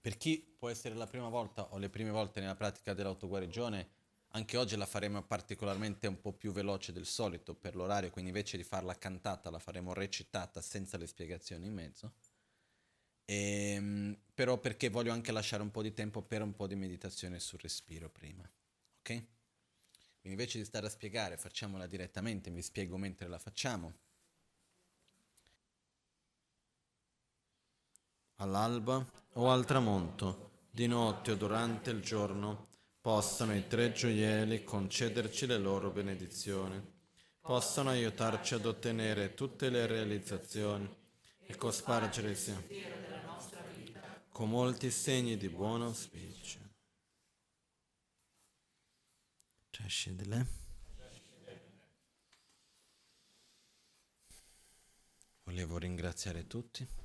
per 0.00 0.16
chi 0.16 0.38
può 0.58 0.68
essere 0.68 0.96
la 0.96 1.06
prima 1.06 1.28
volta 1.28 1.72
o 1.72 1.78
le 1.78 1.88
prime 1.88 2.10
volte 2.10 2.40
nella 2.40 2.56
pratica 2.56 2.92
dell'autoguarigione, 2.92 3.88
anche 4.30 4.56
oggi 4.56 4.76
la 4.76 4.84
faremo 4.84 5.22
particolarmente 5.22 6.08
un 6.08 6.20
po' 6.20 6.32
più 6.32 6.50
veloce 6.50 6.92
del 6.92 7.06
solito 7.06 7.54
per 7.54 7.76
l'orario, 7.76 8.10
quindi 8.10 8.30
invece 8.30 8.56
di 8.56 8.64
farla 8.64 8.98
cantata 8.98 9.48
la 9.48 9.60
faremo 9.60 9.92
recitata 9.92 10.60
senza 10.60 10.98
le 10.98 11.06
spiegazioni 11.06 11.66
in 11.66 11.72
mezzo. 11.72 12.14
E, 13.24 13.74
ehm, 13.74 14.18
però 14.34 14.58
perché 14.58 14.90
voglio 14.90 15.12
anche 15.12 15.30
lasciare 15.30 15.62
un 15.62 15.70
po' 15.70 15.82
di 15.82 15.92
tempo 15.92 16.20
per 16.20 16.42
un 16.42 16.52
po' 16.52 16.66
di 16.66 16.74
meditazione 16.74 17.38
sul 17.38 17.60
respiro 17.60 18.10
prima. 18.10 18.42
Ok? 18.42 19.04
Quindi 19.06 20.40
invece 20.40 20.58
di 20.58 20.64
stare 20.64 20.86
a 20.86 20.90
spiegare, 20.90 21.36
facciamola 21.36 21.86
direttamente, 21.86 22.50
mi 22.50 22.62
spiego 22.62 22.96
mentre 22.96 23.28
la 23.28 23.38
facciamo. 23.38 23.94
All'alba 28.36 29.04
o 29.34 29.50
al 29.50 29.64
tramonto, 29.64 30.50
di 30.70 30.86
notte 30.86 31.32
o 31.32 31.34
durante 31.34 31.90
il 31.90 32.00
giorno, 32.00 32.68
possano 33.00 33.54
i 33.54 33.66
tre 33.66 33.92
gioielli 33.92 34.64
concederci 34.64 35.46
le 35.46 35.58
loro 35.58 35.90
benedizioni, 35.90 36.82
possano 37.40 37.90
aiutarci 37.90 38.54
ad 38.54 38.64
ottenere 38.64 39.34
tutte 39.34 39.68
le 39.68 39.86
realizzazioni 39.86 40.88
e 41.46 41.56
cospargere 41.56 42.30
il 42.30 42.36
con 44.30 44.48
molti 44.48 44.90
segni 44.90 45.36
di 45.36 45.48
buon 45.48 45.82
auspicio. 45.82 46.58
Volevo 55.44 55.78
ringraziare 55.78 56.46
tutti. 56.46 57.03